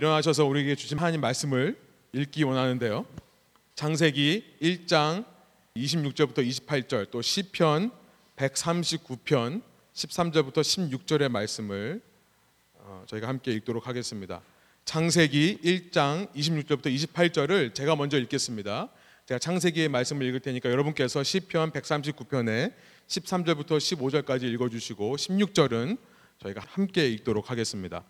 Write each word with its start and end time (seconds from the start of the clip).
일어나셔서 0.00 0.46
우리에게 0.46 0.76
주신 0.76 0.96
하나님 0.96 1.20
말씀을 1.20 1.78
읽기 2.14 2.42
원하는데요. 2.44 3.04
창세기 3.74 4.56
1장 4.62 5.26
26절부터 5.76 6.38
28절 6.38 7.10
또 7.10 7.20
시편 7.20 7.90
139편 8.36 9.60
13절부터 9.92 10.62
16절의 10.62 11.28
말씀을 11.28 12.00
어, 12.76 13.04
저희가 13.08 13.28
함께 13.28 13.52
읽도록 13.52 13.88
하겠습니다. 13.88 14.40
창세기 14.86 15.58
1장 15.62 16.32
26절부터 16.32 16.86
28절을 16.86 17.74
제가 17.74 17.94
먼저 17.94 18.16
읽겠습니다. 18.20 18.88
제가 19.26 19.38
창세기의 19.38 19.90
말씀을 19.90 20.26
읽을 20.28 20.40
테니까 20.40 20.70
여러분께서 20.70 21.22
시편 21.22 21.72
139편에 21.72 22.72
13절부터 23.06 23.76
15절까지 23.76 24.44
읽어 24.44 24.70
주시고 24.70 25.16
16절은 25.16 25.98
저희가 26.38 26.62
함께 26.70 27.06
읽도록 27.06 27.50
하겠습니다. 27.50 28.02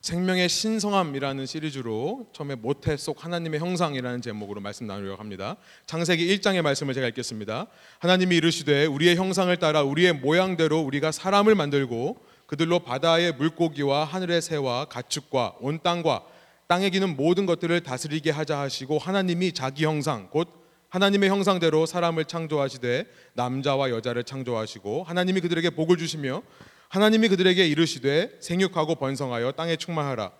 생명의 0.00 0.48
신성함이라는 0.48 1.44
시리즈로 1.44 2.26
처음에 2.32 2.54
모태 2.54 2.96
속 2.96 3.22
하나님의 3.22 3.60
형상이라는 3.60 4.22
제목으로 4.22 4.62
말씀 4.62 4.86
나누려고 4.86 5.20
합니다. 5.20 5.56
창세기 5.84 6.26
1장의 6.38 6.62
말씀을 6.62 6.94
제가 6.94 7.06
읽겠습니다. 7.08 7.66
하나님이 7.98 8.36
이르시되 8.36 8.86
우리의 8.86 9.16
형상을 9.16 9.54
따라 9.58 9.82
우리의 9.82 10.14
모양대로 10.14 10.80
우리가 10.80 11.12
사람을 11.12 11.54
만들고 11.54 12.16
그들로 12.46 12.78
바다의 12.78 13.32
물고기와 13.32 14.04
하늘의 14.04 14.40
새와 14.40 14.86
가축과 14.86 15.56
온 15.60 15.80
땅과 15.82 16.24
땅에 16.66 16.88
기는 16.88 17.14
모든 17.14 17.44
것들을 17.44 17.82
다스리게 17.82 18.30
하자 18.30 18.58
하시고 18.58 18.98
하나님이 18.98 19.52
자기 19.52 19.84
형상 19.84 20.30
곧 20.30 20.48
하나님의 20.88 21.28
형상대로 21.28 21.84
사람을 21.84 22.24
창조하시되 22.24 23.04
남자와 23.34 23.90
여자를 23.90 24.24
창조하시고 24.24 25.04
하나님이 25.04 25.42
그들에게 25.42 25.70
복을 25.70 25.98
주시며 25.98 26.42
하나님이 26.90 27.28
그들에게 27.28 27.64
이르시되 27.68 28.36
생육하고 28.40 28.96
번성하여 28.96 29.52
땅에 29.52 29.76
충만하라. 29.76 30.32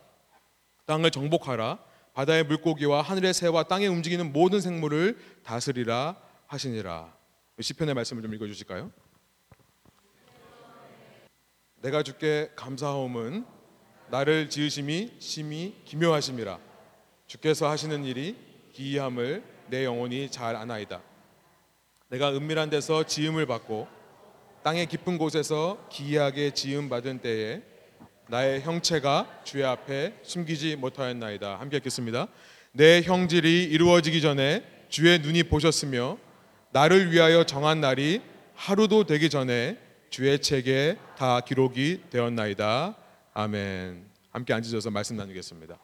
땅을 0.85 1.13
정복하라. 1.13 1.79
바다의 2.13 2.43
물고기와 2.43 3.03
하늘의 3.03 3.35
새와 3.35 3.63
땅에 3.63 3.87
움직이는 3.87 4.33
모든 4.33 4.61
생물을 4.61 5.17
다스리라 5.45 6.17
하시니라. 6.49 7.15
시편의 7.61 7.95
말씀을 7.95 8.23
좀 8.25 8.35
읽어 8.35 8.49
주실까요? 8.49 8.91
내가 11.83 12.03
주께 12.03 12.51
감사하옴은 12.57 13.47
나를 14.09 14.51
지으심이 14.51 15.13
심히 15.21 15.77
기묘하심이라. 15.85 16.59
주께서 17.29 17.71
하시는 17.71 18.05
일이 18.05 18.37
기이함을 18.73 19.45
내 19.69 19.85
영혼이 19.85 20.33
잘 20.33 20.57
아나이다. 20.57 21.01
내가 22.09 22.33
은밀한 22.33 22.71
데서 22.71 23.07
지음을 23.07 23.47
받고 23.47 24.00
땅의 24.63 24.87
깊은 24.87 25.17
곳에서 25.17 25.87
기이하게 25.91 26.51
지음 26.51 26.91
받은 26.91 27.21
때에 27.21 27.63
나의 28.29 28.61
형체가 28.61 29.41
주의 29.43 29.65
앞에 29.65 30.15
숨기지 30.23 30.77
못하였나이다. 30.77 31.59
함께 31.59 31.79
읽겠습니다. 31.79 32.29
내 32.73 33.01
형질이 33.01 33.65
이루어지기 33.65 34.21
전에 34.21 34.63
주의 34.91 35.19
눈이 35.19 35.45
보셨으며 35.45 36.19
나를 36.73 37.11
위하여 37.11 37.45
정한 37.45 37.81
날이 37.81 38.21
하루도 38.55 39.05
되기 39.05 39.31
전에 39.31 39.79
주의 40.11 40.39
책에 40.39 40.99
다 41.17 41.41
기록이 41.41 42.03
되었나이다. 42.11 42.95
아멘. 43.33 44.05
함께 44.31 44.53
앉으셔서 44.53 44.91
말씀 44.91 45.17
나누겠습니다. 45.17 45.79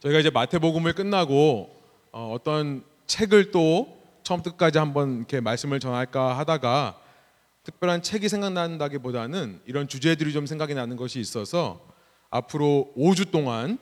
저희가 0.00 0.20
이제 0.20 0.30
마태복음을 0.30 0.94
끝나고 0.94 1.76
어, 2.12 2.32
어떤 2.32 2.84
책을 3.06 3.50
또 3.50 3.95
처음부터 4.26 4.50
끝까지 4.50 4.78
한번 4.78 5.18
이렇게 5.18 5.40
말씀을 5.40 5.78
전할까 5.78 6.36
하다가 6.36 7.00
특별한 7.62 8.02
책이 8.02 8.28
생각난다기보다는 8.28 9.60
이런 9.66 9.86
주제들이 9.86 10.32
좀 10.32 10.46
생각이 10.46 10.74
나는 10.74 10.96
것이 10.96 11.20
있어서 11.20 11.80
앞으로 12.30 12.92
5주 12.96 13.30
동안 13.30 13.78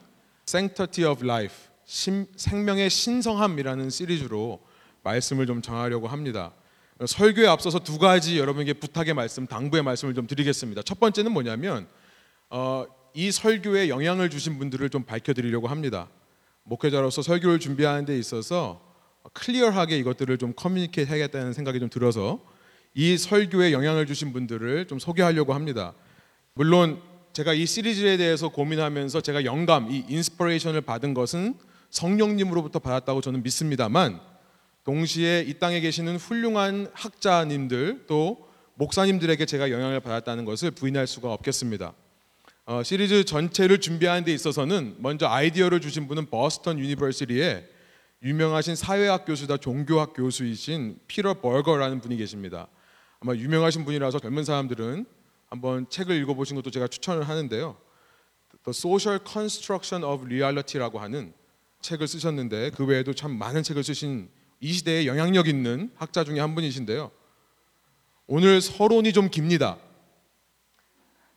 Sanctity 0.47 1.11
of 1.11 1.25
Life 1.25 1.57
신- 1.87 2.27
생명의 2.37 2.91
신성함이라는 2.91 3.89
시리즈로 3.89 4.61
말씀을 5.03 5.47
좀 5.47 5.63
전하려고 5.63 6.09
합니다. 6.09 6.53
설교에 7.07 7.47
앞서서 7.47 7.79
두 7.79 7.99
가지 7.99 8.39
여러분에게 8.39 8.75
부탁의 8.75 9.15
말씀, 9.15 9.47
당부의 9.47 9.83
말씀을 9.83 10.15
좀 10.15 10.27
드리겠습니다. 10.27 10.83
첫 10.83 11.01
번째는 11.01 11.33
뭐냐면 11.33 11.89
어, 12.51 12.85
이 13.15 13.33
설교에 13.33 13.89
영향을 13.89 14.29
주신 14.29 14.59
분들을 14.59 14.91
좀 14.91 15.05
밝혀드리려고 15.05 15.69
합니다. 15.69 16.09
목회자로서 16.65 17.23
설교를 17.23 17.61
준비하는 17.61 18.05
데 18.05 18.19
있어서 18.19 18.94
clear하게 19.33 19.99
이것들을 19.99 20.39
좀 20.39 20.53
communicate 20.55 21.11
해야겠다는 21.11 21.53
생각이 21.53 21.81
좀 21.81 21.89
들어서 21.89 22.41
이 22.95 23.17
설교에 23.17 23.73
영향을 23.73 24.07
주신 24.07 24.33
분들을 24.33 24.87
좀 24.87 24.99
소개하려고 24.99 25.55
합니다. 25.55 25.95
물론 26.53 27.01
제가 27.33 27.53
이 27.53 27.67
시리즈에 27.67 28.17
대해서 28.17 28.49
고민하면서 28.49 29.21
제가 29.21 29.45
영감, 29.45 29.91
이 29.91 30.05
inspiration을 30.09 30.83
받은 30.83 31.15
것은 31.15 31.55
성령님으로부터 31.91 32.79
받았다고 32.79 33.21
저는 33.21 33.43
믿습니다만 33.43 34.21
동시에 34.85 35.41
이 35.41 35.59
땅에 35.59 35.81
계시는 35.81 36.17
훌륭한 36.17 36.91
학자님들 36.93 38.05
또 38.07 38.49
목사님들에게 38.75 39.47
제가 39.47 39.71
영향을 39.71 40.01
받았다는 40.01 40.45
것을 40.45 40.71
부인할 40.71 41.07
수가 41.07 41.33
없겠습니다. 41.33 41.93
어, 42.67 42.83
시리즈 42.83 43.25
전체를 43.25 43.81
준비하는 43.81 44.25
데 44.25 44.33
있어서는 44.33 44.97
먼저 44.99 45.27
아이디어를 45.27 45.81
주신 45.81 46.07
분은 46.07 46.31
Boston 46.31 46.79
University의 46.79 47.74
유명하신 48.25 48.75
사회학 48.75 49.27
교수다 49.27 49.59
종교학 49.59 50.15
교수이신 50.15 50.99
피터 51.07 51.43
버거라는 51.43 52.01
분이 52.01 52.17
계십니다. 52.17 52.69
아마 53.21 53.35
유명하신 53.35 53.85
분이라서 53.85 54.19
젊은 54.19 54.45
사람들은 54.45 55.05
한번 55.51 55.87
책을 55.91 56.17
읽어보신 56.23 56.57
것도 56.57 56.71
제가 56.71 56.89
추천을 56.89 57.29
하는데요. 57.29 57.77
The 58.65 58.71
Social 58.71 59.21
Construction 59.27 60.05
of 60.05 60.25
Reality라고 60.25 61.01
하는 61.01 61.35
책을 61.83 62.09
쓰셨는데 62.09 62.71
그 62.71 62.87
외에도 62.87 63.13
참 63.13 63.37
많은 63.37 63.63
책을 63.63 63.85
쓰신 63.85 64.31
이 64.61 64.73
시대에 64.73 65.05
영향력 65.05 65.47
있는 65.47 65.91
학자 65.95 66.25
중에 66.25 66.41
한 66.41 66.55
분이신데요. 66.55 67.11
오늘 68.27 68.63
서론이 68.63 69.13
좀 69.13 69.29
깁니다. 69.29 69.77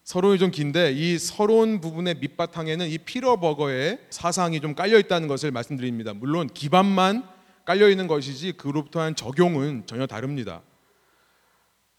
서론이 0.08 0.40
좀 0.40 0.52
긴데 0.52 0.94
이 0.94 1.20
서론 1.20 1.82
부분의 1.82 2.16
밑바탕에는 2.22 2.88
이 2.88 2.98
피러 2.98 3.42
버거의 3.42 4.00
사상이 4.10 4.62
좀 4.62 4.74
깔려 4.74 4.98
있다는 5.00 5.28
것을 5.28 5.52
말씀드립니다. 5.52 6.14
물론 6.14 6.48
기반만 6.48 7.28
깔려 7.66 7.90
있는 7.90 8.08
것이지 8.08 8.54
그로부터 8.54 9.02
한 9.02 9.16
적용은 9.16 9.84
전혀 9.86 10.08
다릅니다. 10.08 10.62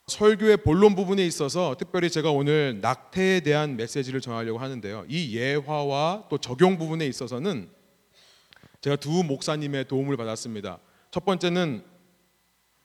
설교의 0.06 0.56
본론 0.64 0.94
부분에 0.94 1.26
있어서 1.26 1.76
특별히 1.78 2.08
제가 2.08 2.30
오늘 2.30 2.80
낙태에 2.80 3.40
대한 3.40 3.76
메시지를 3.76 4.22
전하려고 4.22 4.58
하는데요. 4.58 5.04
이 5.06 5.36
예화와 5.36 6.28
또 6.30 6.38
적용 6.38 6.78
부분에 6.78 7.06
있어서는 7.06 7.68
제가 8.80 8.96
두 8.96 9.22
목사님의 9.22 9.86
도움을 9.86 10.16
받았습니다. 10.16 10.78
첫 11.10 11.26
번째는 11.26 11.84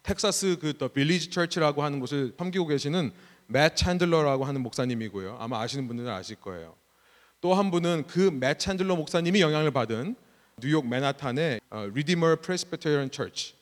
텍사스 0.04 0.58
그 0.60 0.75
The 0.75 0.90
Village 0.90 1.30
Church라고 1.30 1.82
하는 1.82 2.02
곳을 2.02 2.34
섬기고 2.38 2.68
계시는 2.68 3.14
맷 3.48 3.76
찬들러라고 3.76 4.46
하는 4.46 4.62
목사님이고요. 4.62 5.38
아마 5.40 5.62
아시는 5.62 5.88
분들은 5.88 6.10
아실 6.10 6.36
거예요. 6.38 6.76
또 7.42 7.54
한 7.54 7.72
분은 7.72 8.08
그 8.08 8.29
맷 8.29 8.58
찬들러 8.60 8.96
목사님이 8.96 9.42
영향을 9.42 9.72
받은 9.72 10.16
뉴욕 10.62 10.88
맨하탄의 10.88 11.60
Redeemer 11.94 12.38
Presbyterian 12.42 13.12
Church 13.12 13.56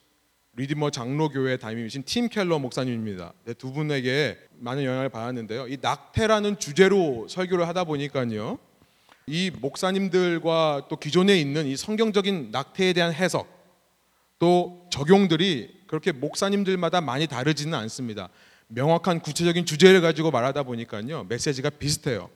리디머 0.54 0.90
장로교회 0.90 1.56
담임이신 1.56 2.02
팀 2.04 2.28
켈러 2.28 2.58
목사님입니다. 2.58 3.32
네, 3.44 3.54
두 3.54 3.72
분에게 3.72 4.38
많은 4.58 4.84
영향을 4.84 5.08
받았는데요. 5.08 5.66
이 5.66 5.78
낙태라는 5.80 6.58
주제로 6.58 7.26
설교를 7.28 7.66
하다 7.68 7.84
보니까요. 7.84 8.58
이 9.26 9.50
목사님들과 9.50 10.86
또 10.90 10.96
기존에 10.96 11.38
있는 11.40 11.66
이 11.66 11.76
성경적인 11.76 12.50
낙태에 12.52 12.92
대한 12.92 13.12
해석 13.14 13.48
또 14.38 14.86
적용들이 14.90 15.82
그렇게 15.86 16.12
목사님들마다 16.12 17.00
많이 17.00 17.26
다르지는 17.26 17.74
않습니다. 17.74 18.28
명확한 18.74 19.20
구체적인 19.20 19.66
주제를 19.66 20.00
가지고 20.00 20.30
말하다 20.30 20.62
보니까요 20.64 21.24
메시지가 21.24 21.70
비슷해요. 21.70 22.30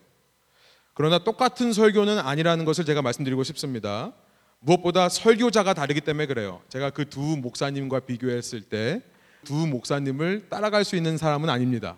그러나 0.94 1.18
똑같은 1.18 1.72
설교는 1.72 2.18
아니라는 2.18 2.64
것을 2.64 2.84
제가 2.84 3.02
말씀드리고 3.02 3.42
싶습니다. 3.44 4.12
무엇보다 4.60 5.08
설교자가 5.08 5.74
다르기 5.74 6.00
때문에 6.00 6.26
그래요. 6.26 6.62
제가 6.68 6.90
그 6.90 7.04
두 7.04 7.20
목사님과 7.20 8.00
비교했을 8.00 8.62
때 8.62 9.02
두 9.44 9.54
목사님을 9.66 10.48
따라갈 10.48 10.84
수 10.84 10.96
있는 10.96 11.16
사람은 11.16 11.48
아닙니다. 11.48 11.96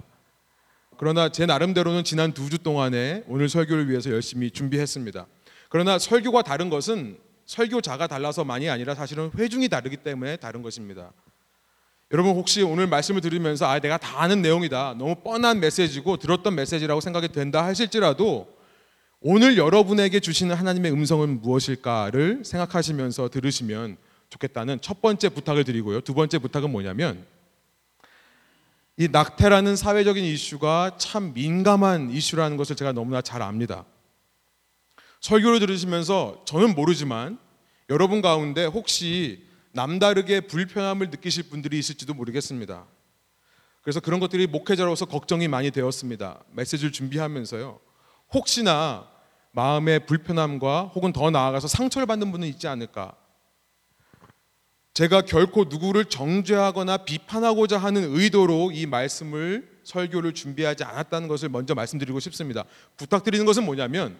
그러나 0.98 1.30
제 1.30 1.46
나름대로는 1.46 2.04
지난 2.04 2.32
두 2.32 2.50
주 2.50 2.58
동안에 2.58 3.24
오늘 3.26 3.48
설교를 3.48 3.88
위해서 3.88 4.10
열심히 4.10 4.50
준비했습니다. 4.50 5.26
그러나 5.70 5.98
설교가 5.98 6.42
다른 6.42 6.68
것은 6.68 7.18
설교자가 7.46 8.06
달라서만이 8.06 8.68
아니라 8.68 8.94
사실은 8.94 9.30
회중이 9.38 9.68
다르기 9.70 9.96
때문에 9.98 10.36
다른 10.36 10.60
것입니다. 10.62 11.12
여러분 12.10 12.34
혹시 12.36 12.62
오늘 12.62 12.86
말씀을 12.86 13.20
들으면서 13.20 13.66
아 13.66 13.78
내가 13.80 13.98
다 13.98 14.22
아는 14.22 14.40
내용이다 14.40 14.94
너무 14.96 15.14
뻔한 15.16 15.60
메시지고 15.60 16.16
들었던 16.16 16.54
메시지라고 16.54 17.00
생각이 17.02 17.28
된다 17.28 17.64
하실지라도 17.66 18.56
오늘 19.20 19.58
여러분에게 19.58 20.20
주시는 20.20 20.54
하나님의 20.54 20.92
음성은 20.92 21.42
무엇일까를 21.42 22.44
생각하시면서 22.44 23.28
들으시면 23.28 23.98
좋겠다는 24.30 24.80
첫 24.80 25.02
번째 25.02 25.28
부탁을 25.28 25.64
드리고요. 25.64 26.00
두 26.00 26.14
번째 26.14 26.38
부탁은 26.38 26.70
뭐냐면 26.70 27.26
이 28.96 29.08
낙태라는 29.10 29.76
사회적인 29.76 30.24
이슈가 30.24 30.96
참 30.98 31.34
민감한 31.34 32.10
이슈라는 32.10 32.56
것을 32.56 32.74
제가 32.74 32.92
너무나 32.92 33.20
잘 33.20 33.42
압니다. 33.42 33.84
설교를 35.20 35.60
들으시면서 35.60 36.42
저는 36.46 36.74
모르지만 36.74 37.38
여러분 37.90 38.22
가운데 38.22 38.64
혹시 38.64 39.47
남다르게 39.72 40.42
불편함을 40.42 41.10
느끼실 41.10 41.44
분들이 41.44 41.78
있을지도 41.78 42.14
모르겠습니다. 42.14 42.86
그래서 43.82 44.00
그런 44.00 44.20
것들이 44.20 44.46
목회자로서 44.46 45.06
걱정이 45.06 45.48
많이 45.48 45.70
되었습니다. 45.70 46.40
메시지를 46.52 46.92
준비하면서요. 46.92 47.80
혹시나 48.32 49.08
마음의 49.52 50.06
불편함과 50.06 50.92
혹은 50.94 51.12
더 51.12 51.30
나아가서 51.30 51.68
상처를 51.68 52.06
받는 52.06 52.30
분은 52.30 52.46
있지 52.48 52.68
않을까. 52.68 53.14
제가 54.94 55.22
결코 55.22 55.64
누구를 55.64 56.06
정죄하거나 56.06 56.98
비판하고자 56.98 57.78
하는 57.78 58.14
의도로 58.16 58.72
이 58.72 58.84
말씀을 58.86 59.78
설교를 59.84 60.34
준비하지 60.34 60.84
않았다는 60.84 61.28
것을 61.28 61.48
먼저 61.48 61.74
말씀드리고 61.74 62.20
싶습니다. 62.20 62.64
부탁드리는 62.96 63.46
것은 63.46 63.64
뭐냐면 63.64 64.18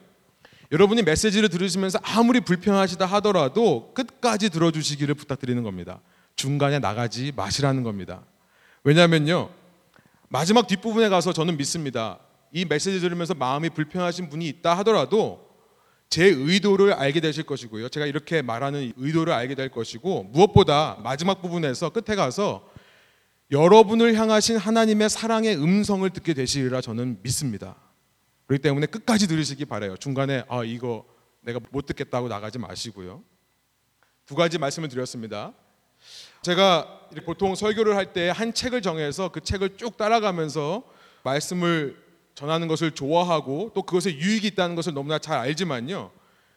여러분이 0.71 1.03
메시지를 1.03 1.49
들으시면서 1.49 1.99
아무리 2.03 2.41
불편하시다 2.41 3.07
하더라도 3.07 3.93
끝까지 3.95 4.51
들어주시기를 4.51 5.15
부탁드리는 5.15 5.63
겁니다. 5.63 6.01
중간에 6.37 6.79
나가지 6.79 7.33
마시라는 7.35 7.83
겁니다. 7.83 8.23
왜냐하면요 8.85 9.51
마지막 10.29 10.67
뒷부분에 10.67 11.09
가서 11.09 11.33
저는 11.33 11.57
믿습니다. 11.57 12.19
이 12.53 12.65
메시지 12.65 13.01
들으면서 13.01 13.35
마음이 13.35 13.71
불편하신 13.71 14.29
분이 14.29 14.47
있다 14.49 14.77
하더라도 14.79 15.49
제 16.11 16.25
의도를 16.25 16.95
알게 16.95 17.21
되실 17.21 17.45
것이고요. 17.45 17.89
제가 17.89 18.07
이렇게 18.07 18.41
말하는 18.41 18.93
의도를 18.97 19.33
알게 19.33 19.55
될 19.55 19.71
것이고 19.71 20.25
무엇보다 20.25 20.99
마지막 21.03 21.43
부분에서 21.43 21.91
끝에 21.91 22.17
가서 22.17 22.67
여러분을 23.51 24.15
향하신 24.15 24.59
하나님의 24.59 25.09
사랑의 25.09 25.57
음성을 25.57 26.09
듣게 26.11 26.35
되시리라 26.35 26.81
저는 26.83 27.19
믿습니다. 27.23 27.77
그렇기 28.49 28.63
때문에 28.63 28.87
끝까지 28.87 29.29
들으시기 29.29 29.67
바래요. 29.67 29.97
중간에 29.99 30.43
아 30.49 30.65
이거 30.65 31.05
내가 31.43 31.61
못 31.71 31.85
듣겠다고 31.87 32.29
나가지 32.29 32.59
마시고요. 32.59 33.23
두 34.27 34.35
가지 34.35 34.59
말씀을 34.59 34.89
드렸습니다. 34.89 35.53
제가 36.43 37.09
보통 37.25 37.55
설교를 37.55 37.95
할 37.97 38.13
때 38.13 38.31
한 38.31 38.53
책을 38.55 38.81
정해서 38.83 39.29
그 39.31 39.41
책을 39.43 39.77
쭉 39.77 39.97
따라가면서 39.97 40.83
말씀을 41.25 41.97
전하는 42.35 42.69
것을 42.69 42.93
좋아하고 42.93 43.73
또 43.75 43.83
그것에 43.83 44.15
유익이 44.15 44.47
있다는 44.49 44.77
것을 44.77 44.95
너무나 44.95 45.19
잘 45.19 45.39
알지만요. 45.39 46.11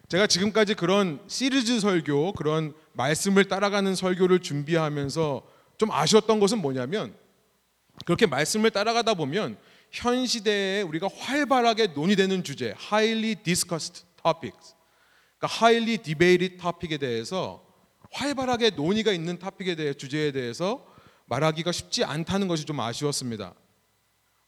제가 0.08 0.28
지금까지 0.28 0.76
그런 0.76 1.20
시리즈 1.28 1.80
설교, 1.80 2.34
그런 2.34 2.74
말씀을 2.94 3.46
따라가는 3.46 3.96
설교를 3.96 4.40
준비하면서 4.40 5.42
좀 5.78 5.92
아쉬웠던 5.92 6.40
것은 6.40 6.60
뭐냐면 6.60 7.16
그렇게 8.06 8.28
말씀을 8.28 8.72
따라가다 8.72 9.16
보면 9.16 9.58
현 9.92 10.26
시대에 10.26 10.82
우리가 10.84 11.10
활발하게 11.16 11.88
논의되는 11.88 12.44
주제, 12.44 12.74
highly 12.92 13.36
discussed 13.36 14.06
topics, 14.24 14.74
그러니까 15.38 15.66
highly 15.66 15.98
debated 15.98 16.58
topic에 16.58 16.98
대해서 16.98 17.66
활발하게 18.12 18.72
논의가 18.72 19.12
있는 19.12 19.38
토픽에 19.38 19.76
대해 19.76 19.94
주제에 19.94 20.32
대해서 20.32 20.86
말하기가 21.26 21.72
쉽지 21.72 22.04
않다는 22.04 22.48
것이 22.48 22.66
좀 22.66 22.80
아쉬웠습니다. 22.80 23.54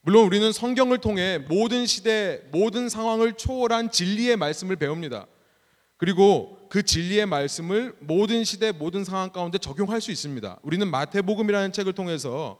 물론 0.01 0.25
우리는 0.25 0.51
성경을 0.51 0.98
통해 0.98 1.38
모든 1.38 1.86
시대, 1.86 2.42
모든 2.51 2.90
상황을 2.90 3.34
초월한 3.34 3.92
진리의 3.92 4.36
말씀을 4.36 4.75
배웁니다. 4.75 5.28
그리고 5.95 6.57
그 6.69 6.84
진리의 6.84 7.25
말씀을 7.25 7.95
모든 8.01 8.44
시대, 8.44 8.74
모든 8.74 9.06
상황 9.06 9.30
가운데 9.30 9.57
적용할 9.57 10.01
수 10.01 10.12
있습니다. 10.12 10.60
우리는 10.62 10.90
마태복음이라는 10.90 11.72
책을 11.72 11.94
통해서 11.94 12.60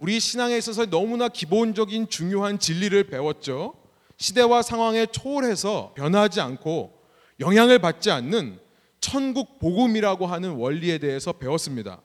우리 0.00 0.18
신앙에 0.18 0.56
있어서 0.56 0.86
너무나 0.86 1.28
기본적인 1.28 2.08
중요한 2.08 2.58
진리를 2.58 3.04
배웠죠. 3.04 3.74
시대와 4.16 4.62
상황에 4.62 5.04
초월해서 5.04 5.92
변하지 5.94 6.40
않고 6.40 6.98
영향을 7.38 7.78
받지 7.80 8.10
않는 8.10 8.58
천국 9.00 9.58
복음이라고 9.58 10.26
하는 10.26 10.52
원리에 10.52 10.96
대해서 10.96 11.34
배웠습니다. 11.34 12.00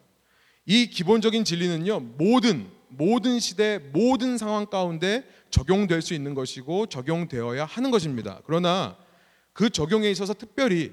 이 0.66 0.88
기본적인 0.90 1.46
진리는요, 1.46 2.02
모든 2.18 2.70
모든 2.90 3.40
시대 3.40 3.80
모든 3.94 4.38
상황 4.38 4.66
가운데 4.66 5.24
적용될 5.50 6.02
수 6.02 6.14
있는 6.14 6.34
것이고 6.34 6.88
적용되어야 6.88 7.64
하는 7.64 7.92
것입니다. 7.92 8.42
그러나 8.46 8.98
그 9.54 9.70
적용에 9.70 10.12
있어서 10.12 10.34
특별히 10.34 10.92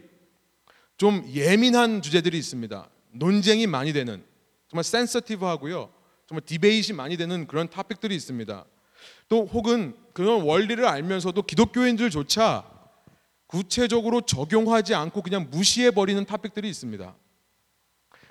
좀 0.97 1.25
예민한 1.35 2.01
주제들이 2.01 2.39
있습니다. 2.39 2.89
논쟁이 3.11 3.67
많이 3.67 3.93
되는 3.93 4.23
정말 4.69 4.85
센서티브하고요. 4.85 6.02
정말 6.27 6.43
디베이시 6.45 6.93
많이 6.93 7.17
되는 7.17 7.47
그런 7.47 7.69
토픽들이 7.69 8.15
있습니다. 8.15 8.65
또 9.29 9.47
혹은 9.47 9.95
그런 10.13 10.43
원리를 10.43 10.85
알면서도 10.85 11.43
기독교인들조차 11.43 12.65
구체적으로 13.47 14.23
적용하지 14.23 14.95
않고 14.95 15.23
그냥 15.23 15.49
무시해 15.51 15.91
버리는 15.91 16.25
토픽들이 16.25 16.69
있습니다. 16.69 17.15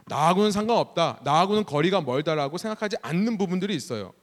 나하고는 0.08 0.52
상관없다. 0.52 1.20
나하고는 1.24 1.64
거리가 1.66 2.02
멀다라고 2.02 2.58
생각하지 2.58 2.98
않는 3.02 3.38
부분들이 3.38 3.76
있어요. 3.76 4.14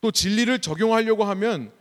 또 0.00 0.10
진리를 0.10 0.60
적용하려고 0.60 1.24
하면 1.24 1.72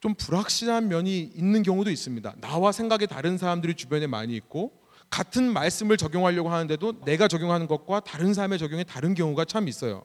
좀 0.00 0.14
불확실한 0.14 0.88
면이 0.88 1.20
있는 1.34 1.62
경우도 1.62 1.90
있습니다. 1.90 2.34
나와 2.40 2.70
생각이 2.70 3.06
다른 3.06 3.38
사람들이 3.38 3.74
주변에 3.74 4.06
많이 4.06 4.36
있고 4.36 4.72
같은 5.08 5.52
말씀을 5.52 5.96
적용하려고 5.96 6.50
하는데도 6.50 7.04
내가 7.04 7.28
적용하는 7.28 7.66
것과 7.66 8.00
다른 8.00 8.34
사람의 8.34 8.58
적용이 8.58 8.84
다른 8.84 9.14
경우가 9.14 9.46
참 9.46 9.68
있어요. 9.68 10.04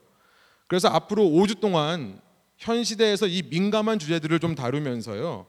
그래서 0.71 0.87
앞으로 0.87 1.23
5주 1.23 1.59
동안 1.59 2.21
현 2.55 2.85
시대에서 2.85 3.27
이 3.27 3.41
민감한 3.41 3.99
주제들을 3.99 4.39
좀 4.39 4.55
다루면서요. 4.55 5.45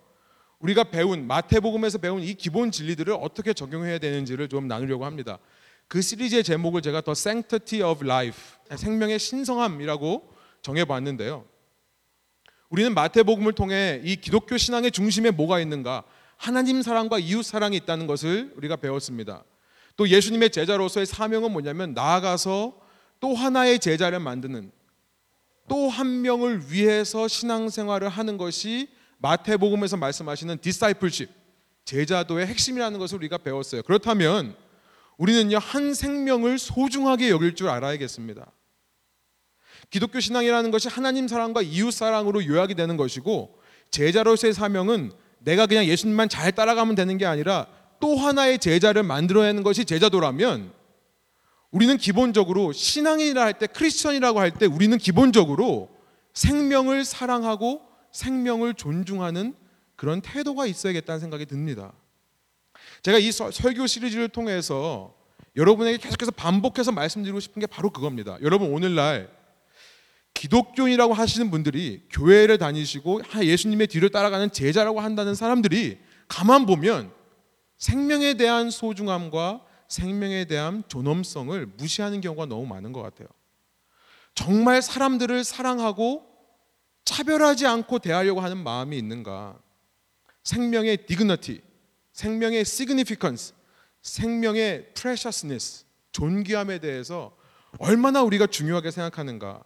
우리가 0.58 0.82
배운 0.82 1.28
마태복음에서 1.28 1.98
배운 1.98 2.24
이 2.24 2.34
기본 2.34 2.72
진리들을 2.72 3.16
어떻게 3.20 3.52
적용해야 3.52 3.98
되는지를 3.98 4.48
좀 4.48 4.66
나누려고 4.66 5.04
합니다. 5.04 5.38
그 5.86 6.02
시리즈의 6.02 6.42
제목을 6.42 6.82
제가 6.82 7.02
더 7.02 7.12
Sanctity 7.12 7.88
of 7.88 8.04
Life, 8.04 8.42
생명의 8.74 9.20
신성함이라고 9.20 10.28
정해봤는데요. 10.60 11.44
우리는 12.68 12.92
마태복음을 12.92 13.52
통해 13.52 14.00
이 14.02 14.16
기독교 14.16 14.56
신앙의 14.56 14.90
중심에 14.90 15.30
뭐가 15.30 15.60
있는가? 15.60 16.02
하나님 16.36 16.82
사랑과 16.82 17.20
이웃 17.20 17.44
사랑이 17.44 17.76
있다는 17.76 18.08
것을 18.08 18.52
우리가 18.56 18.74
배웠습니다. 18.74 19.44
또 19.96 20.08
예수님의 20.08 20.50
제자로서의 20.50 21.06
사명은 21.06 21.52
뭐냐면 21.52 21.94
나아가서 21.94 22.76
또 23.20 23.36
하나의 23.36 23.78
제자를 23.78 24.18
만드는 24.18 24.72
또 25.68 25.88
한 25.88 26.22
명을 26.22 26.72
위해서 26.72 27.28
신앙생활을 27.28 28.08
하는 28.08 28.36
것이 28.36 28.88
마태복음에서 29.18 29.96
말씀하시는 29.96 30.58
디사이플십 30.58 31.30
제자도의 31.84 32.46
핵심이라는 32.46 32.98
것을 32.98 33.18
우리가 33.18 33.38
배웠어요. 33.38 33.82
그렇다면 33.82 34.56
우리는요 35.18 35.58
한 35.58 35.94
생명을 35.94 36.58
소중하게 36.58 37.30
여길 37.30 37.54
줄 37.54 37.68
알아야겠습니다. 37.68 38.50
기독교 39.90 40.20
신앙이라는 40.20 40.70
것이 40.70 40.88
하나님 40.88 41.28
사랑과 41.28 41.62
이웃 41.62 41.90
사랑으로 41.92 42.46
요약이 42.46 42.74
되는 42.74 42.96
것이고 42.96 43.58
제자로서의 43.90 44.54
사명은 44.54 45.12
내가 45.40 45.66
그냥 45.66 45.84
예수님만 45.84 46.28
잘 46.28 46.52
따라가면 46.52 46.94
되는 46.94 47.18
게 47.18 47.26
아니라 47.26 47.66
또 48.00 48.16
하나의 48.16 48.58
제자를 48.58 49.02
만들어내는 49.02 49.62
것이 49.62 49.84
제자도라면 49.84 50.72
우리는 51.72 51.96
기본적으로 51.96 52.72
신앙이라 52.72 53.42
할 53.42 53.54
때 53.54 53.66
크리스천이라고 53.66 54.38
할 54.38 54.52
때 54.52 54.66
우리는 54.66 54.96
기본적으로 54.98 55.88
생명을 56.34 57.04
사랑하고 57.04 57.82
생명을 58.12 58.74
존중하는 58.74 59.54
그런 59.96 60.20
태도가 60.20 60.66
있어야겠다는 60.66 61.20
생각이 61.20 61.46
듭니다. 61.46 61.92
제가 63.02 63.18
이 63.18 63.32
설교 63.32 63.86
시리즈를 63.86 64.28
통해서 64.28 65.14
여러분에게 65.56 65.98
계속해서 65.98 66.30
반복해서 66.32 66.92
말씀드리고 66.92 67.40
싶은 67.40 67.60
게 67.60 67.66
바로 67.66 67.90
그겁니다. 67.90 68.38
여러분 68.42 68.72
오늘날 68.72 69.30
기독교인이라고 70.34 71.14
하시는 71.14 71.50
분들이 71.50 72.02
교회를 72.10 72.58
다니시고 72.58 73.22
예수님의 73.42 73.86
뒤를 73.86 74.10
따라가는 74.10 74.50
제자라고 74.52 75.00
한다는 75.00 75.34
사람들이 75.34 75.98
가만 76.28 76.66
보면 76.66 77.12
생명에 77.78 78.34
대한 78.34 78.70
소중함과 78.70 79.62
생명에 79.92 80.46
대한 80.46 80.82
존엄성을 80.88 81.66
무시하는 81.76 82.22
경우가 82.22 82.46
너무 82.46 82.64
많은 82.64 82.92
것 82.92 83.02
같아요. 83.02 83.28
정말 84.34 84.80
사람들을 84.80 85.44
사랑하고 85.44 86.24
차별하지 87.04 87.66
않고 87.66 87.98
대하려고 87.98 88.40
하는 88.40 88.56
마음이 88.56 88.96
있는가? 88.96 89.58
생명의 90.44 91.06
디그너티, 91.06 91.60
생명의 92.14 92.60
significance, 92.60 93.52
생명의 94.00 94.94
preciousness, 94.94 95.84
존귀함에 96.12 96.78
대해서 96.78 97.36
얼마나 97.78 98.22
우리가 98.22 98.46
중요하게 98.46 98.90
생각하는가. 98.90 99.62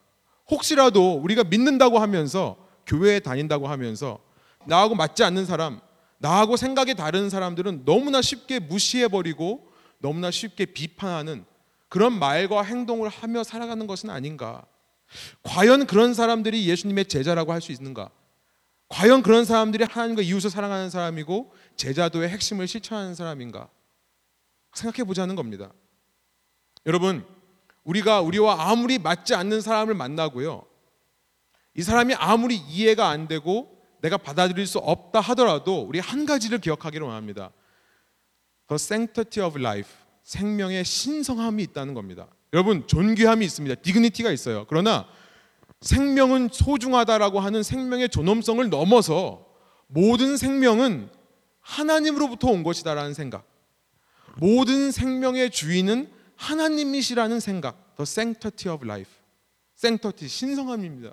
혹시라도 0.51 1.15
우리가 1.19 1.45
믿는다고 1.45 2.01
하면서 2.01 2.57
교회에 2.85 3.21
다닌다고 3.21 3.69
하면서 3.69 4.19
나하고 4.67 4.97
맞지 4.97 5.23
않는 5.23 5.47
사람, 5.47 5.81
나하고 6.19 6.57
생각이 6.57 6.97
다른 6.97 7.31
사람들은 7.31 7.85
너무나 7.85 8.21
쉽게 8.21 8.59
무시해 8.59 9.07
버리고 9.07 9.66
너무나 9.99 10.31
쉽게 10.31 10.67
비판하는 10.67 11.45
그런 11.89 12.19
말과 12.19 12.63
행동을 12.63 13.09
하며 13.09 13.43
살아가는 13.43 13.87
것은 13.87 14.11
아닌가. 14.11 14.65
과연 15.43 15.87
그런 15.87 16.15
사람들이 16.15 16.69
예수님의 16.69 17.07
제자라고 17.07 17.53
할 17.53 17.61
수 17.61 17.73
있는가? 17.73 18.11
과연 18.89 19.23
그런 19.23 19.45
사람들이 19.45 19.85
하나님과 19.85 20.23
이웃을 20.23 20.51
사랑하는 20.51 20.91
사람이고 20.91 21.53
제자도의 21.77 22.29
핵심을 22.29 22.69
실천하는 22.69 23.15
사람인가 23.15 23.69
생각해 24.75 25.05
보자는 25.05 25.35
겁니다. 25.35 25.73
여러분, 26.87 27.27
우리가 27.85 28.21
우리와 28.21 28.71
아무리 28.71 28.99
맞지 28.99 29.35
않는 29.35 29.61
사람을 29.61 29.95
만나고요. 29.95 30.65
이 31.75 31.83
사람이 31.83 32.15
아무리 32.15 32.57
이해가 32.57 33.09
안 33.09 33.29
되고 33.29 33.77
내가 34.01 34.17
받아들일 34.17 34.67
수 34.67 34.79
없다 34.79 35.21
하더라도 35.21 35.83
우리 35.83 35.99
한 35.99 36.27
가지를 36.27 36.59
기억하기를 36.59 37.07
원합니다. 37.07 37.51
The 38.69 38.77
sanctity 38.77 39.47
of 39.47 39.59
life. 39.59 39.93
생명의 40.23 40.85
신성함이 40.85 41.63
있다는 41.63 41.95
겁니다. 41.95 42.27
여러분, 42.53 42.87
존귀함이 42.87 43.45
있습니다. 43.45 43.77
디그니티가 43.77 44.33
있어요. 44.33 44.67
그러나 44.69 45.07
생명은 45.81 46.49
소중하다라고 46.53 47.39
하는 47.39 47.63
생명의 47.63 48.09
존엄성을 48.09 48.69
넘어서 48.69 49.47
모든 49.87 50.37
생명은 50.37 51.11
하나님으로부터 51.61 52.49
온 52.49 52.63
것이다라는 52.63 53.15
생각. 53.15 53.47
모든 54.39 54.91
생명의 54.91 55.51
주인은 55.51 56.11
하나님이시라는 56.37 57.41
생각. 57.41 57.97
The 57.97 58.03
sanctity 58.03 58.75
of 58.75 58.85
life. 58.85 59.13
sanctity 59.77 60.29
신성함입니다. 60.29 61.13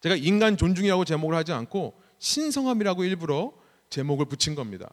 제가 0.00 0.16
인간 0.16 0.56
존중이라고 0.56 1.04
제목을 1.04 1.34
하지 1.34 1.52
않고 1.52 2.00
신성함이라고 2.18 3.04
일부러 3.04 3.52
제목을 3.90 4.26
붙인 4.26 4.54
겁니다. 4.54 4.90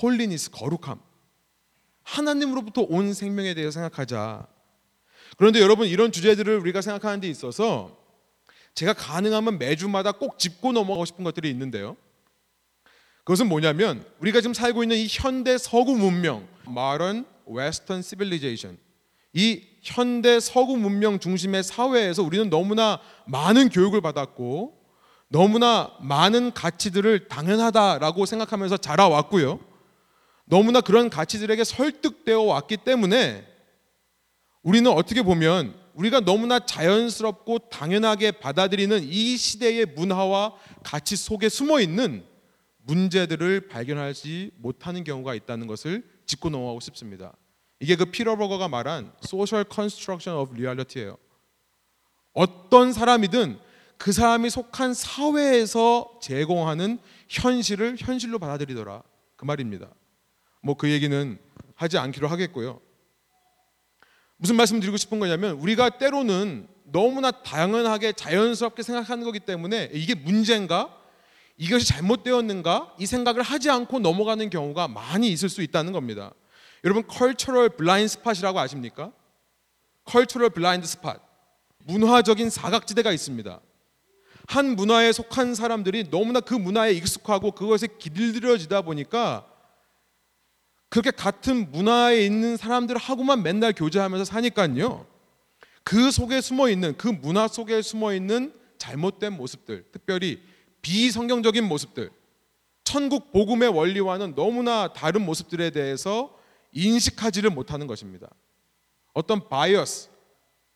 holiness 0.00 0.50
거룩함. 0.50 1.00
하나님으로부터 2.02 2.82
온 2.88 3.14
생명에 3.14 3.54
대해서 3.54 3.72
생각하자. 3.72 4.46
그런데 5.36 5.60
여러분 5.60 5.88
이런 5.88 6.12
주제들을 6.12 6.58
우리가 6.58 6.80
생각하는 6.80 7.20
데 7.20 7.28
있어서 7.28 7.96
제가 8.74 8.92
가능하면 8.92 9.58
매주마다 9.58 10.12
꼭 10.12 10.38
짚고 10.38 10.72
넘어가고 10.72 11.04
싶은 11.04 11.24
것들이 11.24 11.50
있는데요. 11.50 11.96
그것은 13.24 13.48
뭐냐면 13.48 14.06
우리가 14.20 14.40
지금 14.40 14.54
살고 14.54 14.84
있는 14.84 14.96
이 14.98 15.08
현대 15.10 15.58
서구 15.58 15.96
문명, 15.96 16.46
modern 16.68 17.24
western 17.48 18.02
civilization. 18.02 18.78
이 19.32 19.64
현대 19.82 20.38
서구 20.40 20.76
문명 20.76 21.18
중심의 21.18 21.62
사회에서 21.64 22.22
우리는 22.22 22.48
너무나 22.48 23.00
많은 23.26 23.68
교육을 23.68 24.00
받았고 24.00 24.78
너무나 25.28 25.90
많은 26.00 26.52
가치들을 26.52 27.28
당연하다라고 27.28 28.26
생각하면서 28.26 28.76
자라왔고요. 28.76 29.58
너무나 30.46 30.80
그런 30.80 31.10
가치들에게 31.10 31.62
설득되어 31.64 32.40
왔기 32.40 32.78
때문에 32.78 33.46
우리는 34.62 34.90
어떻게 34.90 35.22
보면 35.22 35.74
우리가 35.94 36.20
너무나 36.20 36.58
자연스럽고 36.58 37.70
당연하게 37.70 38.32
받아들이는 38.32 39.02
이 39.04 39.36
시대의 39.36 39.86
문화와 39.86 40.54
가치 40.82 41.16
속에 41.16 41.48
숨어 41.48 41.80
있는 41.80 42.24
문제들을 42.78 43.68
발견하지 43.68 44.52
못하는 44.58 45.04
경우가 45.04 45.34
있다는 45.34 45.66
것을 45.66 46.04
짚고 46.26 46.50
넘어가고 46.50 46.80
싶습니다. 46.80 47.34
이게 47.80 47.96
그 47.96 48.06
피러버거가 48.06 48.68
말한 48.68 49.12
social 49.24 49.64
construction 49.72 50.40
of 50.40 50.52
reality예요. 50.54 51.16
어떤 52.32 52.92
사람이든 52.92 53.58
그 53.98 54.12
사람이 54.12 54.50
속한 54.50 54.94
사회에서 54.94 56.18
제공하는 56.20 56.98
현실을 57.28 57.96
현실로 57.98 58.38
받아들이더라. 58.38 59.02
그 59.36 59.44
말입니다. 59.44 59.88
뭐 60.66 60.74
그 60.74 60.90
얘기는 60.90 61.38
하지 61.76 61.96
않기로 61.96 62.26
하겠고요. 62.28 62.80
무슨 64.36 64.56
말씀 64.56 64.80
드리고 64.80 64.96
싶은 64.96 65.20
거냐면 65.20 65.52
우리가 65.52 65.90
때로는 65.90 66.68
너무나 66.84 67.30
당연하게 67.30 68.12
자연스럽게 68.12 68.82
생각하는 68.82 69.24
거기 69.24 69.40
때문에 69.40 69.90
이게 69.92 70.14
문제인가? 70.14 70.94
이것이 71.56 71.86
잘못되었는가? 71.86 72.94
이 72.98 73.06
생각을 73.06 73.42
하지 73.42 73.70
않고 73.70 74.00
넘어가는 74.00 74.50
경우가 74.50 74.88
많이 74.88 75.28
있을 75.28 75.48
수 75.48 75.62
있다는 75.62 75.92
겁니다. 75.92 76.32
여러분 76.84 77.06
cultural 77.06 77.70
blind 77.70 78.08
spot이라고 78.08 78.58
아십니까? 78.58 79.12
cultural 80.04 80.50
blind 80.50 80.86
spot. 80.86 81.18
문화적인 81.84 82.50
사각지대가 82.50 83.12
있습니다. 83.12 83.60
한 84.48 84.76
문화에 84.76 85.12
속한 85.12 85.54
사람들이 85.54 86.10
너무나 86.10 86.40
그 86.40 86.54
문화에 86.54 86.92
익숙하고 86.92 87.52
그것에 87.52 87.86
길들여지다 87.98 88.82
보니까 88.82 89.46
그렇게 90.88 91.10
같은 91.10 91.70
문화에 91.72 92.24
있는 92.24 92.56
사람들하고만 92.56 93.42
맨날 93.42 93.72
교제하면서 93.72 94.24
사니까요. 94.24 95.06
그 95.84 96.10
속에 96.10 96.40
숨어 96.40 96.68
있는 96.68 96.96
그 96.96 97.08
문화 97.08 97.48
속에 97.48 97.82
숨어 97.82 98.14
있는 98.14 98.52
잘못된 98.78 99.32
모습들, 99.32 99.84
특별히 99.92 100.42
비성경적인 100.82 101.64
모습들, 101.64 102.10
천국 102.84 103.32
복음의 103.32 103.68
원리와는 103.68 104.34
너무나 104.34 104.92
다른 104.92 105.24
모습들에 105.24 105.70
대해서 105.70 106.36
인식하지를 106.72 107.50
못하는 107.50 107.86
것입니다. 107.86 108.28
어떤 109.12 109.48
bias, 109.48 110.10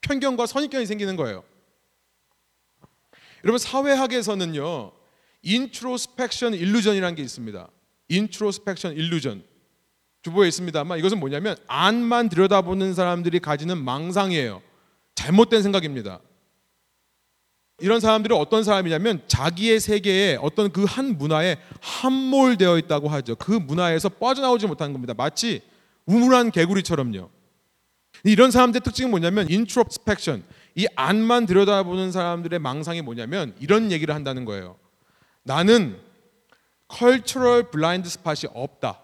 편견과 0.00 0.46
선입견이 0.46 0.86
생기는 0.86 1.14
거예요. 1.16 1.44
여러분 3.44 3.58
사회학에서는요. 3.58 4.92
introspection 5.42 6.54
illusion이라는 6.54 7.14
게 7.14 7.22
있습니다. 7.22 7.68
introspection 8.08 8.94
illusion. 8.94 9.50
주보에 10.22 10.48
있습니다만 10.48 10.98
이것은 10.98 11.18
뭐냐면 11.18 11.56
안만 11.66 12.28
들여다보는 12.28 12.94
사람들이 12.94 13.38
가지는 13.40 13.82
망상이에요. 13.82 14.62
잘못된 15.14 15.62
생각입니다. 15.62 16.20
이런 17.78 18.00
사람들이 18.00 18.34
어떤 18.34 18.62
사람이냐면 18.62 19.22
자기의 19.26 19.80
세계에 19.80 20.36
어떤 20.42 20.70
그 20.70 20.84
한 20.84 21.16
문화에 21.16 21.56
함몰되어 21.80 22.76
있다고 22.78 23.08
하죠. 23.08 23.36
그 23.36 23.52
문화에서 23.52 24.08
빠져나오지 24.10 24.66
못하는 24.66 24.92
겁니다. 24.92 25.14
마치 25.16 25.62
우물 26.04 26.35
안 26.35 26.50
개구리처럼요. 26.50 27.30
이런 28.24 28.50
사람들의 28.50 28.82
특징이 28.82 29.08
뭐냐면 29.08 29.48
introspection. 29.49 30.42
이 30.74 30.86
안만 30.94 31.46
들여다보는 31.46 32.12
사람들의 32.12 32.58
망상이 32.58 33.00
뭐냐면 33.02 33.54
이런 33.60 33.90
얘기를 33.90 34.14
한다는 34.14 34.44
거예요. 34.44 34.76
나는 35.42 35.98
cultural 36.88 37.70
blind 37.70 38.08
spot이 38.08 38.50
없다. 38.52 39.00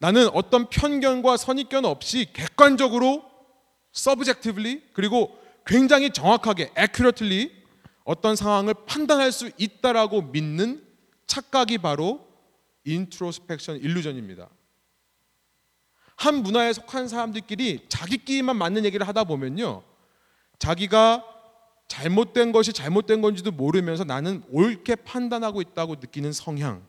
나는 0.00 0.28
어떤 0.30 0.68
편견과 0.68 1.36
선입견 1.36 1.84
없이 1.84 2.26
객관적으로 2.32 3.22
objectively 3.94 4.82
그리고 4.94 5.38
굉장히 5.66 6.10
정확하게 6.10 6.72
accurately 6.76 7.50
어떤 8.04 8.34
상황을 8.34 8.74
판단할 8.86 9.30
수 9.30 9.50
있다라고 9.58 10.22
믿는 10.22 10.82
착각이 11.26 11.78
바로 11.78 12.26
introspection 12.84 13.76
illusion입니다. 13.76 14.48
한 16.16 16.42
문화에 16.42 16.72
속한 16.72 17.06
사람들끼리 17.06 17.86
자기끼리만 17.90 18.56
맞는 18.56 18.86
얘기를 18.86 19.06
하다 19.06 19.24
보면요. 19.24 19.82
자기가 20.58 21.24
잘못된 21.88 22.52
것이 22.52 22.72
잘못된 22.72 23.20
건지도 23.20 23.50
모르면서 23.50 24.04
나는 24.04 24.42
옳게 24.50 24.96
판단하고 24.96 25.60
있다고 25.60 25.96
느끼는 25.96 26.32
성향. 26.32 26.82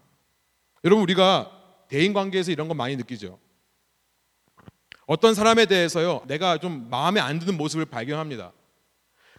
여러분 0.86 1.04
우리가 1.04 1.61
대인 1.92 2.14
관계에서 2.14 2.54
이런 2.54 2.70
거 2.70 2.74
많이 2.74 2.96
느끼죠. 2.96 3.38
어떤 5.06 5.36
사람에 5.36 5.66
대해서요, 5.66 6.22
내가 6.26 6.58
좀 6.58 6.88
마음에 6.90 7.20
안 7.20 7.38
드는 7.38 7.58
모습을 7.58 7.84
발견합니다. 7.84 8.54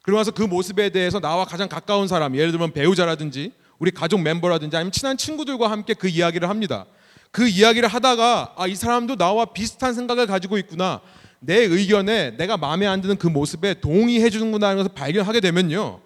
그러고 0.02 0.20
나서 0.20 0.32
그 0.32 0.42
모습에 0.42 0.90
대해서 0.90 1.18
나와 1.18 1.46
가장 1.46 1.66
가까운 1.66 2.08
사람, 2.08 2.36
예를 2.36 2.50
들면 2.50 2.72
배우자라든지 2.72 3.52
우리 3.78 3.90
가족 3.90 4.20
멤버라든지 4.20 4.76
아니면 4.76 4.92
친한 4.92 5.16
친구들과 5.16 5.70
함께 5.70 5.94
그 5.94 6.08
이야기를 6.08 6.46
합니다. 6.46 6.84
그 7.30 7.48
이야기를 7.48 7.88
하다가 7.88 8.52
아, 8.58 8.66
이 8.66 8.74
사람도 8.74 9.16
나와 9.16 9.46
비슷한 9.46 9.94
생각을 9.94 10.26
가지고 10.26 10.58
있구나. 10.58 11.00
내 11.40 11.56
의견에 11.56 12.36
내가 12.36 12.58
마음에 12.58 12.86
안 12.86 13.00
드는 13.00 13.16
그 13.16 13.28
모습에 13.28 13.80
동의해 13.80 14.28
주는구나 14.28 14.74
것을 14.74 14.90
발견하게 14.94 15.40
되면요. 15.40 16.02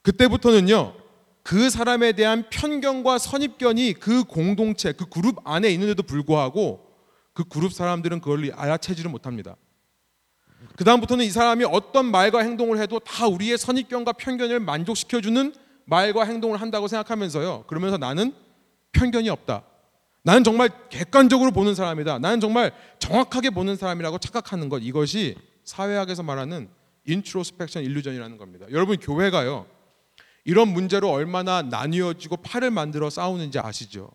그때부터는요. 0.00 1.01
그 1.42 1.70
사람에 1.70 2.12
대한 2.12 2.44
편견과 2.50 3.18
선입견이 3.18 3.94
그 3.94 4.24
공동체, 4.24 4.92
그 4.92 5.06
그룹 5.06 5.40
안에 5.44 5.70
있는데도 5.70 6.02
불구하고 6.02 6.86
그 7.32 7.44
그룹 7.44 7.72
사람들은 7.72 8.20
그걸 8.20 8.52
알아채지를 8.54 9.10
못합니다. 9.10 9.56
그 10.76 10.84
다음부터는 10.84 11.24
이 11.24 11.30
사람이 11.30 11.64
어떤 11.64 12.06
말과 12.06 12.40
행동을 12.40 12.78
해도 12.78 12.98
다 13.00 13.26
우리의 13.26 13.58
선입견과 13.58 14.12
편견을 14.12 14.60
만족시켜주는 14.60 15.54
말과 15.84 16.24
행동을 16.24 16.60
한다고 16.60 16.86
생각하면서요. 16.88 17.64
그러면서 17.66 17.98
나는 17.98 18.32
편견이 18.92 19.28
없다. 19.28 19.64
나는 20.22 20.44
정말 20.44 20.70
객관적으로 20.88 21.50
보는 21.50 21.74
사람이다. 21.74 22.20
나는 22.20 22.38
정말 22.38 22.72
정확하게 23.00 23.50
보는 23.50 23.76
사람이라고 23.76 24.18
착각하는 24.18 24.68
것. 24.68 24.78
이것이 24.78 25.34
사회학에서 25.64 26.22
말하는 26.22 26.68
introspection 27.06 27.82
illusion이라는 27.82 28.38
겁니다. 28.38 28.66
여러분 28.70 28.96
교회가요. 28.98 29.66
이런 30.44 30.68
문제로 30.68 31.10
얼마나 31.10 31.62
나뉘어지고 31.62 32.38
파를 32.38 32.70
만들어 32.70 33.10
싸우는지 33.10 33.58
아시죠? 33.58 34.10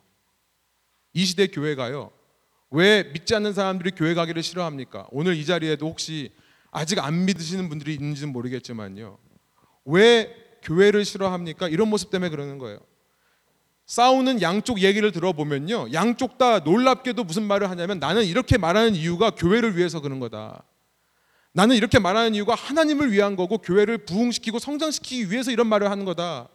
이 1.13 1.25
시대 1.25 1.48
교회가요. 1.48 2.12
왜 2.69 3.03
믿지 3.13 3.34
않는 3.36 3.53
사람들이 3.53 3.91
교회 3.91 4.13
가기를 4.13 4.43
싫어합니까? 4.43 5.07
오늘 5.12 5.36
이 5.36 5.46
자리에도 5.46 5.88
혹시 5.88 6.31
아직 6.72 7.00
안 7.00 7.25
믿으시는 7.25 7.69
분들이 7.69 7.93
있는지는 7.93 8.34
모르겠지만요. 8.34 9.17
왜 9.86 10.36
교회를 10.63 11.05
싫어합니까? 11.05 11.69
이런 11.69 11.88
모습 11.88 12.10
때문에 12.10 12.29
그러는 12.29 12.57
거예요. 12.57 12.79
싸우는 13.86 14.41
양쪽 14.41 14.81
얘기를 14.81 15.13
들어보면요. 15.13 15.93
양쪽 15.93 16.38
다 16.38 16.60
놀랍게도 16.60 17.24
무슨 17.24 17.43
말을 17.43 17.69
하냐면 17.69 18.00
나는 18.00 18.25
이렇게 18.25 18.57
말하는 18.57 18.96
이유가 18.96 19.29
교회를 19.29 19.77
위해서 19.77 20.01
그런 20.01 20.19
거다. 20.19 20.63
나는 21.57 21.75
이렇게 21.75 21.97
말하는 21.97 22.35
이유가 22.35 22.53
하나님을 22.53 23.11
위한 23.11 23.35
거고 23.35 23.57
교회를 23.57 24.05
부흥시키고 24.05 24.59
성장시키기 24.59 25.31
위해서 25.31 25.49
이런 25.49 25.65
말을 25.65 25.89
하는 25.89 26.05
거다. 26.05 26.49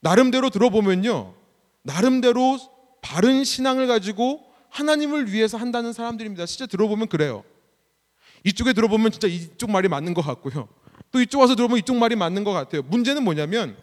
나름대로 0.00 0.48
들어보면요. 0.48 1.34
나름대로 1.82 2.58
바른 3.02 3.44
신앙을 3.44 3.86
가지고 3.86 4.40
하나님을 4.70 5.30
위해서 5.30 5.58
한다는 5.58 5.92
사람들입니다. 5.92 6.46
진짜 6.46 6.64
들어보면 6.64 7.08
그래요. 7.08 7.44
이쪽에 8.44 8.72
들어보면 8.72 9.12
진짜 9.12 9.28
이쪽 9.28 9.70
말이 9.70 9.88
맞는 9.88 10.14
것 10.14 10.22
같고요. 10.22 10.66
또 11.12 11.20
이쪽 11.20 11.40
와서 11.40 11.54
들어보면 11.54 11.80
이쪽 11.80 11.96
말이 11.96 12.16
맞는 12.16 12.44
것 12.44 12.52
같아요. 12.54 12.80
문제는 12.80 13.22
뭐냐면 13.24 13.76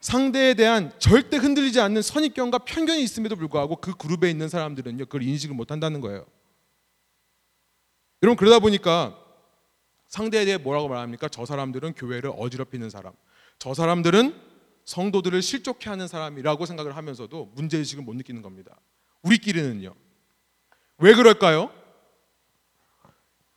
상대에 0.00 0.54
대한 0.54 0.90
절대 0.98 1.36
흔들리지 1.36 1.78
않는 1.78 2.02
선입견과 2.02 2.58
편견이 2.58 3.04
있음에도 3.04 3.36
불구하고 3.36 3.76
그 3.76 3.94
그룹에 3.96 4.28
있는 4.28 4.48
사람들은요 4.48 5.04
그걸 5.04 5.22
인식을 5.22 5.54
못 5.54 5.70
한다는 5.70 6.00
거예요. 6.00 6.26
여러분 8.24 8.38
그러다 8.38 8.58
보니까 8.58 9.18
상대에 10.08 10.46
대해 10.46 10.56
뭐라고 10.56 10.88
말합니까? 10.88 11.28
저 11.28 11.44
사람들은 11.44 11.92
교회를 11.92 12.32
어지럽히는 12.34 12.88
사람. 12.88 13.12
저 13.58 13.74
사람들은 13.74 14.34
성도들을 14.86 15.42
실족케 15.42 15.90
하는 15.90 16.08
사람이라고 16.08 16.64
생각을 16.64 16.96
하면서도 16.96 17.52
문제 17.54 17.76
의식을 17.76 18.02
못 18.02 18.16
느끼는 18.16 18.40
겁니다. 18.40 18.80
우리끼리는요. 19.24 19.94
왜 20.98 21.12
그럴까요? 21.12 21.70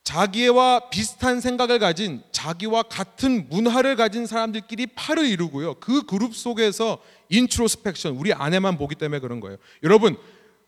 자기와 0.03 0.89
비슷한 0.89 1.39
생각을 1.39 1.79
가진 1.79 2.21
자기와 2.33 2.83
같은 2.83 3.47
문화를 3.47 3.95
가진 3.95 4.25
사람들끼리 4.25 4.87
파를 4.87 5.25
이루고요. 5.27 5.75
그 5.75 6.05
그룹 6.05 6.35
속에서 6.35 7.01
introspection 7.29 8.17
우리 8.17 8.33
안에만 8.33 8.77
보기 8.77 8.95
때문에 8.95 9.19
그런 9.19 9.39
거예요. 9.39 9.57
여러분 9.83 10.17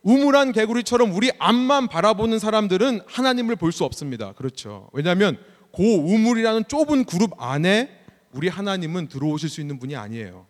우물 0.03 0.37
안 0.37 0.53
개구리처럼 0.53 1.13
우리 1.13 1.31
안만 1.39 1.87
바라보는 1.87 2.39
사람들은 2.39 3.01
하나님을 3.05 3.55
볼 3.55 3.71
수 3.71 3.83
없습니다. 3.83 4.33
그렇죠. 4.33 4.89
왜냐하면 4.93 5.37
그 5.75 5.83
우물이라는 5.83 6.65
좁은 6.67 7.05
그룹 7.05 7.33
안에 7.41 7.89
우리 8.31 8.47
하나님은 8.47 9.07
들어오실 9.07 9.49
수 9.49 9.61
있는 9.61 9.79
분이 9.79 9.95
아니에요. 9.95 10.47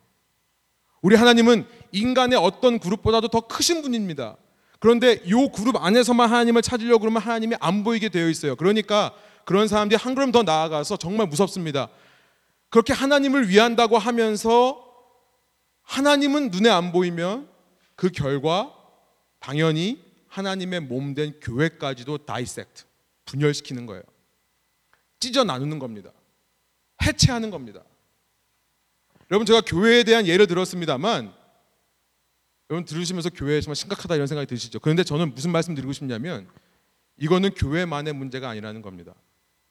우리 1.01 1.15
하나님은 1.15 1.65
인간의 1.91 2.38
어떤 2.38 2.79
그룹보다도 2.79 3.29
더 3.29 3.41
크신 3.41 3.82
분입니다. 3.82 4.38
그런데 4.79 5.22
이 5.25 5.50
그룹 5.53 5.75
안에서만 5.84 6.29
하나님을 6.29 6.62
찾으려고 6.62 7.00
그러면 7.00 7.22
하나님이 7.22 7.56
안 7.60 7.84
보이게 7.84 8.10
되어 8.10 8.29
있어요. 8.29 8.56
그러니까 8.56 9.13
그런 9.46 9.68
사람들이 9.68 9.98
한 9.98 10.15
걸음 10.15 10.32
더 10.32 10.44
나아가서 10.44 10.98
정말 10.98 11.27
무섭습니다. 11.27 11.89
그렇게 12.70 12.94
하나님을 12.94 13.50
위한다고 13.50 13.98
하면서 13.98 14.86
하나님은 15.84 16.51
눈에 16.51 16.70
안 16.70 16.91
보이면 16.91 17.50
그 17.96 18.10
결과 18.10 18.74
당연히 19.39 20.03
하나님의 20.27 20.81
몸된 20.81 21.39
교회까지도 21.41 22.19
다이섹트 22.19 22.84
분열시키는 23.25 23.86
거예요. 23.86 24.03
찢어 25.19 25.43
나누는 25.43 25.79
겁니다. 25.79 26.12
해체하는 27.01 27.50
겁니다. 27.50 27.84
여러분 29.31 29.46
제가 29.46 29.62
교회에 29.62 30.03
대한 30.03 30.27
예를 30.27 30.48
들었습니다만 30.48 31.34
여러분 32.69 32.86
들으시면서 32.86 33.29
교회 33.29 33.62
정말 33.62 33.75
심각하다 33.75 34.15
이런 34.15 34.27
생각이 34.27 34.48
드시죠. 34.48 34.79
그런데 34.79 35.03
저는 35.03 35.34
무슨 35.34 35.51
말씀 35.51 35.75
드리고 35.75 35.93
싶냐면 35.93 36.48
이거는 37.17 37.51
교회만의 37.51 38.13
문제가 38.13 38.50
아니라는 38.50 38.81
겁니다. 38.81 39.13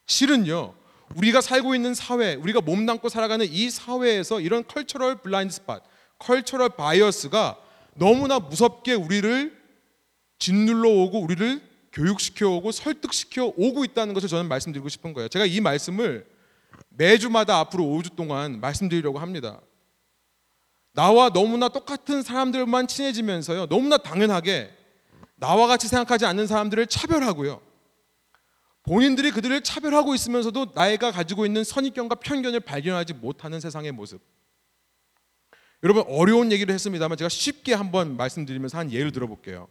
실은요. 0.07 0.75
우리가 1.15 1.41
살고 1.41 1.75
있는 1.75 1.95
사회, 1.95 2.35
우리가 2.35 2.61
몸담고 2.61 3.09
살아가는 3.09 3.47
이 3.49 3.71
사회에서 3.71 4.41
이런 4.41 4.67
cultural 4.67 5.23
blind 5.23 5.55
spot, 5.55 5.81
cultural 6.19 6.71
bias가 6.71 7.59
너무나 7.95 8.39
무섭게 8.39 8.95
우리를 8.95 9.58
짓눌러 10.39 10.89
오고 10.89 11.21
우리를 11.21 11.61
교육시켜 11.93 12.49
오고 12.51 12.73
설득시켜 12.73 13.53
오고 13.57 13.85
있다는 13.85 14.15
것을 14.15 14.29
저는 14.29 14.49
말씀드리고 14.49 14.89
싶은 14.89 15.13
거예요. 15.13 15.29
제가 15.29 15.47
이 15.47 15.61
말씀을 15.61 16.27
매주마다 16.91 17.59
앞으로 17.59 17.85
5주 17.85 18.15
동안 18.17 18.61
말씀드리려고 18.61 19.19
합니다. 19.19 19.61
나와 20.93 21.31
너무나 21.31 21.69
똑같은 21.69 22.23
사람들만 22.23 22.89
친해지면서요. 22.89 23.67
너무나 23.67 23.97
당연하게 23.99 24.75
나와 25.37 25.67
같이 25.67 25.89
생각하지 25.89 26.27
않는 26.27 26.47
사람들을 26.47 26.87
차별하고요. 26.87 27.61
본인들이 28.83 29.31
그들을 29.31 29.61
차별하고 29.63 30.15
있으면서도 30.15 30.73
나이가 30.75 31.13
가지고 31.13 31.47
있는 31.47 31.63
선입견과 31.63 32.17
편견을 32.17 32.61
발견하지 32.61 33.15
못하는 33.15 33.61
세상의 33.61 33.93
모습. 33.93 34.21
여러분 35.83 36.05
어려운 36.09 36.51
얘기를 36.51 36.75
했습니다만 36.75 37.17
제가 37.17 37.29
쉽게 37.29 37.75
한번 37.75 38.17
말씀드리면서 38.17 38.79
한 38.79 38.91
예를 38.91 39.13
들어볼게요. 39.13 39.69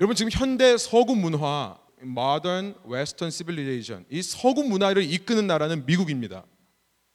여러분 0.00 0.16
지금 0.16 0.30
현대 0.32 0.78
서구 0.78 1.14
문화, 1.14 1.76
modern 2.00 2.74
western 2.90 3.30
civilization, 3.30 4.06
이 4.08 4.22
서구 4.22 4.64
문화를 4.64 5.02
이끄는 5.02 5.46
나라는 5.46 5.84
미국입니다. 5.84 6.42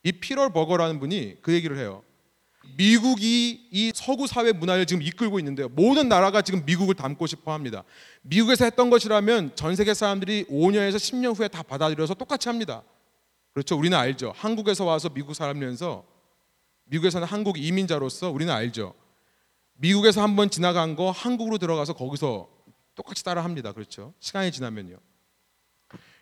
이 0.04 0.12
피럴 0.12 0.50
버거라는 0.50 1.00
분이 1.00 1.38
그 1.42 1.52
얘기를 1.52 1.78
해요. 1.78 2.04
미국이 2.76 3.66
이 3.72 3.90
서구 3.92 4.28
사회 4.28 4.52
문화를 4.52 4.86
지금 4.86 5.02
이끌고 5.02 5.40
있는데요. 5.40 5.68
모든 5.70 6.08
나라가 6.08 6.42
지금 6.42 6.64
미국을 6.64 6.94
닮고 6.94 7.26
싶어 7.26 7.52
합니다. 7.52 7.82
미국에서 8.22 8.64
했던 8.64 8.88
것이라면 8.88 9.56
전 9.56 9.74
세계 9.74 9.92
사람들이 9.92 10.44
5년에서 10.44 10.94
10년 10.94 11.36
후에 11.36 11.48
다 11.48 11.64
받아들여서 11.64 12.14
똑같이 12.14 12.48
합니다. 12.48 12.84
그렇죠. 13.52 13.76
우리는 13.76 13.98
알죠. 13.98 14.32
한국에서 14.36 14.84
와서 14.84 15.08
미국 15.08 15.34
살면서 15.34 16.04
미국에서는 16.84 17.26
한국 17.26 17.58
이민자로서 17.58 18.30
우리는 18.30 18.52
알죠. 18.54 18.94
미국에서 19.74 20.22
한번 20.22 20.50
지나간 20.50 20.94
거 20.94 21.10
한국으로 21.10 21.58
들어가서 21.58 21.92
거기서 21.94 22.54
똑같이 22.96 23.22
따라 23.22 23.44
합니다. 23.44 23.72
그렇죠. 23.72 24.12
시간이 24.18 24.50
지나면요. 24.50 24.96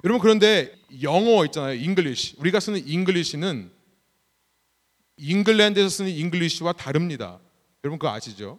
여러분 0.05 0.21
그런데 0.21 0.79
영어 1.01 1.45
있잖아요. 1.47 1.75
English. 1.75 2.35
우리가 2.39 2.61
쓰는 2.61 2.87
English는 2.87 3.73
잉글랜드에서 5.17 5.89
쓰는 5.89 6.11
English와 6.11 6.73
다릅니다. 6.73 7.41
여러분 7.83 7.99
그거 7.99 8.13
아시죠? 8.13 8.59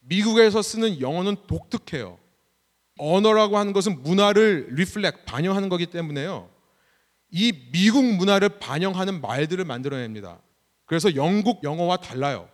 미국에서 0.00 0.62
쓰는 0.62 1.00
영어는 1.00 1.36
독특해요. 1.46 2.18
언어라고 2.98 3.58
하는 3.58 3.72
것은 3.74 4.02
문화를 4.02 4.68
reflect 4.70 5.26
반영하는 5.26 5.68
거기 5.68 5.86
때문에요. 5.86 6.48
이 7.30 7.52
미국 7.72 8.04
문화를 8.04 8.48
반영하는 8.60 9.20
말들을 9.20 9.62
만들어냅니다. 9.64 10.40
그래서 10.86 11.14
영국 11.16 11.64
영어와 11.64 11.98
달라요. 11.98 12.48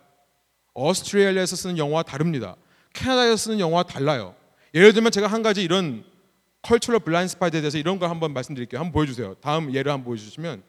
오스트레일리아에서 0.73 1.55
쓰는 1.55 1.77
영어와 1.77 2.03
다릅니다. 2.03 2.55
캐나다에서 2.93 3.37
쓰는 3.37 3.59
영어와 3.59 3.83
달라요. 3.83 4.35
예를 4.73 4.93
들면 4.93 5.11
제가 5.11 5.27
한 5.27 5.43
가지 5.43 5.63
이런 5.63 6.03
cultural 6.63 7.01
blind 7.01 7.31
spot에 7.31 7.61
대해서 7.61 7.77
이런 7.77 7.99
걸 7.99 8.09
한번 8.09 8.33
말씀드릴게요. 8.33 8.79
한번 8.79 8.93
보여주세요. 8.93 9.35
다음 9.35 9.73
예를 9.73 9.91
한번 9.91 10.05
보여주시면 10.05 10.63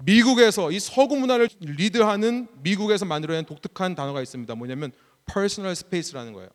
미국에서 0.00 0.70
이 0.70 0.78
서구 0.78 1.16
문화를 1.16 1.48
리드하는 1.60 2.48
미국에서 2.62 3.04
만들어낸 3.04 3.44
독특한 3.44 3.94
단어가 3.94 4.22
있습니다. 4.22 4.54
뭐냐면 4.54 4.92
personal 5.32 5.72
space라는 5.72 6.32
거예요. 6.32 6.50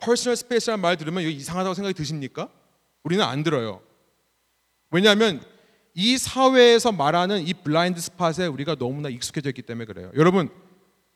personal 0.00 0.34
space라는 0.34 0.80
말 0.80 0.96
들으면 0.96 1.22
이거 1.22 1.30
이상하다고 1.30 1.74
생각이 1.74 1.94
드십니까? 1.94 2.48
우리는 3.02 3.24
안 3.24 3.42
들어요. 3.42 3.82
왜냐하면 4.90 5.42
이 5.94 6.16
사회에서 6.16 6.92
말하는 6.92 7.46
이 7.46 7.52
blind 7.52 8.00
spot에 8.00 8.46
우리가 8.46 8.76
너무나 8.76 9.08
익숙해져 9.08 9.50
있기 9.50 9.62
때문에 9.62 9.84
그래요. 9.84 10.10
여러분 10.14 10.48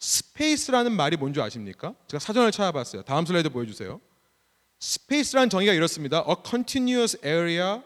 space라는 0.03 0.91
말이 0.91 1.17
뭔지 1.17 1.41
아십니까? 1.41 1.95
제가 2.09 2.19
사전을 2.19 2.51
찾아봤어요. 2.51 3.03
다음 3.03 3.25
슬라이드 3.25 3.51
보여주세요. 3.51 4.01
space라는 4.81 5.49
정의가 5.49 5.73
이렇습니다. 5.73 6.25
A 6.29 6.35
continuous 6.45 7.17
area 7.25 7.81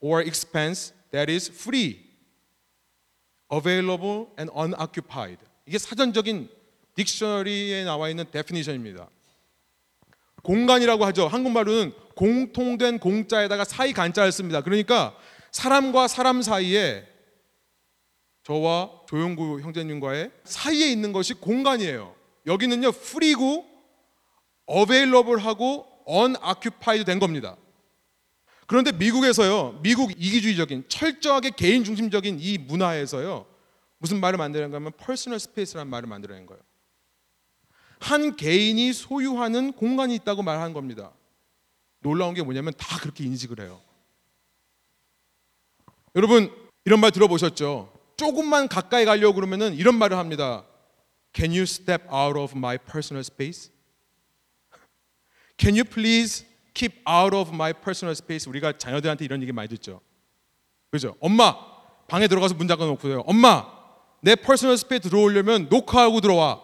or 0.00 0.24
expanse 0.24 0.94
that 1.10 1.30
is 1.30 1.50
free, 1.50 2.00
available 3.52 4.28
and 4.38 4.50
unoccupied. 4.56 5.36
이게 5.66 5.76
사전적인 5.76 6.48
dictionary에 6.96 7.84
나와 7.84 8.08
있는 8.08 8.24
definition입니다. 8.30 9.06
공간이라고 10.42 11.04
하죠. 11.06 11.28
한국말로는 11.28 11.92
공통된 12.14 12.98
공자에다가 12.98 13.64
사이 13.64 13.92
간자를 13.92 14.32
씁니다. 14.32 14.62
그러니까 14.62 15.14
사람과 15.50 16.08
사람 16.08 16.40
사이에 16.40 17.06
저와 18.44 18.90
조용구 19.08 19.62
형제님과의 19.62 20.30
사이에 20.44 20.90
있는 20.90 21.12
것이 21.12 21.34
공간이에요. 21.34 22.14
여기는요, 22.46 22.92
free고 22.92 23.66
available하고 24.66 25.86
unoccupied 26.06 27.04
된 27.04 27.18
겁니다. 27.18 27.56
그런데 28.66 28.92
미국에서요, 28.92 29.80
미국 29.82 30.12
이기주의적인 30.12 30.84
철저하게 30.88 31.50
개인 31.50 31.84
중심적인 31.84 32.38
이 32.40 32.58
문화에서요, 32.58 33.46
무슨 33.98 34.20
말을 34.20 34.36
만들었는가 34.36 34.76
하면 34.76 34.92
personal 34.98 35.38
space라는 35.38 35.90
말을 35.90 36.08
만들어낸 36.08 36.44
거예요. 36.46 36.62
한 38.00 38.36
개인이 38.36 38.92
소유하는 38.92 39.72
공간이 39.72 40.14
있다고 40.16 40.42
말하는 40.42 40.74
겁니다. 40.74 41.12
놀라운 42.00 42.34
게 42.34 42.42
뭐냐면 42.42 42.74
다 42.76 42.98
그렇게 42.98 43.24
인식을 43.24 43.60
해요. 43.60 43.80
여러분 46.14 46.54
이런 46.84 47.00
말 47.00 47.10
들어보셨죠? 47.10 47.93
조금만 48.16 48.68
가까이 48.68 49.04
가려고 49.04 49.34
그러면은 49.34 49.74
이런 49.74 49.96
말을 49.96 50.16
합니다. 50.16 50.64
Can 51.34 51.50
you 51.50 51.62
step 51.62 52.04
out 52.12 52.38
of 52.38 52.56
my 52.56 52.78
personal 52.78 53.20
space? 53.20 53.70
Can 55.58 55.74
you 55.74 55.84
please 55.84 56.46
keep 56.72 57.02
out 57.08 57.34
of 57.36 57.50
my 57.52 57.72
personal 57.72 58.12
space? 58.12 58.48
우리가 58.48 58.78
자녀들한테 58.78 59.24
이런 59.24 59.42
얘기 59.42 59.52
많이 59.52 59.68
듣죠. 59.68 60.00
그죠? 60.90 61.16
엄마 61.20 61.56
방에 62.06 62.28
들어가서 62.28 62.54
문 62.54 62.68
잠가 62.68 62.84
놓고요. 62.86 63.24
엄마 63.26 63.66
내 64.20 64.36
personal 64.36 64.78
space 64.78 65.08
들어오려면 65.08 65.68
노크하고 65.68 66.20
들어와. 66.20 66.62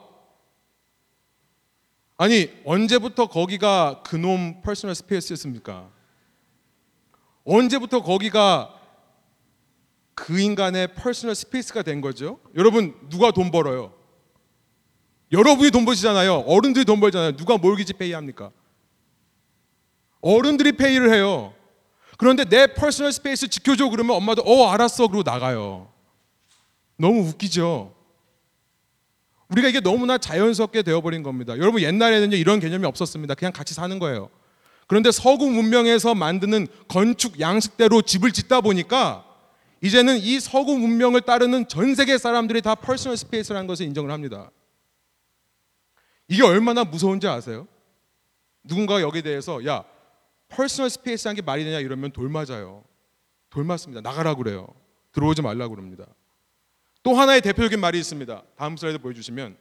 아니 2.16 2.50
언제부터 2.64 3.26
거기가 3.26 4.02
그놈 4.02 4.62
personal 4.62 4.94
space였습니까? 4.94 5.90
언제부터 7.44 8.02
거기가 8.02 8.79
그 10.14 10.38
인간의 10.38 10.94
personal 10.94 11.34
space가 11.34 11.82
된 11.82 12.00
거죠? 12.00 12.40
여러분 12.56 12.94
누가 13.08 13.30
돈 13.30 13.50
벌어요? 13.50 13.92
여러분이 15.32 15.70
돈 15.70 15.84
버시잖아요. 15.84 16.40
어른들이 16.46 16.84
돈 16.84 17.00
벌잖아요. 17.00 17.36
누가 17.36 17.56
mortgage 17.56 17.94
pay 17.94 18.12
합니까? 18.12 18.50
어른들이 20.20 20.72
pay를 20.72 21.12
해요. 21.14 21.54
그런데 22.18 22.44
내 22.44 22.66
personal 22.66 23.12
space 23.12 23.48
지켜줘 23.48 23.88
그러면 23.88 24.16
엄마도 24.16 24.42
어 24.42 24.68
알았어 24.68 25.06
그러고 25.06 25.22
나가요. 25.22 25.90
너무 26.96 27.26
웃기죠. 27.28 27.94
우리가 29.48 29.68
이게 29.68 29.80
너무나 29.80 30.18
자연스럽게 30.18 30.82
되어버린 30.82 31.22
겁니다. 31.22 31.56
여러분 31.56 31.80
옛날에는 31.80 32.32
이런 32.32 32.60
개념이 32.60 32.84
없었습니다. 32.86 33.34
그냥 33.34 33.52
같이 33.52 33.72
사는 33.74 33.98
거예요. 33.98 34.28
그런데 34.86 35.10
서구 35.10 35.48
문명에서 35.48 36.14
만드는 36.14 36.66
건축 36.88 37.40
양식대로 37.40 38.02
집을 38.02 38.32
짓다 38.32 38.60
보니까 38.60 39.24
이제는 39.82 40.18
이 40.18 40.38
서구 40.40 40.76
문명을 40.76 41.22
따르는 41.22 41.68
전 41.68 41.94
세계 41.94 42.18
사람들이 42.18 42.60
다 42.60 42.74
personal 42.74 43.16
space라는 43.16 43.66
것을 43.66 43.86
인정을 43.86 44.10
합니다. 44.10 44.50
이게 46.28 46.42
얼마나 46.42 46.84
무서운지 46.84 47.26
아세요? 47.26 47.66
누군가가 48.62 49.00
여기에 49.00 49.22
대해서 49.22 49.64
야 49.66 49.84
personal 50.48 50.90
space란 50.90 51.34
게 51.34 51.42
말이 51.42 51.64
되냐 51.64 51.80
이러면 51.80 52.12
돌 52.12 52.28
맞아요. 52.28 52.84
돌 53.48 53.64
맞습니다. 53.64 54.00
나가라 54.00 54.34
그래요. 54.34 54.68
들어오지 55.12 55.42
말라 55.42 55.66
그럽니다. 55.68 56.06
또 57.02 57.14
하나의 57.14 57.40
대표적인 57.40 57.80
말이 57.80 57.98
있습니다. 57.98 58.42
다음 58.56 58.76
슬라이드 58.76 58.98
보여주시면 59.00 59.56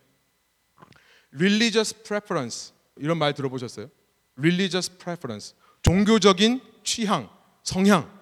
religious 1.34 2.04
preference 2.04 2.74
이런 2.98 3.18
말 3.18 3.34
들어보셨어요? 3.34 3.90
religious 4.38 4.96
preference 4.98 5.56
종교적인 5.82 6.62
취향, 6.84 7.30
성향. 7.64 8.19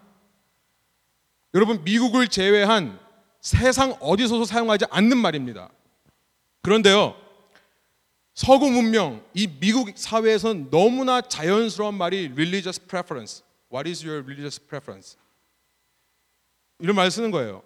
여러분 1.54 1.84
미국을 1.84 2.28
제외한 2.28 3.00
세상 3.42 3.96
어디서도 4.00 4.46
사용하지 4.46 4.86
않는 4.90 5.18
말입니다. 5.18 5.70
그런데요. 6.62 7.16
서구 8.34 8.70
문명 8.70 9.24
이 9.34 9.48
미국 9.48 9.92
사회에서는 9.96 10.70
너무나 10.70 11.22
자연스러운 11.22 11.96
말이 11.96 12.26
religious 12.34 12.80
preference. 12.86 13.44
What 13.74 13.90
is 13.90 14.06
your 14.06 14.22
religious 14.24 14.60
preference? 14.60 15.18
이런 16.80 16.96
말 16.96 17.10
쓰는 17.10 17.32
거예요. 17.32 17.64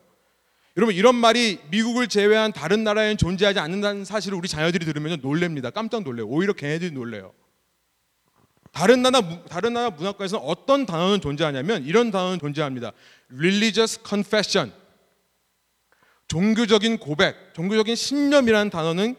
여러분 0.78 0.96
이런 0.96 1.16
말이 1.16 1.60
미국을 1.70 2.08
제외한 2.08 2.54
다른 2.54 2.84
나라에는 2.84 3.18
존재하지 3.18 3.60
않는다는 3.60 4.06
사실을 4.06 4.38
우리 4.38 4.48
자녀들이 4.48 4.86
들으면 4.86 5.20
놀랍니다. 5.22 5.70
깜짝 5.70 6.04
놀래요. 6.04 6.26
오히려 6.28 6.54
걔네들이 6.54 6.92
놀래요. 6.92 7.34
다른 8.72 9.02
나라 9.02 9.22
다른 9.50 9.74
나라 9.74 9.90
문화권에서는 9.90 10.46
어떤 10.46 10.86
단어는 10.86 11.20
존재하냐면 11.20 11.84
이런 11.84 12.10
단어는 12.10 12.40
존재합니다. 12.40 12.94
Religious 13.34 14.00
confession. 14.06 14.74
종교적인 16.28 16.98
고백, 16.98 17.54
종교적인 17.54 17.96
신념이라는 17.96 18.70
단어는 18.70 19.16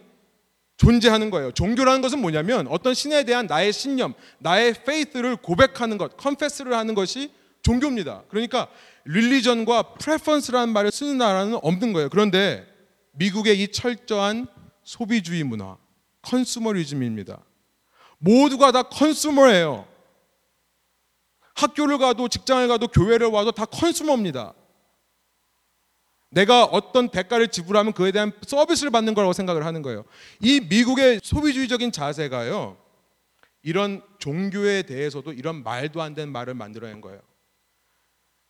존재하는 0.78 1.30
거예요. 1.30 1.52
종교라는 1.52 2.00
것은 2.00 2.20
뭐냐면 2.20 2.66
어떤 2.68 2.94
신에 2.94 3.24
대한 3.24 3.46
나의 3.46 3.72
신념, 3.72 4.14
나의 4.38 4.70
faith를 4.70 5.36
고백하는 5.36 5.98
것, 5.98 6.12
confess를 6.20 6.74
하는 6.74 6.94
것이 6.94 7.30
종교입니다. 7.62 8.24
그러니까 8.28 8.68
religion과 9.04 9.94
preference라는 9.94 10.72
말을 10.72 10.90
쓰는 10.90 11.18
나라는 11.18 11.58
없는 11.62 11.92
거예요. 11.92 12.08
그런데 12.08 12.66
미국의 13.12 13.62
이 13.62 13.68
철저한 13.68 14.46
소비주의 14.82 15.44
문화, 15.44 15.76
consumerism입니다. 16.22 17.40
모두가 18.18 18.72
다 18.72 18.82
consumer예요. 18.82 19.86
학교를 21.54 21.98
가도 21.98 22.28
직장을 22.28 22.66
가도 22.68 22.88
교회를 22.88 23.28
와도 23.28 23.52
다 23.52 23.64
consumer입니다. 23.64 24.54
내가 26.30 26.64
어떤 26.64 27.10
대가를 27.10 27.48
지불하면 27.48 27.92
그에 27.92 28.10
대한 28.10 28.32
서비스를 28.46 28.90
받는 28.90 29.12
거라고 29.14 29.34
생각을 29.34 29.66
하는 29.66 29.82
거예요. 29.82 30.04
이 30.40 30.60
미국의 30.60 31.20
소비주의적인 31.22 31.92
자세가요. 31.92 32.78
이런 33.62 34.02
종교에 34.18 34.82
대해서도 34.82 35.34
이런 35.34 35.62
말도 35.62 36.00
안 36.00 36.14
되는 36.14 36.32
말을 36.32 36.54
만들어낸 36.54 37.02
거예요. 37.02 37.20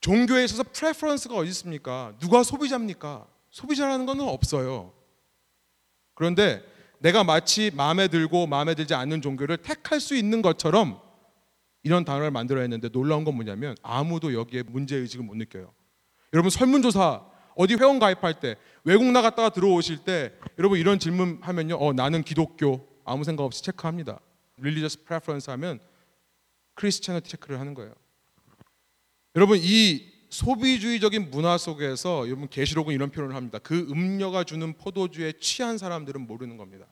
종교에 0.00 0.44
있어서 0.44 0.62
preference가 0.62 1.34
어디 1.34 1.48
있습니까? 1.50 2.14
누가 2.20 2.42
소비자입니까? 2.44 3.26
소비자라는 3.50 4.06
것은 4.06 4.20
없어요. 4.22 4.92
그런데 6.14 6.64
내가 7.00 7.24
마치 7.24 7.72
마음에 7.74 8.06
들고 8.06 8.46
마음에 8.46 8.74
들지 8.74 8.94
않는 8.94 9.22
종교를 9.22 9.56
택할 9.56 9.98
수 9.98 10.14
있는 10.14 10.40
것처럼 10.40 11.00
이런 11.82 12.04
단어를 12.04 12.30
만들어냈는데 12.30 12.90
놀라운 12.90 13.24
건 13.24 13.34
뭐냐면 13.34 13.76
아무도 13.82 14.34
여기에 14.34 14.64
문제 14.64 14.96
의식을 14.96 15.24
못 15.24 15.36
느껴요. 15.36 15.72
여러분 16.32 16.50
설문조사 16.50 17.26
어디 17.56 17.74
회원 17.74 17.98
가입할 17.98 18.40
때 18.40 18.56
외국 18.84 19.04
나갔다가 19.10 19.50
들어오실 19.50 19.98
때 20.04 20.32
여러분 20.58 20.78
이런 20.78 20.98
질문 20.98 21.38
하면요. 21.42 21.76
어 21.76 21.92
나는 21.92 22.22
기독교 22.22 22.88
아무 23.04 23.24
생각 23.24 23.44
없이 23.44 23.62
체크합니다. 23.62 24.20
religious 24.58 25.04
preference 25.04 25.50
하면 25.50 25.80
크리스천을 26.74 27.20
체크를 27.22 27.60
하는 27.60 27.74
거예요. 27.74 27.94
여러분 29.34 29.58
이 29.60 30.12
소비주의적인 30.30 31.30
문화 31.30 31.58
속에서 31.58 32.26
여러분 32.26 32.48
계시록은 32.48 32.94
이런 32.94 33.10
표현을 33.10 33.34
합니다. 33.36 33.58
그 33.58 33.86
음료가 33.90 34.44
주는 34.44 34.72
포도주에 34.78 35.32
취한 35.40 35.76
사람들은 35.76 36.26
모르는 36.26 36.56
겁니다. 36.56 36.86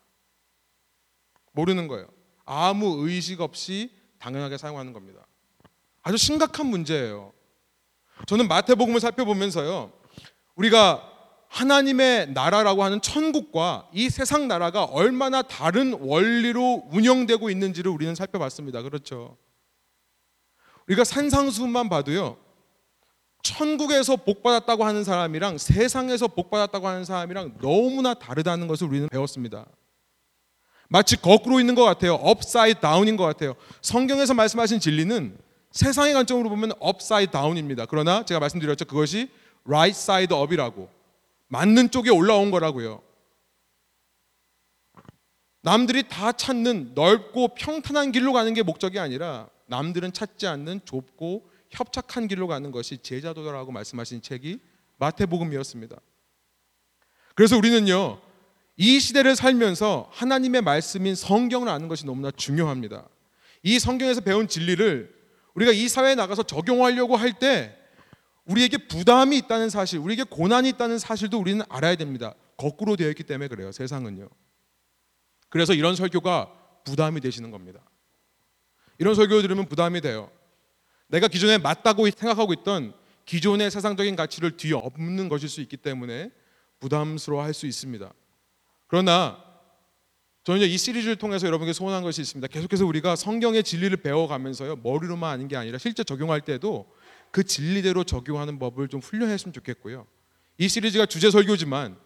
모르는 1.53 1.89
거예요. 1.89 2.09
아무 2.45 3.07
의식 3.07 3.41
없이 3.41 3.91
당연하게 4.21 4.57
사용하는 4.59 4.93
겁니다. 4.93 5.27
아주 6.03 6.17
심각한 6.17 6.67
문제예요. 6.67 7.33
저는 8.27 8.49
마태복음을 8.49 9.01
살펴보면서요. 9.01 9.93
우리가 10.55 11.07
하나님의 11.49 12.33
나라라고 12.33 12.85
하는 12.85 13.01
천국과 13.01 13.89
이 13.93 14.09
세상 14.09 14.47
나라가 14.47 14.85
얼마나 14.85 15.43
다른 15.43 15.95
원리로 15.95 16.89
운영되고 16.91 17.51
있는지를 17.51 17.91
우리는 17.91 18.15
살펴봤습니다. 18.15 18.83
그렇죠. 18.83 19.37
우리가 20.87 21.03
산상수훈만 21.03 21.89
봐도요. 21.89 22.37
천국에서 23.43 24.17
복받았다고 24.17 24.85
하는 24.85 25.03
사람이랑 25.03 25.59
세상에서 25.59 26.29
복받았다고 26.29 26.87
하는 26.87 27.05
사람이랑 27.05 27.59
너무나 27.61 28.15
다르다는 28.15 28.69
것을 28.69 28.87
우리는 28.87 29.09
배웠습니다. 29.09 29.67
마치 30.93 31.17
거꾸로 31.17 31.61
있는 31.61 31.77
것 31.77 31.85
같아요. 31.85 32.15
upside 32.15 32.81
down인 32.81 33.17
것 33.17 33.25
같아요. 33.25 33.55
성경에서 33.81 34.35
말씀하신 34.35 34.81
진리는 34.81 35.39
세상의 35.71 36.15
관점으로 36.15 36.51
보면 36.51 36.73
upside 36.81 37.31
down입니다. 37.31 37.87
그러나 37.87 38.25
제가 38.25 38.41
말씀드렸죠. 38.41 38.87
그것이 38.87 39.31
right 39.65 39.97
side 39.97 40.37
up이라고 40.37 40.91
맞는 41.47 41.93
쪽에 41.93 42.11
올라온 42.11 42.51
거라고요. 42.51 43.03
남들이 45.63 46.03
다 46.09 46.33
찾는 46.33 46.93
넓고 46.95 47.55
평탄한 47.55 48.11
길로 48.11 48.33
가는 48.33 48.53
게 48.53 48.65
목적이 48.65 48.99
아니라 48.99 49.49
남들은 49.67 50.13
찾지 50.13 50.49
않는 50.49 50.81
좁고 50.85 51.49
협착한 51.71 52.27
길로 52.27 52.49
가는 52.49 52.73
것이 52.73 52.99
제자도라고 52.99 53.71
말씀하신 53.71 54.23
책이 54.23 54.59
마태복음이었습니다. 54.99 55.97
그래서 57.37 57.57
우리는요. 57.57 58.21
이 58.77 58.99
시대를 58.99 59.37
살면서 59.37 60.09
하나님의 60.13 60.63
말씀인 60.63 61.15
성경을 61.15 61.69
아는 61.69 61.89
것이 61.89 62.07
너무나 62.07 62.31
중요합니다. 62.31 63.09
이 63.63 63.79
성경에서 63.79 64.23
배운 64.23 64.49
진리를 64.49 65.15
우리가 65.55 65.73
이 65.73 65.89
사회에 65.89 66.15
나가서 66.15 66.45
적용하려고 66.45 67.17
할 67.17 67.33
때 67.39 67.77
우리에게 68.47 68.79
부담이 68.89 69.37
있다는 69.39 69.71
사실, 69.71 69.99
우리에게 70.01 70.25
고난이 70.25 70.71
있다는 70.71 70.99
사실도 70.99 71.39
우리는 71.39 71.65
알아야 71.69 71.95
됩니다. 71.95 72.35
거꾸로 72.57 72.97
되어 72.97 73.09
있기 73.11 73.23
때문에 73.23 73.47
그래요. 73.49 73.71
세상은요. 73.71 74.29
그래서 75.51 75.73
이런 75.73 75.95
설교가 75.95 76.51
부담이 76.85 77.21
되시는 77.21 77.51
겁니다. 77.53 77.81
이런 78.99 79.15
설교 79.15 79.41
들으면 79.43 79.67
부담이 79.67 80.01
돼요. 80.01 80.31
내가 81.09 81.29
기존에 81.29 81.59
맞다고 81.59 82.09
생각하고 82.11 82.53
있던 82.55 82.93
기존의 83.25 83.71
세상적인 83.71 84.17
가치를 84.17 84.57
뒤엎는 84.57 85.29
것일 85.29 85.49
수 85.49 85.61
있기 85.61 85.77
때문에 85.77 86.31
부담스러워 86.81 87.43
할 87.43 87.55
수 87.55 87.67
있습니다. 87.67 88.13
그러나 88.91 89.41
저는 90.43 90.67
이 90.67 90.77
시리즈를 90.77 91.15
통해서 91.15 91.47
여러분께 91.47 91.73
소원한 91.73 92.03
것이 92.03 92.23
있습니다. 92.23 92.49
계속해서 92.49 92.85
우리가 92.85 93.15
성경의 93.15 93.63
진리를 93.63 93.97
배워가면서요 93.99 94.77
머리로만 94.83 95.33
아는 95.33 95.47
게 95.47 95.57
아니라 95.57 95.79
실제 95.79 96.03
적용할 96.03 96.41
때도 96.41 96.91
그 97.31 97.45
진리대로 97.45 98.03
적용하는 98.03 98.59
법을 98.59 98.89
좀 98.89 98.99
훈련했으면 99.01 99.53
좋겠고요. 99.53 100.09
이 100.59 100.67
시리즈가 100.67 101.07
주제 101.07 101.31
설교지만 101.31 101.97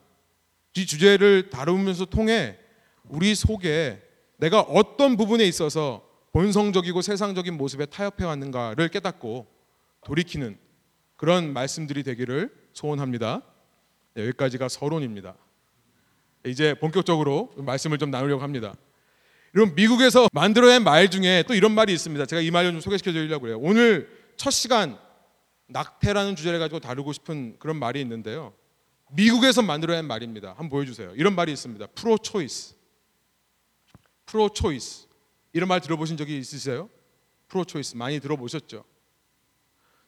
이 0.76 0.84
주제를 0.84 1.48
다루면서 1.48 2.04
통해 2.04 2.58
우리 3.04 3.34
속에 3.34 4.02
내가 4.36 4.60
어떤 4.60 5.16
부분에 5.16 5.44
있어서 5.44 6.06
본성적이고 6.32 7.00
세상적인 7.00 7.56
모습에 7.56 7.86
타협해 7.86 8.24
왔는가를 8.24 8.88
깨닫고 8.88 9.46
돌이키는 10.04 10.58
그런 11.16 11.54
말씀들이 11.54 12.02
되기를 12.02 12.54
소원합니다. 12.74 13.40
네, 14.12 14.22
여기까지가 14.24 14.68
서론입니다. 14.68 15.34
이제 16.46 16.74
본격적으로 16.74 17.52
말씀을 17.56 17.98
좀 17.98 18.10
나누려고 18.10 18.42
합니다. 18.42 18.74
여러분 19.54 19.74
미국에서 19.74 20.28
만들어낸 20.32 20.82
말 20.84 21.10
중에 21.10 21.44
또 21.46 21.54
이런 21.54 21.72
말이 21.72 21.92
있습니다. 21.92 22.26
제가 22.26 22.42
이 22.42 22.50
말을 22.50 22.72
좀 22.72 22.80
소개시켜 22.80 23.12
드리려고 23.12 23.48
해요. 23.48 23.58
오늘 23.60 24.10
첫 24.36 24.50
시간 24.50 24.98
낙태라는 25.68 26.36
주제를 26.36 26.58
가지고 26.58 26.80
다루고 26.80 27.12
싶은 27.12 27.56
그런 27.58 27.78
말이 27.78 28.00
있는데요. 28.00 28.52
미국에서 29.12 29.62
만들어낸 29.62 30.06
말입니다. 30.06 30.50
한번 30.50 30.68
보여주세요. 30.68 31.14
이런 31.16 31.34
말이 31.34 31.52
있습니다. 31.52 31.86
프로 31.94 32.18
초이스. 32.18 32.74
프로 34.26 34.48
초이스. 34.48 35.06
이런 35.52 35.68
말 35.68 35.80
들어보신 35.80 36.16
적이 36.16 36.38
있으세요? 36.38 36.90
프로 37.48 37.64
초이스 37.64 37.96
많이 37.96 38.18
들어보셨죠? 38.20 38.84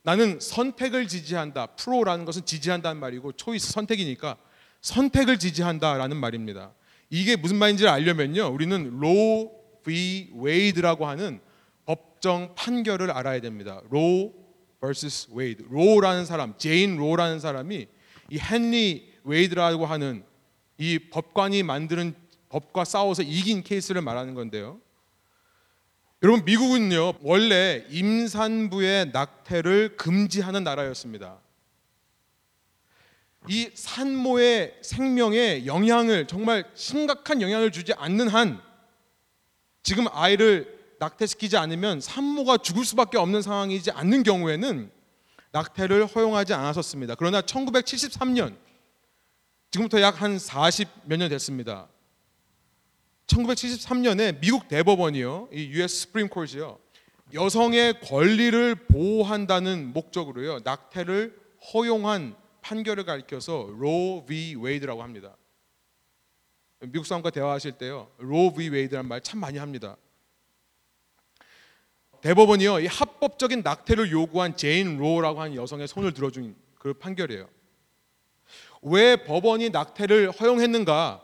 나는 0.03 0.41
선택을 0.41 1.09
지지한다. 1.09 1.67
pro라는 1.67 2.25
것은 2.25 2.45
지지한다는 2.45 3.01
말이고 3.01 3.33
choice 3.33 3.73
선택이니까 3.73 4.37
선택을 4.81 5.39
지지한다라는 5.39 6.17
말입니다. 6.17 6.73
이게 7.11 7.37
무슨 7.37 7.57
말인지를 7.57 7.91
알려면요. 7.91 8.49
우리는 8.49 8.99
Roe 8.99 9.53
v 9.83 10.31
Wade라고 10.35 11.07
하는 11.07 11.41
법정 11.85 12.55
판결을 12.55 13.11
알아야 13.11 13.41
됩니다. 13.41 13.81
Roe 13.91 14.35
vs 14.81 15.29
Wade. 15.33 15.67
로라는 15.71 16.25
사람, 16.27 16.55
제인 16.59 16.97
로라는 16.97 17.41
사람이 17.41 17.87
이 18.31 18.39
헨리 18.39 19.13
웨이드라고 19.25 19.87
하는 19.87 20.25
이 20.79 20.99
법관이 20.99 21.63
만드는 21.63 22.15
법과 22.49 22.85
싸워서 22.85 23.23
이긴 23.23 23.63
케이스를 23.63 24.03
말하는 24.03 24.35
건데요. 24.35 24.81
여러분 26.23 26.45
미국은요 26.45 27.15
원래 27.21 27.85
임산부의 27.91 29.11
낙태를 29.13 29.97
금지하는 29.97 30.65
나라였습니다. 30.65 31.39
이 33.49 33.71
산모의 33.75 34.79
생명에 34.83 35.67
영향을 35.67 36.27
정말 36.27 36.65
심각한 36.75 37.41
영향을 37.41 37.71
주지 37.71 37.93
않는 37.95 38.29
한 38.29 38.61
지금 39.83 40.07
아이를 40.11 40.77
낙태시키지 40.99 41.57
않으면 41.57 42.01
산모가 42.01 42.59
죽을 42.59 42.85
수밖에 42.85 43.19
없는 43.19 43.43
상황이지 43.43 43.91
않는 43.93 44.23
경우에는 44.23 44.91
낙태를 45.53 46.07
허용하지 46.07 46.55
않았었습니다. 46.55 47.15
그러나 47.15 47.41
1973년 47.43 48.57
지금부터 49.71 50.01
약 50.01 50.21
한 50.23 50.39
40 50.39 50.89
몇 51.05 51.19
년 51.19 51.29
됐습니다. 51.29 51.89
1973년에 53.27 54.41
미국 54.41 54.69
대법원이요, 54.69 55.49
이 55.53 55.67
U.S. 55.73 56.03
스프림 56.03 56.29
콜이요, 56.29 56.79
여성의 57.35 58.01
권리를 58.01 58.75
보호한다는 58.87 59.93
목적으로요 59.93 60.61
낙태를 60.65 61.37
허용한 61.73 62.37
판결을 62.67 63.05
가리켜서 63.05 63.69
Roe 63.79 64.25
v 64.27 64.57
Wade라고 64.57 65.01
합니다. 65.01 65.37
미국 66.81 67.07
사람과 67.07 67.31
대화하실 67.31 67.79
때요 67.79 68.11
Roe 68.19 68.53
v 68.53 68.71
Wade라는 68.71 69.09
말 69.09 69.24
참 69.24 69.39
많이 69.39 69.59
합니다. 69.59 69.97
대법원이요 72.23 72.81
이 72.81 72.87
합법적인 72.87 73.63
낙태를 73.63 74.11
요구한 74.11 74.57
제인 74.57 74.97
로라고 74.99 75.41
하는 75.41 75.55
여성의 75.55 75.87
손을 75.87 76.13
들어준 76.13 76.57
그 76.75 76.93
판결이에요. 76.95 77.49
왜 78.83 79.15
법원이 79.15 79.71
낙태를 79.71 80.33
허용했는가? 80.33 81.23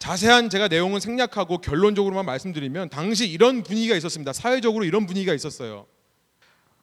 자세한 0.00 0.50
제가 0.50 0.66
내용은 0.66 0.98
생략하고 0.98 1.58
결론적으로만 1.58 2.26
말씀드리면 2.26 2.88
당시 2.88 3.28
이런 3.28 3.62
분위기가 3.62 3.94
있었습니다. 3.94 4.32
사회적으로 4.32 4.84
이런 4.84 5.06
분위기가 5.06 5.32
있었어요. 5.32 5.86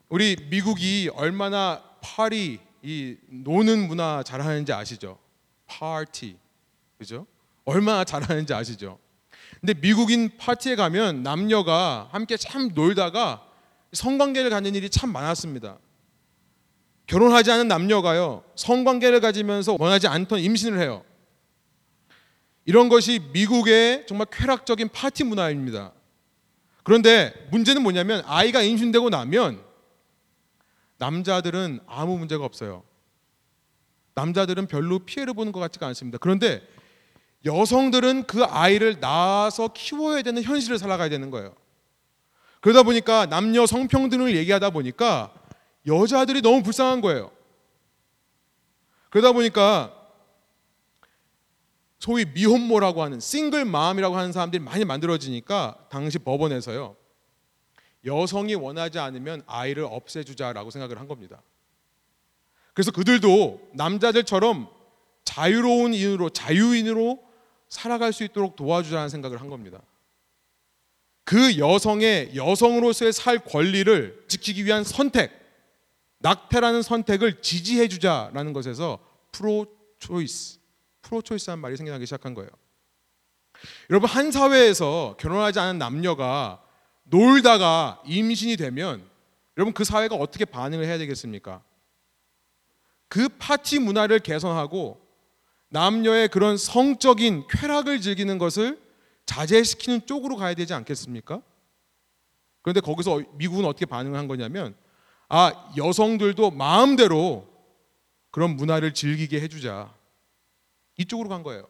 우리 0.07 0.37
미국이 0.49 1.09
얼마나 1.13 1.83
파리 2.01 2.68
이 2.81 3.17
노는 3.27 3.87
문화 3.87 4.23
잘하는지 4.23 4.71
아시죠? 4.73 5.17
파티 5.67 6.37
그죠? 6.97 7.25
얼마나 7.65 8.03
잘하는지 8.03 8.53
아시죠? 8.53 8.99
근데 9.59 9.73
미국인 9.73 10.29
파티에 10.37 10.75
가면 10.75 11.23
남녀가 11.23 12.07
함께 12.11 12.37
참 12.37 12.69
놀다가 12.73 13.45
성관계를 13.93 14.49
갖는 14.49 14.75
일이 14.75 14.89
참 14.89 15.11
많았습니다. 15.11 15.77
결혼하지 17.07 17.51
않은 17.51 17.67
남녀가요 17.67 18.43
성관계를 18.55 19.19
가지면서 19.19 19.75
원하지 19.79 20.07
않던 20.07 20.39
임신을 20.39 20.79
해요. 20.79 21.03
이런 22.65 22.87
것이 22.87 23.19
미국의 23.33 24.05
정말 24.07 24.27
쾌락적인 24.31 24.89
파티 24.89 25.23
문화입니다. 25.23 25.91
그런데 26.83 27.33
문제는 27.51 27.81
뭐냐면 27.81 28.23
아이가 28.25 28.61
임신되고 28.61 29.09
나면 29.09 29.68
남자들은 30.99 31.79
아무 31.87 32.17
문제가 32.17 32.45
없어요. 32.45 32.83
남자들은 34.13 34.67
별로 34.67 34.99
피해를 34.99 35.33
보는 35.33 35.51
것 35.51 35.59
같지가 35.59 35.87
않습니다. 35.87 36.17
그런데 36.19 36.61
여성들은 37.45 38.27
그 38.27 38.43
아이를 38.43 38.99
낳아서 38.99 39.69
키워야 39.69 40.21
되는 40.21 40.43
현실을 40.43 40.77
살아가야 40.77 41.09
되는 41.09 41.31
거예요. 41.31 41.55
그러다 42.59 42.83
보니까 42.83 43.25
남녀 43.25 43.65
성평등을 43.65 44.35
얘기하다 44.35 44.71
보니까 44.71 45.33
여자들이 45.87 46.41
너무 46.41 46.61
불쌍한 46.61 46.99
거예요. 46.99 47.31
그러다 49.09 49.31
보니까 49.31 49.95
소위 51.97 52.25
미혼모라고 52.25 53.01
하는 53.01 53.21
싱글 53.21 53.63
마음이라고 53.63 54.17
하는 54.17 54.33
사람들이 54.33 54.61
많이 54.61 54.83
만들어지니까 54.83 55.87
당시 55.89 56.19
법원에서요. 56.19 56.98
여성이 58.05 58.55
원하지 58.55 58.99
않으면 58.99 59.43
아이를 59.45 59.83
없애주자라고 59.83 60.71
생각을 60.71 60.99
한 60.99 61.07
겁니다. 61.07 61.41
그래서 62.73 62.91
그들도 62.91 63.69
남자들처럼 63.73 64.69
자유로운 65.25 65.93
인으로 65.93 66.29
자유인으로 66.29 67.21
살아갈 67.67 68.13
수 68.13 68.23
있도록 68.23 68.55
도와주자는 68.55 69.09
생각을 69.09 69.41
한 69.41 69.49
겁니다. 69.49 69.81
그 71.23 71.57
여성의 71.59 72.35
여성으로서의 72.35 73.13
살 73.13 73.37
권리를 73.39 74.25
지키기 74.27 74.65
위한 74.65 74.83
선택, 74.83 75.31
낙태라는 76.19 76.81
선택을 76.81 77.41
지지해 77.41 77.87
주자라는 77.87 78.53
것에서 78.53 78.97
프로 79.31 79.67
초이스, 79.99 80.59
프로 81.01 81.21
초이스한 81.21 81.59
말이 81.59 81.77
생겨나기 81.77 82.05
시작한 82.05 82.33
거예요. 82.33 82.49
여러분 83.89 84.09
한 84.09 84.31
사회에서 84.31 85.17
결혼하지 85.19 85.59
않은 85.59 85.77
남녀가 85.77 86.63
놀다가 87.09 88.01
임신이 88.05 88.55
되면 88.57 89.03
여러분 89.57 89.73
그 89.73 89.83
사회가 89.83 90.15
어떻게 90.15 90.45
반응을 90.45 90.85
해야 90.85 90.97
되겠습니까? 90.97 91.61
그 93.07 93.27
파티 93.27 93.79
문화를 93.79 94.19
개선하고 94.19 95.01
남녀의 95.69 96.29
그런 96.29 96.57
성적인 96.57 97.47
쾌락을 97.49 98.01
즐기는 98.01 98.37
것을 98.37 98.79
자제시키는 99.25 100.05
쪽으로 100.05 100.35
가야 100.35 100.53
되지 100.53 100.73
않겠습니까? 100.73 101.41
그런데 102.61 102.81
거기서 102.81 103.23
미국은 103.33 103.65
어떻게 103.65 103.85
반응을 103.85 104.17
한 104.17 104.27
거냐면 104.27 104.75
아 105.27 105.71
여성들도 105.77 106.51
마음대로 106.51 107.47
그런 108.31 108.55
문화를 108.55 108.93
즐기게 108.93 109.41
해주자 109.41 109.93
이쪽으로 110.97 111.29
간 111.29 111.43
거예요. 111.43 111.67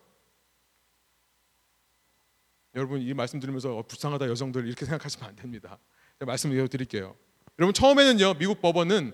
여러분 2.75 3.01
이 3.01 3.13
말씀 3.13 3.39
들으면서 3.39 3.77
어, 3.77 3.83
불쌍하다 3.83 4.27
여성들 4.27 4.67
이렇게 4.67 4.85
생각하시면 4.85 5.29
안 5.29 5.35
됩니다. 5.35 5.77
말씀 6.19 6.51
드릴게요. 6.67 7.15
여러분 7.57 7.73
처음에는요 7.73 8.35
미국 8.35 8.61
법원은 8.61 9.13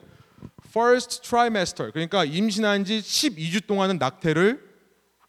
first 0.67 1.21
trimester 1.21 1.91
그러니까 1.91 2.25
임신한 2.25 2.83
지 2.83 2.99
12주 2.99 3.65
동안은 3.65 3.97
낙태를 3.97 4.61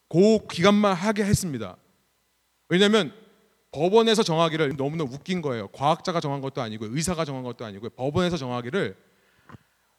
그 0.09 0.47
기간만 0.49 0.95
하게 0.95 1.25
했습니다. 1.25 1.77
왜냐하면 2.69 3.13
법원에서 3.71 4.23
정하기를 4.23 4.77
너무나 4.77 5.05
웃긴 5.05 5.43
거예요. 5.43 5.69
과학자가 5.69 6.21
정한 6.21 6.41
것도 6.41 6.63
아니고 6.63 6.87
의사가 6.89 7.25
정한 7.25 7.45
것도 7.45 7.65
아니고 7.65 7.91
법원에서 7.91 8.37
정하기를 8.37 8.97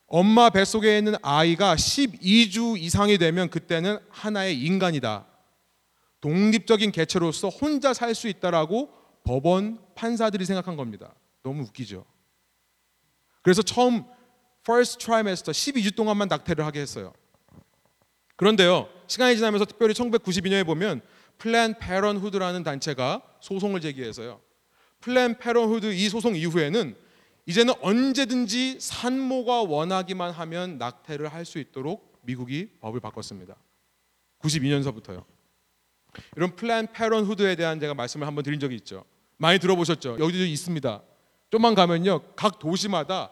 엄마 0.07 0.49
뱃속에 0.49 0.97
있는 0.97 1.15
아이가 1.21 1.75
12주 1.75 2.77
이상이 2.79 3.17
되면 3.17 3.49
그때는 3.49 3.99
하나의 4.09 4.59
인간이다. 4.59 5.26
독립적인 6.21 6.91
개체로서 6.91 7.49
혼자 7.49 7.93
살 7.93 8.15
수 8.15 8.27
있다라고 8.27 8.89
법원 9.23 9.79
판사들이 9.95 10.45
생각한 10.45 10.75
겁니다. 10.75 11.13
너무 11.43 11.63
웃기죠. 11.63 12.05
그래서 13.41 13.61
처음 13.61 14.05
first 14.61 14.97
trimester 14.99 15.51
12주 15.53 15.95
동안만 15.95 16.27
낙태를 16.27 16.65
하게 16.65 16.81
했어요. 16.81 17.13
그런데요. 18.35 18.89
시간이 19.07 19.35
지나면서 19.35 19.65
특별히 19.65 19.93
1992년에 19.93 20.65
보면 20.65 21.01
Planned 21.37 21.77
Parenthood라는 21.79 22.63
단체가 22.63 23.21
소송을 23.41 23.81
제기해서요. 23.81 24.41
Planned 24.99 25.37
Parenthood 25.37 25.93
이 25.93 26.09
소송 26.09 26.35
이후에는 26.35 26.95
이제는 27.45 27.73
언제든지 27.81 28.79
산모가 28.79 29.63
원하기만 29.63 30.31
하면 30.31 30.77
낙태를 30.77 31.29
할 31.29 31.45
수 31.45 31.59
있도록 31.59 32.19
미국이 32.23 32.71
법을 32.81 32.99
바꿨습니다. 32.99 33.55
92년서부터요. 34.39 35.23
이런 36.35 36.55
Planned 36.55 36.87
Parenthood에 36.91 37.55
대한 37.55 37.79
제가 37.79 37.93
말씀을 37.93 38.27
한번 38.27 38.43
드린 38.43 38.59
적이 38.59 38.75
있죠. 38.75 39.05
많이 39.37 39.59
들어보셨죠? 39.59 40.17
여기도 40.19 40.45
있습니다. 40.45 41.01
좀만 41.49 41.75
가면요. 41.75 42.21
각 42.35 42.59
도시마다 42.59 43.31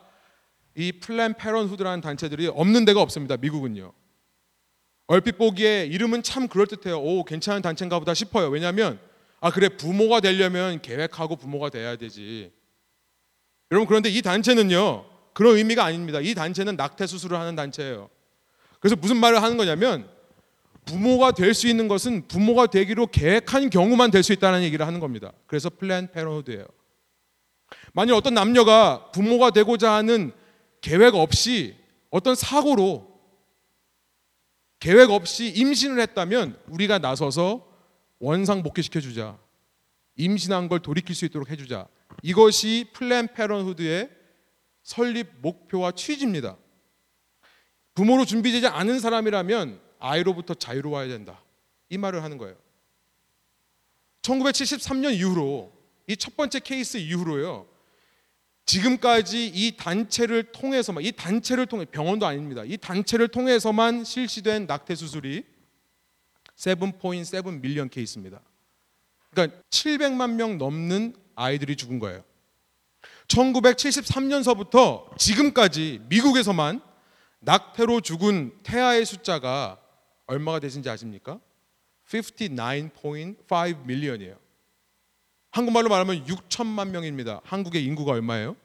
이 0.76 0.92
Planned 0.92 1.34
Parenthood라는 1.36 2.02
단체들이 2.02 2.48
없는 2.48 2.86
데가 2.86 3.02
없습니다. 3.02 3.38
미국은요. 3.38 3.94
얼핏 5.08 5.38
보기에 5.38 5.86
이름은 5.86 6.24
참 6.24 6.48
그럴듯해요. 6.48 7.00
오, 7.00 7.24
괜찮은 7.24 7.62
단체인가 7.62 8.00
보다 8.00 8.14
싶어요. 8.14 8.50
왜냐하면 8.50 9.00
아 9.40 9.52
그래 9.52 9.70
부모가 9.70 10.20
되려면 10.20 10.82
계획하고 10.82 11.36
부모가 11.36 11.70
돼야 11.70 11.96
되지. 11.96 12.52
여러분 13.72 13.88
그런데 13.88 14.10
이 14.10 14.22
단체는요. 14.22 15.06
그런 15.34 15.58
의미가 15.58 15.84
아닙니다. 15.84 16.20
이 16.22 16.34
단체는 16.34 16.76
낙태 16.76 17.08
수술을 17.08 17.38
하는 17.38 17.56
단체예요. 17.56 18.10
그래서 18.80 18.96
무슨 18.96 19.18
말을 19.18 19.44
하는 19.44 19.58
거냐면 19.58 20.10
부모가 20.86 21.32
될 21.32 21.54
수 21.54 21.68
있는 21.68 21.88
것은 21.88 22.28
부모가 22.28 22.68
되기로 22.68 23.08
계획한 23.08 23.70
경우만 23.70 24.12
될 24.12 24.24
수 24.24 24.34
있다는 24.34 24.64
얘기를 24.64 24.86
하는 24.86 25.00
겁니다. 25.00 25.32
그래서 25.48 25.70
Planned 25.70 26.12
Parenthood예요. 26.12 26.66
만약 27.94 28.16
어떤 28.16 28.34
남녀가 28.34 29.12
부모가 29.12 29.50
되고자 29.52 29.92
하는 29.94 30.32
계획 30.82 31.16
없이 31.16 31.76
어떤 32.10 32.36
사고로 32.36 33.14
계획 34.80 35.10
없이 35.10 35.48
임신을 35.50 36.00
했다면 36.02 36.60
우리가 36.68 37.00
나서서 37.00 37.68
원상 38.20 38.62
복귀시켜 38.64 39.00
주자. 39.00 39.38
임신한 40.18 40.70
걸 40.70 40.80
돌이킬 40.80 41.16
수 41.16 41.26
있도록 41.26 41.50
해 41.50 41.56
주자. 41.56 41.88
이것이 42.22 42.90
Planned 42.94 43.28
Parenthood의 43.34 44.10
설립 44.84 45.28
목표와 45.42 45.92
취지입니다. 45.92 46.58
부모로 47.96 48.26
준비되지 48.26 48.68
않은 48.68 49.00
사람이라면 49.00 49.80
아이로부터 50.06 50.54
자유로워야 50.54 51.08
된다. 51.08 51.42
이 51.90 51.98
말을 51.98 52.24
하는 52.24 52.38
거예요. 52.38 52.56
1973년 54.22 55.14
이후로 55.16 55.74
이 56.08 56.16
첫 56.16 56.38
번째 56.38 56.60
케이스 56.60 56.98
이후로요. 56.98 57.68
지금까지 58.66 59.48
이 59.48 59.76
단체를 59.78 60.52
통해서만 60.52 61.04
이 61.04 61.12
단체를 61.12 61.66
통해 61.66 61.86
병원도 61.86 62.26
아닙니다. 62.26 62.64
이 62.64 62.78
단체를 62.78 63.28
통해서만 63.28 64.04
실시된 64.04 64.66
낙태 64.68 64.96
수술이 64.96 65.44
7.7 66.56 67.60
million 67.60 67.90
케이스입니다. 67.90 68.42
그러니까 69.32 69.60
700만 69.70 70.32
명 70.32 70.58
넘는 70.58 71.16
아이들이 71.36 71.76
죽은 71.76 72.00
거예요. 72.00 72.24
1973년서부터 73.28 75.18
지금까지 75.18 76.02
미국에서만 76.08 76.82
낙태로 77.40 78.02
죽은 78.02 78.60
태아의 78.64 79.06
숫자가 79.06 79.80
얼마가 80.28 80.60
되신지 80.60 80.90
아십니까? 80.90 81.40
59.5 82.08 83.86
밀리언이에요. 83.86 84.38
한국말로 85.52 85.90
말하면 85.90 86.26
6천만 86.26 86.90
명입니다. 86.90 87.42
한국의 87.44 87.84
인구가 87.86 88.12
얼마예요? 88.12 88.56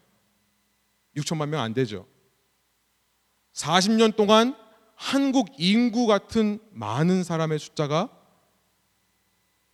6천만 1.16 1.48
명 1.48 1.60
안 1.62 1.72
되죠. 1.72 2.06
40년 3.52 4.16
동안 4.16 4.56
한국 4.94 5.48
인구 5.58 6.06
같은 6.06 6.58
많은 6.72 7.24
사람의 7.24 7.58
숫자가 7.58 8.10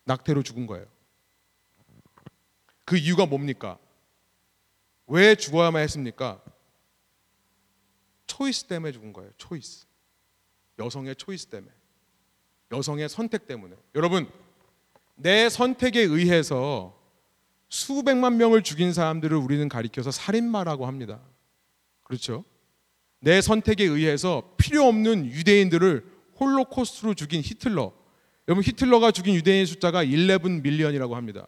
낙태로 0.04 0.42
죽은 0.42 0.66
거예요. 0.66 0.86
그 2.84 2.96
이유가 2.96 3.26
뭡니까? 3.26 3.78
왜 5.08 5.34
죽어야만 5.34 5.82
했습니까? 5.82 6.40
초이스 8.26 8.64
때문에 8.64 8.92
죽은 8.92 9.12
거예요. 9.12 9.32
초이스. 9.36 9.86
여성의 10.78 11.16
초이스 11.16 11.46
때문에. 11.46 11.72
여성의 12.72 13.08
선택 13.08 13.46
때문에. 13.46 13.74
여러분, 13.94 14.28
내 15.14 15.48
선택에 15.48 16.00
의해서 16.00 16.96
수백만 17.68 18.36
명을 18.36 18.62
죽인 18.62 18.92
사람들을 18.92 19.36
우리는 19.36 19.68
가리켜서 19.68 20.10
살인마라고 20.10 20.86
합니다. 20.86 21.20
그렇죠? 22.02 22.44
내 23.20 23.40
선택에 23.40 23.84
의해서 23.84 24.54
필요 24.56 24.84
없는 24.84 25.26
유대인들을 25.26 26.04
홀로코스트로 26.38 27.14
죽인 27.14 27.40
히틀러. 27.42 27.92
여러분 28.48 28.62
히틀러가 28.62 29.10
죽인 29.10 29.34
유대인 29.34 29.66
숫자가 29.66 30.06
11 30.06 30.60
million이라고 30.62 31.16
합니다. 31.16 31.46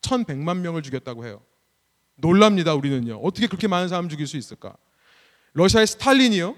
1100만 0.00 0.58
명을 0.58 0.82
죽였다고 0.82 1.24
해요. 1.24 1.42
놀랍니다, 2.16 2.74
우리는요. 2.74 3.16
어떻게 3.18 3.46
그렇게 3.46 3.68
많은 3.68 3.88
사람 3.88 4.08
죽일 4.08 4.26
수 4.26 4.36
있을까? 4.36 4.76
러시아의 5.52 5.86
스탈린이요. 5.86 6.56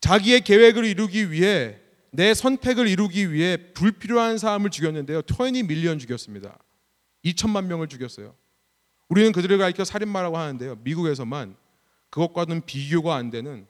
자기의 0.00 0.40
계획을 0.42 0.84
이루기 0.84 1.30
위해 1.30 1.81
내 2.12 2.34
선택을 2.34 2.88
이루기 2.88 3.32
위해 3.32 3.56
불필요한 3.72 4.36
사람을 4.36 4.70
죽였는데요. 4.70 5.22
20 5.28 5.66
million 5.66 5.98
죽였습니다. 5.98 6.58
2천만 7.24 7.64
명을 7.64 7.88
죽였어요. 7.88 8.34
우리는 9.08 9.32
그들을 9.32 9.56
가리켜 9.56 9.84
살인마라고 9.84 10.36
하는데요. 10.36 10.76
미국에서만 10.76 11.56
그것과는 12.10 12.66
비교가 12.66 13.16
안 13.16 13.30
되는 13.30 13.66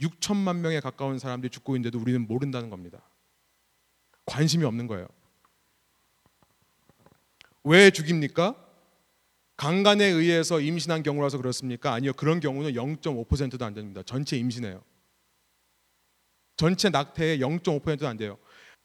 6천만 0.00 0.56
명에 0.56 0.80
가까운 0.80 1.18
사람들이 1.18 1.50
죽고 1.50 1.76
있는데도 1.76 1.98
우리는 1.98 2.26
모른다는 2.26 2.70
겁니다. 2.70 3.02
관심이 4.24 4.64
없는 4.64 4.86
거예요. 4.86 5.06
왜 7.64 7.90
죽입니까? 7.90 8.56
강간에 9.56 10.06
의해서 10.06 10.60
임신한 10.60 11.02
경우라서 11.02 11.36
그렇습니까? 11.36 11.92
아니요. 11.92 12.14
그런 12.14 12.40
경우는 12.40 12.72
0.5%도 12.72 13.64
안 13.64 13.74
됩니다. 13.74 14.02
전체 14.04 14.36
임신해요. 14.36 14.82
전체 16.56 16.88
낙태의 16.88 17.38
0.5%도 17.40 18.06
안 18.06 18.16
돼요. 18.16 18.38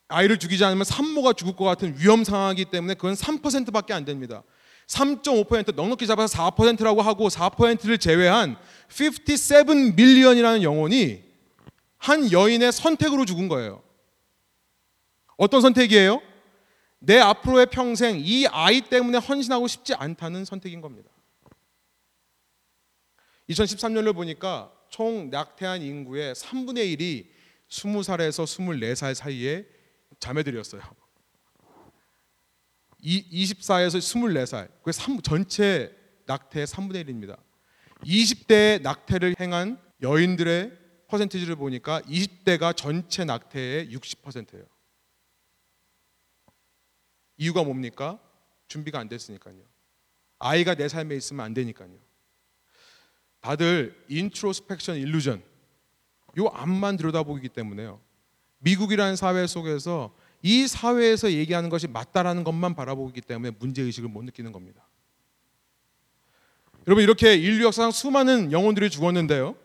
아이를 0.08 0.39
죽이지 0.39 0.63
않으면 0.63 0.84
산모가 0.84 1.34
죽을 1.34 1.55
것 1.55 1.65
같은 1.65 1.95
위험 1.99 2.23
상황이기 2.23 2.65
때문에 2.71 2.95
그건 2.95 3.13
3%밖에 3.13 3.93
안 3.93 4.05
됩니다. 4.05 4.43
3.5% 4.88 5.75
넉넉히 5.75 6.08
잡아서 6.08 6.49
4%라고 6.49 7.01
하고 7.01 7.27
4%를 7.27 7.99
제외한 7.99 8.58
57 8.89 9.93
million이라는 9.95 10.63
영혼이 10.63 11.23
한 11.97 12.32
여인의 12.32 12.71
선택으로 12.71 13.25
죽은 13.25 13.49
거예요. 13.49 13.84
어떤 15.38 15.62
선택이에요? 15.62 16.21
내 16.97 17.19
앞으로의 17.19 17.67
평생 17.67 18.19
이 18.19 18.47
아이 18.47 18.82
때문에 18.82 19.19
헌신하고 19.19 19.67
싶지 19.67 19.93
않다는 19.93 20.43
선택인 20.43 20.82
겁니다. 20.82 21.10
2013년을 23.49 24.13
보니까 24.13 24.71
총 24.89 25.29
낙태한 25.29 25.82
인구의 25.82 26.34
3분의 26.34 26.97
1이 26.97 27.27
20살에서 27.69 28.45
24살 28.45 29.13
사이에 29.13 29.65
자매들이었어요. 30.19 30.82
24에서 33.03 33.97
24살. 33.99 34.69
그 34.84 34.91
전체 35.21 35.95
낙태의 36.25 36.67
3분의 36.67 37.05
1입니다. 37.05 37.39
20대 38.03 38.82
낙태를 38.82 39.36
행한 39.39 39.82
여인들의 40.01 40.77
퍼센티지를 41.08 41.55
보니까 41.55 42.01
20대가 42.01 42.75
전체 42.75 43.25
낙태의 43.25 43.89
60%예요. 43.89 44.65
이유가 47.38 47.63
뭡니까? 47.63 48.19
준비가 48.67 48.99
안 48.99 49.10
됐으니까요. 49.10 49.62
아이가 50.38 50.75
내 50.75 50.88
삶에 50.88 51.15
있으면 51.15 51.45
안 51.45 51.53
되니까요. 51.53 51.97
다들 53.41 54.05
introspection 54.10 54.97
illusion 54.97 55.43
요 56.39 56.49
앞만 56.54 56.97
들여다보기 56.97 57.49
때문에요. 57.49 57.99
미국이라는 58.60 59.15
사회 59.15 59.45
속에서 59.47 60.13
이 60.41 60.67
사회에서 60.67 61.32
얘기하는 61.32 61.69
것이 61.69 61.88
맞다라는 61.88 62.43
것만 62.43 62.75
바라보기 62.75 63.21
때문에 63.21 63.52
문제 63.60 63.82
의식을 63.82 64.10
못 64.10 64.23
느끼는 64.23 64.52
겁니다. 64.52 64.88
여러분 66.88 67.04
이렇게 67.04 67.36
인류 67.36 67.65
역사상 67.65 67.91
수많은 67.91 68.52
영혼들이 68.52 68.89
죽었는데요. 68.89 69.56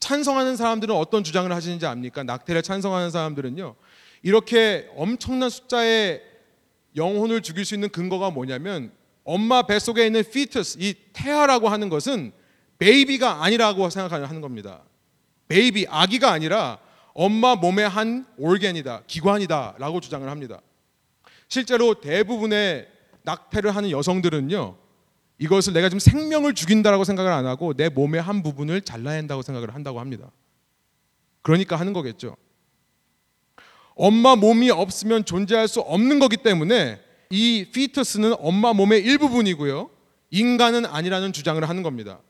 찬성하는 0.00 0.56
사람들은 0.56 0.94
어떤 0.94 1.24
주장을 1.24 1.50
하시는지 1.52 1.86
압니까? 1.86 2.22
낙태를 2.22 2.62
찬성하는 2.62 3.10
사람들은요. 3.10 3.74
이렇게 4.22 4.90
엄청난 4.96 5.50
숫자의 5.50 6.22
영혼을 6.96 7.42
죽일 7.42 7.64
수 7.64 7.74
있는 7.74 7.88
근거가 7.88 8.30
뭐냐면 8.30 8.92
엄마 9.24 9.62
뱃속에 9.62 10.06
있는 10.06 10.24
피터스 10.28 10.78
이 10.80 10.94
태아라고 11.12 11.68
하는 11.68 11.88
것은 11.88 12.32
baby가 12.78 13.44
아니라고 13.44 13.90
생각하는 13.90 14.40
겁니다. 14.40 14.82
baby 15.48 15.86
아기가 15.88 16.30
아니라 16.30 16.78
엄마 17.14 17.56
몸의 17.56 17.88
한 17.88 18.26
organ이다, 18.36 19.02
기관이다라고 19.06 20.00
주장을 20.00 20.28
합니다. 20.28 20.60
실제로 21.48 21.94
대부분의 21.94 22.88
낙태를 23.22 23.74
하는 23.74 23.90
여성들은요, 23.90 24.76
이것을 25.38 25.72
내가 25.72 25.88
지금 25.88 25.98
생명을 25.98 26.54
죽인다라고 26.54 27.04
생각을 27.04 27.32
안 27.32 27.46
하고 27.46 27.72
내 27.74 27.88
몸의 27.88 28.20
한 28.20 28.42
부분을 28.42 28.82
잘라낸다고 28.82 29.42
생각을 29.42 29.74
한다고 29.74 30.00
합니다. 30.00 30.30
그러니까 31.42 31.76
하는 31.76 31.92
거겠죠. 31.92 32.36
엄마 33.94 34.36
몸이 34.36 34.70
없으면 34.70 35.24
존재할 35.24 35.66
수 35.66 35.80
없는 35.80 36.18
거기 36.18 36.36
때문에 36.36 37.00
이 37.30 37.66
fetus는 37.72 38.34
엄마 38.38 38.72
몸의 38.72 39.02
일부분이고요. 39.02 39.90
인간은 40.30 40.86
아니라는 40.86 41.32
주장을 41.32 41.66
하는 41.68 41.82
겁니다. 41.82 42.20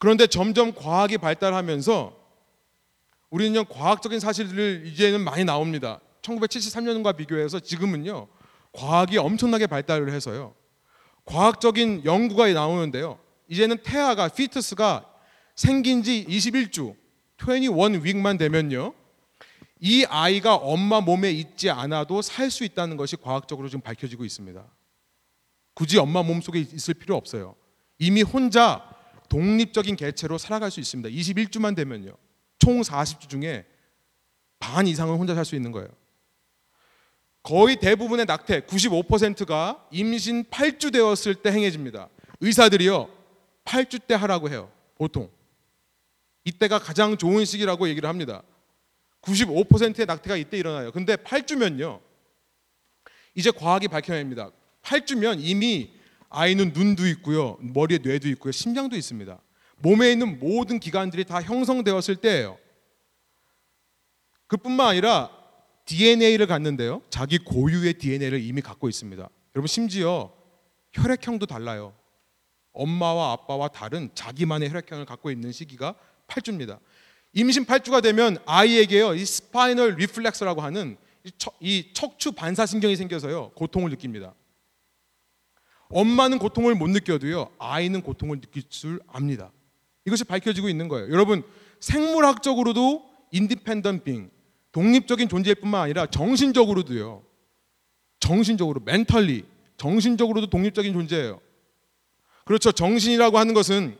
그런데 0.00 0.26
점점 0.26 0.72
과학이 0.74 1.18
발달하면서 1.18 2.16
우리는요 3.28 3.64
과학적인 3.66 4.18
사실들 4.18 4.86
이제는 4.86 5.20
많이 5.20 5.44
나옵니다. 5.44 6.00
1973년과 6.22 7.16
비교해서 7.16 7.60
지금은요 7.60 8.26
과학이 8.72 9.18
엄청나게 9.18 9.66
발달을 9.66 10.10
해서요 10.10 10.54
과학적인 11.26 12.06
연구가 12.06 12.50
나오는데요. 12.52 13.18
이제는 13.48 13.78
태아가 13.82 14.28
피트스가 14.28 15.06
생긴 15.54 16.02
지 16.02 16.24
21주, 16.26 16.96
21 17.38 18.00
윅만 18.02 18.38
되면요. 18.38 18.94
이 19.80 20.06
아이가 20.06 20.54
엄마 20.56 21.02
몸에 21.02 21.30
있지 21.30 21.68
않아도 21.68 22.22
살 22.22 22.50
수 22.50 22.64
있다는 22.64 22.96
것이 22.96 23.16
과학적으로 23.16 23.68
지금 23.68 23.82
밝혀지고 23.82 24.24
있습니다. 24.24 24.64
굳이 25.74 25.98
엄마 25.98 26.22
몸 26.22 26.40
속에 26.40 26.58
있을 26.58 26.94
필요 26.94 27.16
없어요. 27.16 27.54
이미 27.98 28.22
혼자 28.22 28.99
독립적인 29.30 29.96
개체로 29.96 30.36
살아갈 30.36 30.70
수 30.70 30.80
있습니다. 30.80 31.08
21주만 31.08 31.74
되면요. 31.74 32.12
총 32.58 32.82
40주 32.82 33.30
중에 33.30 33.64
반 34.58 34.86
이상은 34.86 35.16
혼자 35.16 35.34
살 35.34 35.46
수 35.46 35.56
있는 35.56 35.72
거예요. 35.72 35.88
거의 37.42 37.76
대부분의 37.76 38.26
낙태 38.26 38.60
95%가 38.62 39.86
임신 39.90 40.44
8주 40.44 40.92
되었을 40.92 41.36
때 41.36 41.50
행해집니다. 41.52 42.10
의사들이요. 42.40 43.08
8주 43.64 44.06
때 44.06 44.14
하라고 44.14 44.50
해요. 44.50 44.70
보통. 44.96 45.30
이때가 46.44 46.78
가장 46.78 47.16
좋은 47.16 47.44
시기라고 47.46 47.88
얘기를 47.88 48.08
합니다. 48.08 48.42
95%의 49.22 50.06
낙태가 50.06 50.36
이때 50.36 50.58
일어나요. 50.58 50.92
근데 50.92 51.16
8주면요. 51.16 52.00
이제 53.34 53.50
과학이 53.50 53.88
밝혀냅니다. 53.88 54.50
8주면 54.82 55.38
이미 55.40 55.92
아이는 56.30 56.72
눈도 56.72 57.06
있고요. 57.08 57.58
머리에 57.60 57.98
뇌도 57.98 58.28
있고요. 58.30 58.52
심장도 58.52 58.96
있습니다. 58.96 59.38
몸에 59.78 60.12
있는 60.12 60.38
모든 60.38 60.78
기관들이 60.78 61.24
다 61.24 61.42
형성되었을 61.42 62.16
때예요. 62.16 62.56
그뿐만 64.46 64.88
아니라 64.88 65.30
DNA를 65.86 66.46
갖는데요. 66.46 67.02
자기 67.10 67.38
고유의 67.38 67.94
DNA를 67.94 68.40
이미 68.40 68.62
갖고 68.62 68.88
있습니다. 68.88 69.28
여러분 69.54 69.66
심지어 69.66 70.32
혈액형도 70.92 71.46
달라요. 71.46 71.94
엄마와 72.72 73.32
아빠와 73.32 73.68
다른 73.68 74.10
자기만의 74.14 74.70
혈액형을 74.70 75.04
갖고 75.06 75.30
있는 75.30 75.50
시기가 75.50 75.94
8주입니다. 76.28 76.78
임신 77.32 77.64
8주가 77.64 78.02
되면 78.02 78.38
아이에게요. 78.46 79.14
이 79.14 79.24
spinal 79.24 79.96
reflex라고 79.96 80.60
하는 80.60 80.96
이, 81.60 81.92
척추 81.92 82.32
반사신경이 82.32 82.96
생겨서요. 82.96 83.50
고통을 83.50 83.90
느낍니다. 83.90 84.34
엄마는 85.90 86.38
고통을 86.38 86.74
못 86.74 86.88
느껴도요. 86.88 87.50
아이는 87.58 88.02
고통을 88.02 88.40
느낄 88.40 88.62
줄 88.68 89.00
압니다. 89.08 89.52
이것이 90.06 90.24
밝혀지고 90.24 90.68
있는 90.68 90.88
거예요. 90.88 91.10
여러분 91.10 91.42
생물학적으로도 91.80 93.04
인디펜던 93.32 94.04
빙 94.04 94.30
독립적인 94.72 95.28
존재일 95.28 95.56
뿐만 95.56 95.82
아니라 95.82 96.06
정신적으로도요. 96.06 97.22
정신적으로 98.20 98.80
멘탈리 98.84 99.44
정신적으로도 99.76 100.48
독립적인 100.48 100.92
존재예요. 100.92 101.40
그렇죠. 102.44 102.70
정신이라고 102.72 103.38
하는 103.38 103.54
것은 103.54 103.96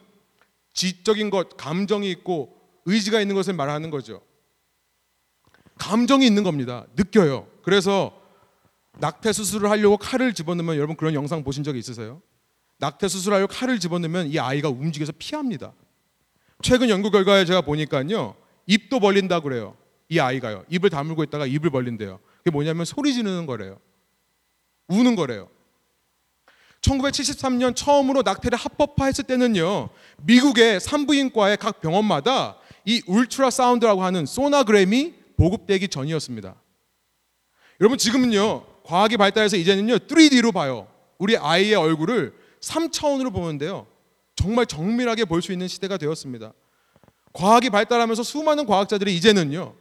지적인 0.72 1.30
것, 1.30 1.56
감정이 1.56 2.10
있고 2.10 2.56
의지가 2.84 3.20
있는 3.20 3.34
것을 3.34 3.54
말하는 3.54 3.90
거죠. 3.90 4.22
감정이 5.78 6.26
있는 6.26 6.42
겁니다. 6.42 6.86
느껴요. 6.96 7.48
그래서 7.62 8.19
낙태 9.00 9.32
수술을 9.32 9.70
하려고 9.70 9.96
칼을 9.96 10.34
집어넣으면 10.34 10.76
여러분 10.76 10.96
그런 10.96 11.14
영상 11.14 11.42
보신 11.42 11.64
적 11.64 11.76
있으세요? 11.76 12.20
낙태 12.78 13.08
수술하려고 13.08 13.52
칼을 13.52 13.80
집어넣으면 13.80 14.28
이 14.28 14.38
아이가 14.38 14.68
움직여서 14.68 15.12
피합니다. 15.18 15.72
최근 16.62 16.88
연구 16.88 17.10
결과에 17.10 17.44
제가 17.44 17.62
보니까요. 17.62 18.36
입도 18.66 19.00
벌린다 19.00 19.40
그래요. 19.40 19.76
이 20.08 20.18
아이가요. 20.18 20.64
입을 20.68 20.90
다물고 20.90 21.22
있다가 21.24 21.46
입을 21.46 21.70
벌린대요. 21.70 22.20
그게 22.38 22.50
뭐냐면 22.50 22.84
소리 22.84 23.14
지르는 23.14 23.46
거래요. 23.46 23.78
우는 24.88 25.16
거래요. 25.16 25.48
1973년 26.82 27.76
처음으로 27.76 28.22
낙태를 28.22 28.56
합법화했을 28.58 29.24
때는요. 29.24 29.90
미국의 30.22 30.80
산부인과의 30.80 31.58
각 31.58 31.80
병원마다 31.80 32.56
이 32.84 33.02
울트라 33.06 33.50
사운드라고 33.50 34.02
하는 34.02 34.26
소나그램이 34.26 35.14
보급되기 35.36 35.88
전이었습니다. 35.88 36.54
여러분 37.80 37.98
지금은요. 37.98 38.69
과학이 38.84 39.16
발달해서 39.16 39.56
이제는요. 39.56 39.98
3D로 39.98 40.52
봐요. 40.52 40.88
우리 41.18 41.36
아이의 41.36 41.74
얼굴을 41.74 42.34
3차원으로 42.60 43.32
보는데요. 43.32 43.86
정말 44.34 44.66
정밀하게 44.66 45.24
볼 45.26 45.42
수 45.42 45.52
있는 45.52 45.68
시대가 45.68 45.96
되었습니다. 45.96 46.52
과학이 47.32 47.70
발달하면서 47.70 48.22
수많은 48.22 48.66
과학자들이 48.66 49.14
이제는요. 49.16 49.74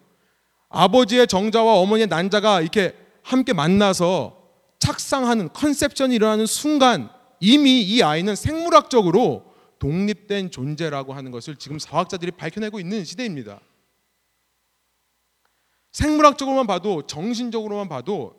아버지의 0.70 1.28
정자와 1.28 1.76
어머니의 1.76 2.08
난자가 2.08 2.62
이렇게 2.62 2.95
함께 3.24 3.54
만나서 3.54 4.38
착상하는 4.80 5.50
컨셉션이 5.54 6.16
일어나는 6.16 6.45
순간 6.45 7.10
이미 7.39 7.82
이 7.82 8.04
아이는 8.04 8.36
생물학적으로 8.36 9.45
독립된 9.80 10.52
존재라고 10.52 11.14
하는 11.14 11.32
것을 11.32 11.56
지금 11.56 11.78
과학자들이 11.78 12.32
밝혀내고 12.32 12.80
있는 12.80 13.04
시대입니다. 13.06 13.60
생물학적으로만 15.91 16.68
봐도 16.68 17.02
정신적으로만 17.08 17.89
봐도 17.89 18.36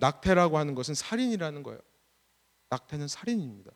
낙태라고 0.00 0.58
하는 0.58 0.74
것은 0.74 0.94
살인이라는 0.94 1.62
거예요. 1.62 1.80
낙태는 2.70 3.08
살인입니다. 3.08 3.70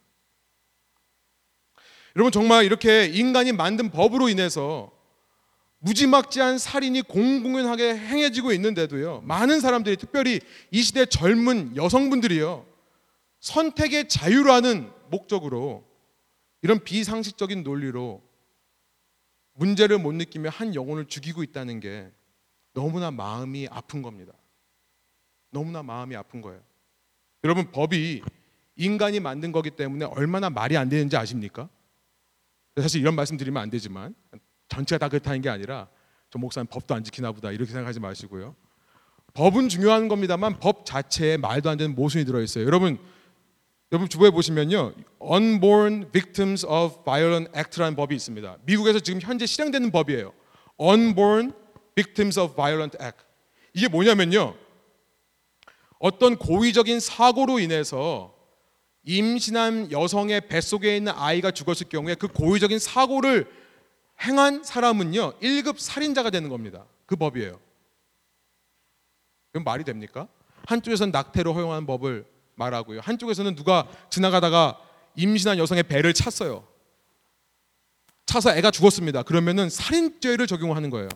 여러분 2.16 2.32
정말 2.32 2.64
이렇게 2.64 3.06
인간이 3.06 3.52
만든 3.52 3.90
법으로 3.90 4.28
인해서 4.28 4.92
무지막지한 5.78 6.58
살인이 6.58 7.02
공공연하게 7.02 7.96
행해지고 7.96 8.52
있는데도요. 8.52 9.20
많은 9.22 9.60
사람들이 9.60 9.96
특별히 9.96 10.40
이 10.70 10.82
시대 10.82 11.04
젊은 11.04 11.76
여성분들이요. 11.76 12.66
선택의 13.40 14.08
자유라는 14.08 14.90
목적으로 15.10 15.84
이런 16.62 16.82
비상식적인 16.82 17.62
논리로 17.62 18.22
문제를 19.52 19.98
못 19.98 20.12
느끼며 20.12 20.48
한 20.48 20.74
영혼을 20.74 21.04
죽이고 21.06 21.42
있다는 21.42 21.80
게 21.80 22.10
너무나 22.72 23.10
마음이 23.10 23.68
아픈 23.70 24.00
겁니다. 24.00 24.32
너무나 25.54 25.82
마음이 25.82 26.14
아픈 26.16 26.42
거예요. 26.42 26.60
여러분 27.44 27.70
법이 27.70 28.22
인간이 28.76 29.20
만든 29.20 29.52
거기 29.52 29.70
때문에 29.70 30.04
얼마나 30.04 30.50
말이 30.50 30.76
안 30.76 30.88
되는지 30.88 31.16
아십니까? 31.16 31.68
사실 32.76 33.00
이런 33.00 33.14
말씀 33.14 33.36
드리면 33.36 33.62
안 33.62 33.70
되지만 33.70 34.14
전체가 34.68 34.98
다 34.98 35.08
그렇다는 35.08 35.40
게 35.40 35.48
아니라 35.48 35.88
저 36.28 36.38
목사님 36.40 36.66
법도 36.66 36.94
안 36.94 37.04
지키나 37.04 37.30
보다 37.30 37.52
이렇게 37.52 37.70
생각하지 37.70 38.00
마시고요. 38.00 38.56
법은 39.32 39.68
중요한 39.68 40.08
겁니다만 40.08 40.58
법 40.58 40.84
자체에 40.84 41.36
말도 41.36 41.70
안 41.70 41.78
되는 41.78 41.94
모순이 41.94 42.24
들어 42.24 42.42
있어요. 42.42 42.64
여러분 42.64 42.98
여러분 43.92 44.08
주부에 44.08 44.30
보시면요. 44.30 44.92
Unborn 45.22 46.10
Victims 46.10 46.66
of 46.66 47.04
Violent 47.04 47.56
Act라는 47.56 47.94
법이 47.94 48.16
있습니다. 48.16 48.58
미국에서 48.64 48.98
지금 48.98 49.20
현재 49.20 49.46
실행되는 49.46 49.92
법이에요. 49.92 50.32
Unborn 50.80 51.52
Victims 51.94 52.40
of 52.40 52.54
Violent 52.56 52.98
Act. 53.00 53.24
이게 53.72 53.86
뭐냐면요. 53.86 54.63
어떤 55.98 56.36
고의적인 56.36 57.00
사고로 57.00 57.58
인해서 57.58 58.34
임신한 59.04 59.92
여성의 59.92 60.48
뱃속에 60.48 60.96
있는 60.96 61.12
아이가 61.14 61.50
죽었을 61.50 61.88
경우에 61.88 62.14
그 62.14 62.28
고의적인 62.28 62.78
사고를 62.78 63.50
행한 64.22 64.64
사람은요 64.64 65.38
1급 65.40 65.78
살인자가 65.78 66.30
되는 66.30 66.48
겁니다. 66.48 66.84
그 67.06 67.16
법이에요. 67.16 67.60
그럼 69.52 69.64
말이 69.64 69.84
됩니까? 69.84 70.28
한쪽에서는 70.66 71.12
낙태로 71.12 71.52
허용하는 71.52 71.86
법을 71.86 72.26
말하고요. 72.54 73.00
한쪽에서는 73.00 73.54
누가 73.54 73.86
지나가다가 74.10 74.80
임신한 75.16 75.58
여성의 75.58 75.84
배를 75.84 76.14
찼어요. 76.14 76.66
차서 78.26 78.56
애가 78.56 78.70
죽었습니다. 78.70 79.22
그러면은 79.22 79.68
살인죄를 79.68 80.46
적용하는 80.46 80.90
거예요. 80.90 81.08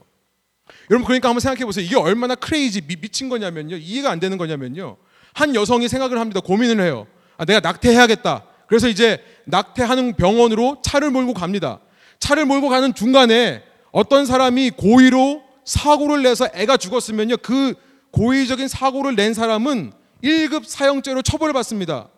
여러분 0.91 1.07
그러니까 1.07 1.29
한번 1.29 1.41
생각해 1.41 1.65
보세요. 1.65 1.85
이게 1.85 1.97
얼마나 1.97 2.35
크레이지 2.35 2.83
미, 2.83 2.97
미친 2.97 3.29
거냐면요. 3.29 3.77
이해가 3.77 4.11
안 4.11 4.21
되는 4.21 4.39
거냐면요. 4.39 4.97
한 5.35 5.55
여성이 5.55 5.89
생각을 5.89 6.19
합니다. 6.19 6.41
고민을 6.41 6.81
해요. 6.85 7.07
아, 7.37 7.45
내가 7.45 7.61
낙태해야겠다. 7.61 8.45
그래서 8.67 8.89
이제 8.89 9.23
낙태하는 9.47 10.15
병원으로 10.15 10.83
차를 10.83 11.11
몰고 11.11 11.35
갑니다. 11.35 11.81
차를 12.19 12.45
몰고 12.45 12.69
가는 12.69 12.95
중간에 12.95 13.63
어떤 13.93 14.27
사람이 14.27 14.71
고의로 14.71 15.43
사고를 15.65 16.23
내서 16.23 16.49
애가 16.55 16.77
죽었으면요. 16.77 17.39
그 17.39 17.75
고의적인 18.11 18.69
사고를 18.69 19.17
낸 19.17 19.35
사람은 19.35 19.93
1급 20.23 20.65
사형죄로 20.65 21.23
처벌을 21.23 21.53
받습니다. 21.53 22.09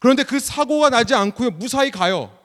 그런데 0.00 0.22
그 0.22 0.38
사고가 0.38 0.90
나지 0.90 1.14
않고요. 1.14 1.50
무사히 1.52 1.90
가요. 1.90 2.37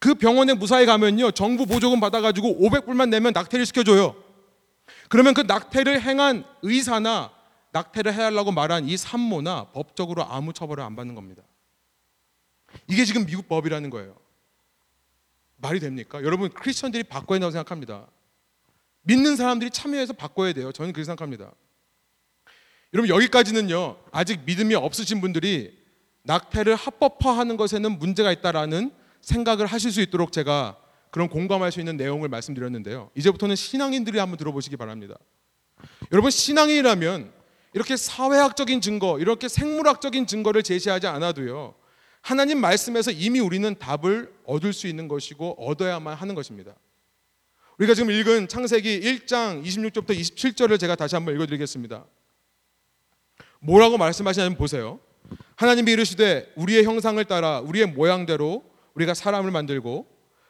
그 0.00 0.14
병원에 0.14 0.54
무사히 0.54 0.86
가면요. 0.86 1.30
정부 1.30 1.66
보조금 1.66 2.00
받아가지고 2.00 2.58
500불만 2.58 3.10
내면 3.10 3.32
낙태를 3.34 3.66
시켜줘요. 3.66 4.16
그러면 5.08 5.34
그 5.34 5.42
낙태를 5.42 6.00
행한 6.00 6.44
의사나 6.62 7.30
낙태를 7.72 8.12
해달라고 8.14 8.50
말한 8.50 8.88
이 8.88 8.96
산모나 8.96 9.68
법적으로 9.72 10.24
아무 10.24 10.52
처벌을 10.52 10.82
안 10.82 10.96
받는 10.96 11.14
겁니다. 11.14 11.42
이게 12.88 13.04
지금 13.04 13.26
미국 13.26 13.46
법이라는 13.46 13.90
거예요. 13.90 14.16
말이 15.56 15.78
됩니까? 15.78 16.22
여러분 16.22 16.48
크리스천들이 16.48 17.04
바꿔야 17.04 17.36
한다고 17.36 17.50
생각합니다. 17.50 18.06
믿는 19.02 19.36
사람들이 19.36 19.70
참여해서 19.70 20.14
바꿔야 20.14 20.52
돼요. 20.54 20.72
저는 20.72 20.92
그렇게 20.92 21.04
생각합니다. 21.04 21.52
여러분 22.94 23.14
여기까지는요. 23.14 23.96
아직 24.10 24.40
믿음이 24.46 24.74
없으신 24.74 25.20
분들이 25.20 25.78
낙태를 26.22 26.74
합법화하는 26.74 27.56
것에는 27.58 27.98
문제가 27.98 28.32
있다라는 28.32 28.92
생각을 29.20 29.66
하실 29.66 29.92
수 29.92 30.00
있도록 30.00 30.32
제가 30.32 30.76
그런 31.10 31.28
공감할 31.28 31.72
수 31.72 31.80
있는 31.80 31.96
내용을 31.96 32.28
말씀드렸는데요. 32.28 33.10
이제부터는 33.14 33.56
신앙인들이 33.56 34.18
한번 34.18 34.36
들어보시기 34.36 34.76
바랍니다. 34.76 35.16
여러분 36.12 36.30
신앙인이라면 36.30 37.32
이렇게 37.72 37.96
사회학적인 37.96 38.80
증거, 38.80 39.18
이렇게 39.18 39.48
생물학적인 39.48 40.26
증거를 40.26 40.62
제시하지 40.62 41.06
않아도요. 41.06 41.74
하나님 42.22 42.60
말씀에서 42.60 43.10
이미 43.10 43.40
우리는 43.40 43.74
답을 43.78 44.32
얻을 44.44 44.72
수 44.72 44.86
있는 44.86 45.08
것이고 45.08 45.56
얻어야만 45.64 46.14
하는 46.14 46.34
것입니다. 46.34 46.74
우리가 47.78 47.94
지금 47.94 48.10
읽은 48.10 48.48
창세기 48.48 49.00
1장 49.00 49.64
26절부터 49.64 50.10
27절을 50.10 50.78
제가 50.78 50.96
다시 50.96 51.14
한번 51.14 51.34
읽어 51.34 51.46
드리겠습니다. 51.46 52.04
뭐라고 53.60 53.96
말씀하시냐면 53.96 54.58
보세요. 54.58 55.00
하나님이 55.56 55.92
이르시되 55.92 56.52
우리의 56.56 56.84
형상을 56.84 57.22
따라 57.24 57.60
우리의 57.60 57.86
모양대로 57.86 58.69
우리가 58.94 59.14
사람을 59.14 59.50
만들고 59.50 60.06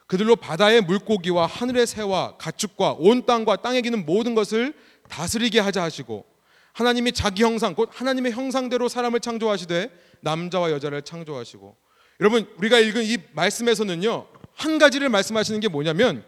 그들로 0.06 0.36
바다의 0.36 0.80
물고기와 0.82 1.46
하늘의 1.46 1.86
새와 1.86 2.36
가축과 2.36 2.96
온 2.98 3.24
땅과 3.26 3.56
땅에 3.56 3.80
기는 3.80 4.04
모든 4.04 4.34
것을 4.34 4.74
다스리게 5.08 5.60
하자 5.60 5.82
하시고 5.82 6.24
하나님이 6.72 7.12
자기 7.12 7.42
형상 7.42 7.74
곧 7.74 7.90
하나님의 7.92 8.32
형상대로 8.32 8.88
사람을 8.88 9.20
창조하시되 9.20 9.90
남자와 10.20 10.72
여자를 10.72 11.02
창조하시고 11.02 11.76
여러분 12.20 12.48
우리가 12.58 12.78
읽은 12.78 13.04
이 13.04 13.18
말씀에서는요 13.32 14.26
한 14.54 14.78
가지를 14.78 15.08
말씀하시는 15.08 15.60
게 15.60 15.68
뭐냐면 15.68 16.24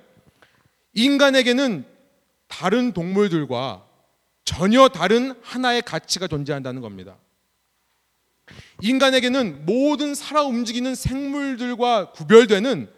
인간에게는 0.94 1.84
다른 2.48 2.92
동물들과 2.92 3.86
전혀 4.44 4.88
다른 4.88 5.34
하나의 5.42 5.82
가치가 5.82 6.26
존재한다는 6.26 6.82
겁니다. 6.82 7.16
인간에게는 8.80 9.64
모든 9.64 10.14
살아 10.14 10.42
움직이는 10.42 10.94
생물들과 10.94 12.12
구별되는 12.12 12.90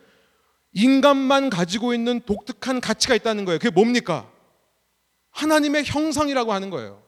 인간만 0.72 1.50
가지고 1.50 1.94
있는 1.94 2.20
독특한 2.20 2.80
가치가 2.80 3.14
있다는 3.14 3.44
거예요. 3.44 3.58
그게 3.58 3.70
뭡니까? 3.70 4.30
하나님의 5.30 5.84
형상이라고 5.84 6.52
하는 6.52 6.70
거예요. 6.70 7.02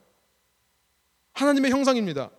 하나님의 1.33 1.71
형상입니다. 1.71 2.31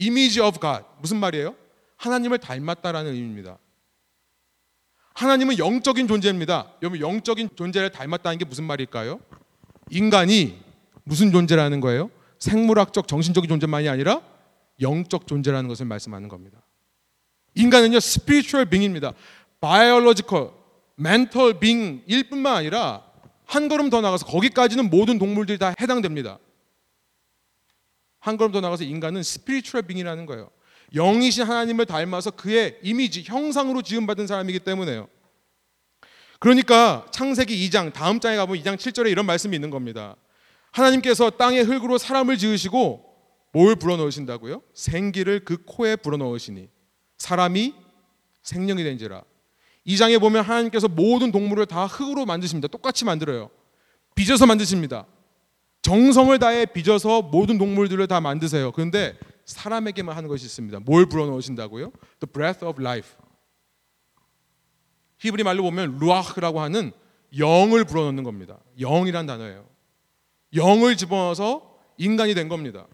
Image 0.00 0.40
of 0.40 0.58
God. 0.60 0.84
무슨 1.00 1.18
말이에요? 1.18 1.54
하나님을 1.96 2.38
닮았다라는 2.38 3.12
의미입니다. 3.12 3.58
하나님은 5.14 5.58
영적인 5.58 6.08
존재입니다. 6.08 6.72
여러분 6.82 7.00
영적인 7.00 7.50
존재를 7.56 7.90
닮았다는 7.90 8.38
게 8.38 8.44
무슨 8.44 8.64
말일까요? 8.64 9.18
인간이 9.90 10.60
무슨 11.04 11.32
존재라는 11.32 11.80
거예요? 11.80 12.10
생물학적 12.38 13.08
정신적인 13.08 13.48
존재만이 13.48 13.88
아니라 13.88 14.20
영적 14.80 15.26
존재라는 15.26 15.68
것을 15.68 15.86
말씀하는 15.86 16.28
겁니다. 16.28 16.62
인간은요 17.54 17.96
spiritual 17.96 18.68
being입니다. 18.68 19.12
biological, 19.60 20.50
mental 20.98 21.58
being일 21.58 22.28
뿐만 22.28 22.56
아니라 22.56 23.04
한 23.44 23.68
걸음 23.68 23.90
더 23.90 24.00
나가서 24.00 24.26
거기까지는 24.26 24.90
모든 24.90 25.18
동물들이 25.18 25.58
다 25.58 25.74
해당됩니다. 25.80 26.38
한 28.20 28.36
걸음 28.36 28.52
더 28.52 28.60
나가서 28.60 28.84
인간은 28.84 29.20
spiritual 29.20 29.86
being이라는 29.86 30.26
거예요. 30.26 30.50
영이신 30.94 31.44
하나님을 31.44 31.86
닮아서 31.86 32.30
그의 32.30 32.78
이미지, 32.82 33.22
형상으로 33.22 33.82
지음받은 33.82 34.26
사람이기 34.26 34.60
때문에요. 34.60 35.08
그러니까 36.38 37.06
창세기 37.10 37.68
2장 37.68 37.92
다음 37.92 38.20
장에 38.20 38.36
가보면 38.36 38.62
2장 38.62 38.76
7절에 38.76 39.10
이런 39.10 39.26
말씀이 39.26 39.54
있는 39.54 39.70
겁니다. 39.70 40.16
하나님께서 40.70 41.30
땅의 41.30 41.64
흙으로 41.64 41.98
사람을 41.98 42.36
지으시고 42.36 43.15
뭘 43.56 43.74
불어넣으신다고요? 43.74 44.60
생기를 44.74 45.42
그 45.42 45.56
코에 45.64 45.96
불어넣으시니 45.96 46.68
사람이 47.16 47.74
생명이 48.42 48.84
된지라. 48.84 49.22
이 49.84 49.96
장에 49.96 50.18
보면 50.18 50.44
하나님께서 50.44 50.88
모든 50.88 51.32
동물을 51.32 51.64
다 51.64 51.86
흙으로 51.86 52.26
만드십니다. 52.26 52.68
똑같이 52.68 53.06
만들어요. 53.06 53.48
빚어서 54.14 54.44
만드십니다. 54.44 55.06
정성을 55.80 56.38
다해 56.38 56.66
빚어서 56.66 57.22
모든 57.22 57.56
동물들을 57.56 58.06
다 58.08 58.20
만드세요. 58.20 58.72
그런데 58.72 59.18
사람에게만 59.46 60.14
하는 60.14 60.28
것이 60.28 60.44
있습니다. 60.44 60.80
뭘 60.80 61.06
불어넣으신다고요? 61.06 61.92
The 62.20 62.30
breath 62.30 62.62
of 62.62 62.82
life. 62.82 63.16
히브리 65.16 65.44
말로 65.44 65.62
보면 65.62 65.96
루아흐라고 65.98 66.60
하는 66.60 66.92
영을 67.38 67.84
불어넣는 67.84 68.22
겁니다. 68.22 68.58
영이란 68.78 69.24
단어예요. 69.24 69.66
영을 70.54 70.94
집어넣어서 70.98 71.78
인간이 71.96 72.34
된 72.34 72.50
겁니다. 72.50 72.86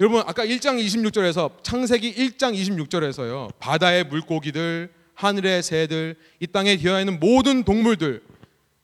여러분 0.00 0.22
아까 0.26 0.44
1장 0.44 0.84
26절에서 0.84 1.62
창세기 1.62 2.14
1장 2.14 2.52
26절에서요. 2.52 3.56
바다의 3.60 4.04
물고기들, 4.04 4.92
하늘의 5.14 5.62
새들, 5.62 6.16
이 6.40 6.48
땅에 6.48 6.74
기어 6.76 6.98
있는 6.98 7.20
모든 7.20 7.62
동물들 7.62 8.20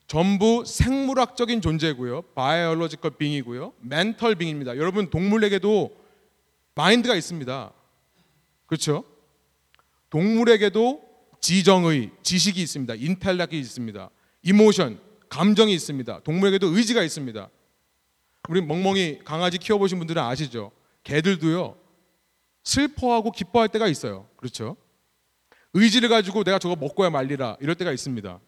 전부 0.07 0.63
생물학적인 0.65 1.63
존재고요. 1.63 2.23
biological 2.37 3.13
being이고요. 3.19 3.73
mental 3.81 4.37
being입니다. 4.37 4.77
여러분 4.77 5.11
동물에게도 5.11 5.97
mind가 6.77 7.17
있습니다. 7.17 7.73
그렇죠? 8.67 9.05
동물에게도 10.11 11.03
지정의, 11.41 12.11
지식이 12.23 12.63
있습니다. 12.63 12.95
intellect이 12.95 13.59
있습니다. 13.59 14.11
emotion, 14.43 15.01
감정이 15.29 15.75
있습니다. 15.75 16.21
동물에게도 16.21 16.69
의지가 16.69 17.03
있습니다. 17.03 17.49
우리 18.49 18.63
멍멍이 18.63 19.21
강아지 19.25 19.59
키워보신 19.59 19.99
분들은 19.99 20.23
아시죠? 20.23 20.71
개들도요 21.05 21.77
슬퍼하고 22.63 23.33
기뻐할 23.33 23.69
때가 23.69 23.89
있어요. 23.89 24.29
그렇죠? 24.37 24.77
의지를 25.73 26.09
가지고 26.09 26.45
내가 26.45 26.59
저거 26.59 26.77
먹고야 26.77 27.11
말리라 27.11 27.57
이럴 27.61 27.75
때가 27.75 27.93
있습니다. 27.93 28.41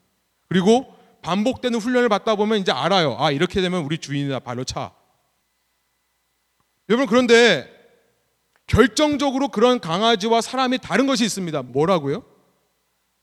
그리고 0.48 0.94
반복되는 1.22 1.78
훈련을 1.78 2.08
받다 2.08 2.34
보면 2.34 2.58
이제 2.58 2.72
알아요. 2.72 3.16
아 3.18 3.30
이렇게 3.30 3.60
되면 3.60 3.84
우리 3.84 3.98
주인이다 3.98 4.40
발로 4.40 4.64
차. 4.64 4.94
여러분 6.88 7.06
그런데 7.06 7.70
결정적으로 8.66 9.48
그런 9.48 9.80
강아지와 9.80 10.40
사람이 10.40 10.78
다른 10.78 11.06
것이 11.06 11.24
있습니다. 11.24 11.62
뭐라고요? 11.62 12.24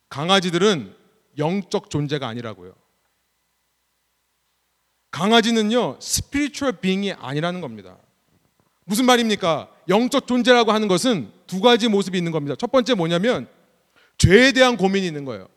강아지들은 0.09 0.95
영적 1.37 1.89
존재가 1.89 2.27
아니라고요. 2.27 2.73
강아지는요 5.11 5.99
spiritual 5.99 6.73
being이 6.81 7.13
아니라는 7.13 7.61
겁니다. 7.61 7.97
무슨 8.89 9.05
말입니까? 9.05 9.69
영적 9.87 10.25
존재라고 10.25 10.71
하는 10.71 10.87
것은 10.87 11.31
두 11.45 11.61
가지 11.61 11.87
모습이 11.87 12.17
있는 12.17 12.31
겁니다. 12.31 12.55
첫 12.57 12.71
번째 12.71 12.95
뭐냐면 12.95 13.47
죄에 14.17 14.51
대한 14.51 14.77
고민이 14.77 15.05
있는 15.05 15.25
거예요. 15.25 15.47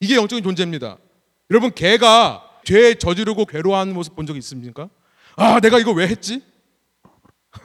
이게 0.00 0.16
영적인 0.16 0.42
존재입니다. 0.42 0.98
여러분 1.48 1.70
개가 1.72 2.58
죄에 2.64 2.94
저지르고 2.96 3.44
괴로워하는 3.46 3.94
모습 3.94 4.16
본 4.16 4.26
적 4.26 4.36
있습니까? 4.36 4.90
아, 5.36 5.60
내가 5.60 5.78
이거 5.78 5.92
왜 5.92 6.08
했지? 6.08 6.42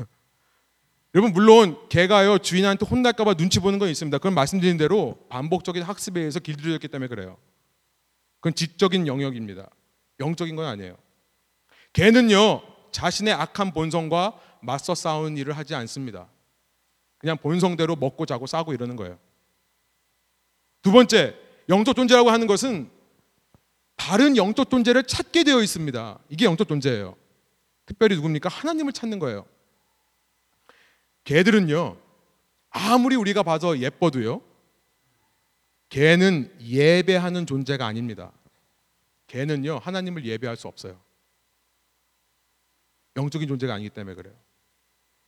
여러분 1.16 1.34
물론 1.34 1.76
개가요 1.90 2.38
주인한테 2.38 2.86
혼날까봐 2.86 3.34
눈치 3.34 3.60
보는 3.60 3.80
건 3.80 3.90
있습니다. 3.90 4.20
그건 4.20 4.36
말씀드린 4.36 4.78
대로 4.78 5.18
반복적인 5.30 5.82
학습에 5.82 6.20
의해서 6.20 6.40
길들여졌기 6.40 6.90
때문에 6.90 7.08
그래요. 7.08 7.38
그건 8.40 8.54
지적인 8.54 9.08
영역입니다. 9.08 9.68
영적인 10.20 10.56
건 10.56 10.66
아니에요. 10.68 10.96
개는요 11.94 12.77
자신의 12.92 13.34
악한 13.34 13.74
본성과 13.74 14.40
맞서 14.62 14.96
싸우는 14.96 15.38
일을 15.38 15.58
하지 15.58 15.76
않습니다. 15.76 16.28
그냥 17.18 17.38
본성대로 17.38 17.96
먹고 17.96 18.26
자고 18.26 18.46
싸고 18.48 18.74
이러는 18.74 18.96
거예요. 18.96 19.18
두 20.82 20.92
번째, 20.92 21.36
영적 21.70 21.96
존재라고 21.96 22.30
하는 22.30 22.48
것은 22.48 22.90
다른 23.96 24.38
영적 24.38 24.70
존재를 24.70 25.04
찾게 25.04 25.44
되어 25.44 25.62
있습니다. 25.62 26.20
이게 26.30 26.46
영적 26.46 26.68
존재예요. 26.68 27.16
특별히 27.86 28.16
누굽니까? 28.16 28.50
하나님을 28.50 28.94
찾는 28.94 29.20
거예요. 29.20 29.46
개들은요, 31.24 31.98
아무리 32.70 33.16
우리가 33.16 33.44
봐서 33.44 33.80
예뻐도요, 33.80 34.42
개는 35.90 36.54
예배하는 36.62 37.46
존재가 37.46 37.86
아닙니다. 37.86 38.32
개는요, 39.28 39.80
하나님을 39.80 40.26
예배할 40.26 40.56
수 40.56 40.68
없어요. 40.68 41.00
영적인 43.18 43.48
존재가 43.48 43.74
아니기 43.74 43.90
때문에 43.90 44.16
그래요. 44.16 44.34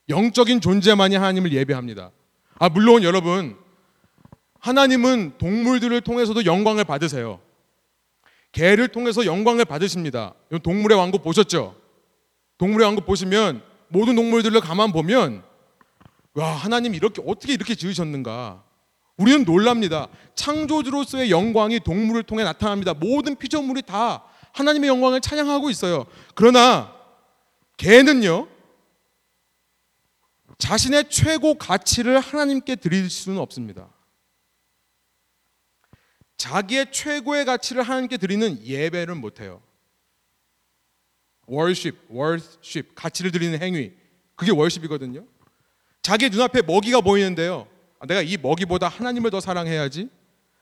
영적인 0.07 0.61
존재만이 0.61 1.15
하나님을 1.15 1.51
예배합니다. 1.51 2.11
아, 2.59 2.69
물론 2.69 3.03
여러분, 3.03 3.57
하나님은 4.59 5.37
동물들을 5.37 5.99
통해서도 6.01 6.45
영광을 6.45 6.83
받으세요. 6.83 7.39
개를 8.51 8.87
통해서 8.87 9.25
영광을 9.25 9.65
받으십니다. 9.65 10.33
동물의 10.63 10.97
왕국 10.97 11.23
보셨죠? 11.23 11.75
동물의 12.57 12.85
왕국 12.85 13.05
보시면 13.05 13.61
모든 13.89 14.15
동물들을 14.15 14.59
가만 14.61 14.91
보면 14.91 15.43
와 16.33 16.51
하나님 16.51 16.95
이렇게 16.95 17.21
어떻게 17.25 17.53
이렇게 17.53 17.75
지으셨는가? 17.75 18.63
우리는 19.17 19.43
놀랍니다. 19.43 20.07
창조주로서의 20.35 21.29
영광이 21.31 21.81
동물을 21.81 22.23
통해 22.23 22.43
나타납니다. 22.43 22.93
모든 22.93 23.35
피조물이 23.35 23.83
다 23.83 24.23
하나님의 24.53 24.89
영광을 24.89 25.21
찬양하고 25.21 25.69
있어요. 25.69 26.05
그러나 26.35 26.98
개는요. 27.79 28.47
자신의 30.57 31.09
최고 31.09 31.55
가치를 31.55 32.19
하나님께 32.19 32.75
드릴 32.75 33.09
수는 33.09 33.39
없습니다. 33.39 33.89
자기의 36.37 36.91
최고의 36.91 37.45
가치를 37.45 37.83
하나님께 37.83 38.17
드리는 38.17 38.63
예배를 38.65 39.15
못 39.15 39.39
해요. 39.39 39.61
worship, 41.49 41.97
worship, 42.11 42.93
가치를 42.95 43.31
드리는 43.31 43.59
행위. 43.61 43.93
그게 44.35 44.51
월십이거든요. 44.51 45.25
자기 46.01 46.29
눈앞에 46.29 46.61
먹이가 46.61 47.01
보이는데요. 47.01 47.67
아, 47.99 48.05
내가 48.05 48.21
이 48.21 48.35
먹이보다 48.37 48.89
하나님을 48.89 49.31
더 49.31 49.39
사랑해야지. 49.39 50.09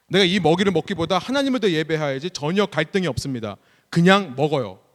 내가 0.07 0.23
이 0.23 0.39
먹이를 0.39 0.71
먹기보다 0.71 1.17
하나님을 1.17 1.59
더 1.59 1.69
예배해야지. 1.69 2.29
전혀 2.29 2.67
갈등이 2.67 3.07
없습니다. 3.07 3.57
그냥 3.89 4.35
먹어요. 4.35 4.86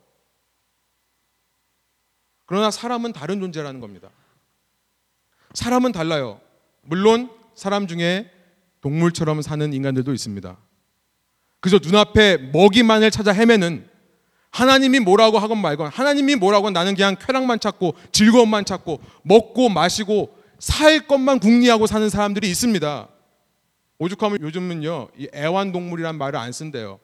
그러나 2.53 2.71
사람은 2.71 3.15
다른 3.15 3.41
존재라는 3.41 3.81
겁니다. 3.81 4.11
사람은 5.55 5.93
달라요. 5.93 6.39
물론 6.83 7.31
사람 7.55 7.87
중에 7.87 8.31
동물처럼 8.83 9.41
사는 9.41 9.73
인간들도 9.73 10.13
있습니다. 10.13 10.59
그저 11.61 11.79
눈앞에 11.83 12.37
먹이만을 12.53 13.11
찾아 13.11 13.33
헤매는 13.33 13.89
하나님이 14.51 15.01
뭐라고 15.01 15.39
하건 15.39 15.63
말건 15.63 15.89
하나님이 15.89 16.35
뭐라고 16.35 16.69
나는 16.69 16.95
그냥 16.95 17.17
쾌락만 17.19 17.59
찾고 17.59 17.95
즐거움만 18.13 18.67
찾고 18.67 19.01
먹고 19.23 19.71
마시고 19.71 20.37
살 20.59 21.07
것만 21.07 21.39
궁리하고 21.39 21.87
사는 21.87 22.07
사람들이 22.11 22.51
있습니다. 22.51 23.09
오죽하면 23.97 24.43
요즘은요 24.43 25.09
이 25.17 25.27
애완동물이란 25.35 26.19
말을 26.19 26.39
안 26.39 26.53
쓴대요. 26.53 27.01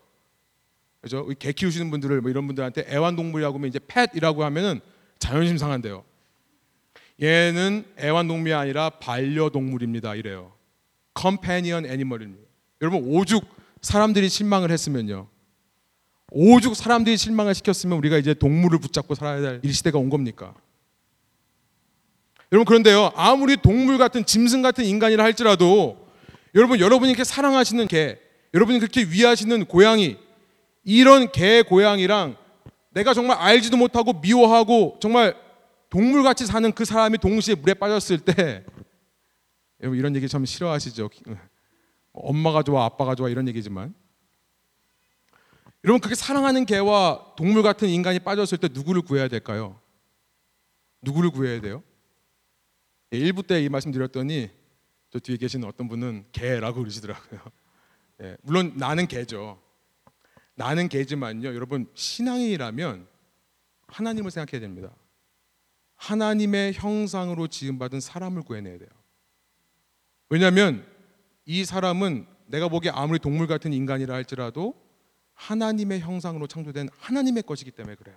그죠? 1.00 1.26
개 1.38 1.52
키우시는 1.52 1.90
분들을 1.90 2.20
뭐 2.20 2.30
이런 2.30 2.46
분들한테 2.46 2.84
애완동물이라고 2.90 3.56
하면 3.56 3.68
이제 3.70 3.78
팻이라고 3.78 4.44
하면은 4.44 4.82
자존심 5.18 5.58
상한대요. 5.58 6.04
얘는 7.20 7.84
애완동물이 7.98 8.54
아니라 8.54 8.90
반려동물입니다. 8.90 10.14
이래요. 10.14 10.52
컴패니언 11.14 11.86
애니멀입니다. 11.86 12.42
여러분 12.80 13.02
오죽 13.04 13.44
사람들이 13.82 14.28
실망을 14.28 14.70
했으면요. 14.70 15.28
오죽 16.30 16.76
사람들이 16.76 17.16
실망을 17.16 17.54
시켰으면 17.54 17.98
우리가 17.98 18.18
이제 18.18 18.34
동물을 18.34 18.78
붙잡고 18.78 19.14
살아야 19.14 19.40
될이 19.40 19.72
시대가 19.72 19.98
온 19.98 20.10
겁니까? 20.10 20.54
여러분 22.52 22.64
그런데요. 22.66 23.12
아무리 23.14 23.56
동물 23.56 23.98
같은 23.98 24.24
짐승 24.24 24.62
같은 24.62 24.84
인간이라 24.84 25.22
할지라도 25.24 26.08
여러분 26.54 26.80
여러분이 26.80 27.10
이렇게 27.10 27.24
사랑하시는 27.24 27.86
개, 27.88 28.18
여러분이 28.54 28.78
그렇게 28.78 29.02
위하시는 29.02 29.66
고양이 29.66 30.16
이런 30.84 31.30
개 31.32 31.62
고양이랑 31.62 32.36
내가 32.98 33.14
정말 33.14 33.38
알지도 33.38 33.76
못하고 33.76 34.12
미워하고 34.12 34.98
정말 35.00 35.36
동물같이 35.88 36.46
사는 36.46 36.70
그 36.72 36.84
사람이 36.84 37.18
동시에 37.18 37.54
물에 37.54 37.74
빠졌을 37.74 38.18
때 38.18 38.64
여러분 39.80 39.96
이런 39.96 40.16
얘기 40.16 40.28
참 40.28 40.44
싫어하시죠? 40.44 41.08
엄마가 42.12 42.64
좋아, 42.64 42.84
아빠가 42.84 43.14
좋아 43.14 43.28
이런 43.28 43.46
얘기지만 43.46 43.94
여러분 45.84 46.00
그렇게 46.00 46.16
사랑하는 46.16 46.66
개와 46.66 47.34
동물 47.36 47.62
같은 47.62 47.88
인간이 47.88 48.18
빠졌을 48.18 48.58
때 48.58 48.68
누구를 48.68 49.02
구해야 49.02 49.28
될까요? 49.28 49.80
누구를 51.02 51.30
구해야 51.30 51.60
돼요? 51.60 51.84
1부 53.12 53.46
때 53.46 53.62
이 53.62 53.68
말씀 53.68 53.92
드렸더니 53.92 54.50
저 55.10 55.20
뒤에 55.20 55.36
계시는 55.36 55.68
어떤 55.68 55.86
분은 55.88 56.26
개라고 56.32 56.80
그러시더라고요. 56.80 57.40
예, 58.22 58.36
물론 58.42 58.72
나는 58.74 59.06
개죠. 59.06 59.62
나는 60.58 60.88
개지만요. 60.88 61.54
여러분 61.54 61.86
신앙이라면 61.94 63.06
하나님을 63.86 64.30
생각해야 64.32 64.60
됩니다. 64.60 64.90
하나님의 65.94 66.74
형상으로 66.74 67.46
지음받은 67.46 68.00
사람을 68.00 68.42
구해내야 68.42 68.78
돼요. 68.78 68.88
왜냐하면 70.28 70.84
이 71.44 71.64
사람은 71.64 72.26
내가 72.46 72.66
보기에 72.66 72.90
아무리 72.90 73.20
동물 73.20 73.46
같은 73.46 73.72
인간이라 73.72 74.12
할지라도 74.12 74.74
하나님의 75.34 76.00
형상으로 76.00 76.48
창조된 76.48 76.88
하나님의 76.98 77.44
것이기 77.44 77.70
때문에 77.70 77.94
그래요. 77.94 78.16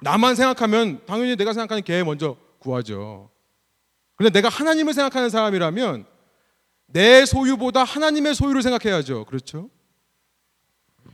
나만 0.00 0.34
생각하면 0.34 1.04
당연히 1.04 1.36
내가 1.36 1.52
생각하는 1.52 1.82
개 1.82 2.02
먼저 2.04 2.38
구하죠. 2.58 3.30
그런데 4.16 4.38
내가 4.38 4.48
하나님을 4.48 4.94
생각하는 4.94 5.28
사람이라면 5.28 6.06
내 6.86 7.26
소유보다 7.26 7.84
하나님의 7.84 8.34
소유를 8.34 8.62
생각해야죠. 8.62 9.26
그렇죠? 9.26 9.68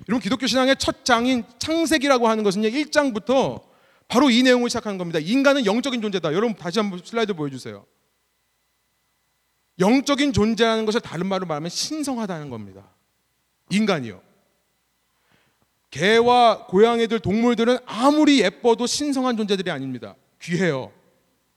여러분 0.08 0.22
기독교 0.22 0.46
신앙의 0.46 0.76
첫 0.78 1.04
장인 1.04 1.44
창세기라고 1.58 2.28
하는 2.28 2.44
것은요 2.44 2.68
1장부터 2.68 3.62
바로 4.08 4.30
이 4.30 4.42
내용을 4.42 4.68
시작하는 4.68 4.98
겁니다. 4.98 5.18
인간은 5.18 5.66
영적인 5.66 6.02
존재다. 6.02 6.32
여러분 6.34 6.54
다시 6.54 6.78
한번 6.78 7.00
슬라이드 7.02 7.34
보여주세요. 7.34 7.86
영적인 9.78 10.32
존재라는 10.32 10.86
것을 10.86 11.00
다른 11.00 11.26
말로 11.26 11.46
말하면 11.46 11.68
신성하다는 11.70 12.50
겁니다. 12.50 12.84
인간이요. 13.70 14.22
개와 15.90 16.66
고양이들 16.66 17.20
동물들은 17.20 17.78
아무리 17.86 18.40
예뻐도 18.40 18.86
신성한 18.86 19.36
존재들이 19.36 19.70
아닙니다. 19.70 20.16
귀해요. 20.42 20.92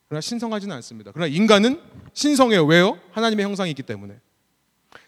그러나 0.07 0.21
신성하지는 0.21 0.75
않습니다. 0.77 1.11
그러나 1.11 1.27
인간은 1.27 1.81
신성해요. 2.13 2.65
왜요? 2.65 2.99
하나님의 3.11 3.45
형상이 3.45 3.71
있기 3.71 3.83
때문에. 3.83 4.19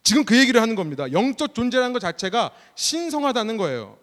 지금 0.09 0.25
그 0.25 0.35
얘기를 0.35 0.59
하는 0.59 0.73
겁니다. 0.73 1.11
영적 1.11 1.53
존재라는 1.53 1.93
것 1.93 1.99
자체가 1.99 2.49
신성하다는 2.73 3.57
거예요. 3.57 3.95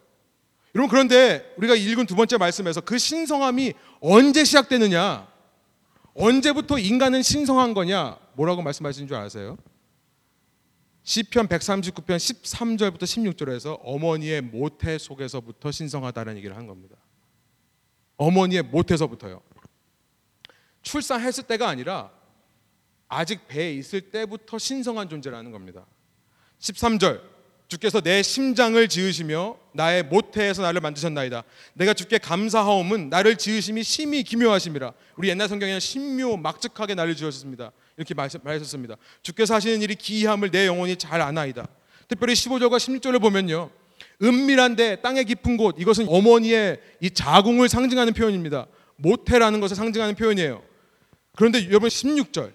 여러분 0.76 0.88
그런데 0.88 1.52
우리가 1.56 1.74
읽은 1.74 2.06
두 2.06 2.14
번째 2.14 2.36
말씀에서 2.36 2.80
그 2.80 2.96
신성함이 2.96 3.72
언제 3.98 4.44
시작되느냐? 4.44 5.26
언제부터 6.14 6.78
인간은 6.78 7.22
신성한 7.24 7.74
거냐? 7.74 8.20
뭐라고 8.34 8.62
말씀하시는 8.62 9.08
줄 9.08 9.16
아세요? 9.16 9.58
시편 11.02 11.48
139편 11.48 12.18
13절부터 12.18 13.02
16절에서 13.02 13.80
어머니의 13.82 14.42
모태 14.42 14.98
속에서부터 14.98 15.72
신성하다는 15.72 16.36
얘기를 16.36 16.56
한 16.56 16.68
겁니다. 16.68 16.94
어머니의 18.16 18.62
모태서부터요. 18.62 19.42
출산했을 20.82 21.42
때가 21.48 21.68
아니라 21.68 22.12
아직 23.08 23.48
배에 23.48 23.72
있을 23.72 24.02
때부터 24.12 24.56
신성한 24.56 25.08
존재라는 25.08 25.50
겁니다. 25.50 25.84
13절 26.66 27.20
주께서 27.68 28.00
내 28.00 28.22
심장을 28.22 28.86
지으시며 28.88 29.56
나의 29.72 30.04
모태에서 30.04 30.62
나를 30.62 30.80
만드셨나이다. 30.80 31.42
내가 31.74 31.94
주께 31.94 32.18
감사하옴은 32.18 33.10
나를 33.10 33.36
지으심이 33.36 33.82
심히 33.82 34.22
기묘하심이라. 34.22 34.92
우리 35.16 35.28
옛날 35.28 35.48
성경에는 35.48 35.80
신묘 35.80 36.36
막직하게 36.36 36.94
나를 36.94 37.16
지으셨습니다. 37.16 37.72
이렇게 37.96 38.14
말하셨습니다. 38.14 38.96
주께서 39.22 39.54
하시는 39.54 39.82
일이 39.82 39.96
기이함을 39.96 40.50
내 40.50 40.66
영혼이 40.66 40.96
잘 40.96 41.20
아나이다. 41.20 41.66
특별히 42.06 42.34
15절과 42.34 42.76
16절을 42.76 43.20
보면요. 43.20 43.70
은밀한데 44.22 44.96
땅의 45.02 45.24
깊은 45.24 45.56
곳 45.56 45.76
이것은 45.78 46.06
어머니의 46.08 46.80
이 47.00 47.10
자궁을 47.10 47.68
상징하는 47.68 48.12
표현입니다. 48.12 48.66
모태라는 48.96 49.60
것을 49.60 49.74
상징하는 49.74 50.14
표현이에요. 50.14 50.62
그런데 51.34 51.66
여러분 51.66 51.88
16절 51.88 52.52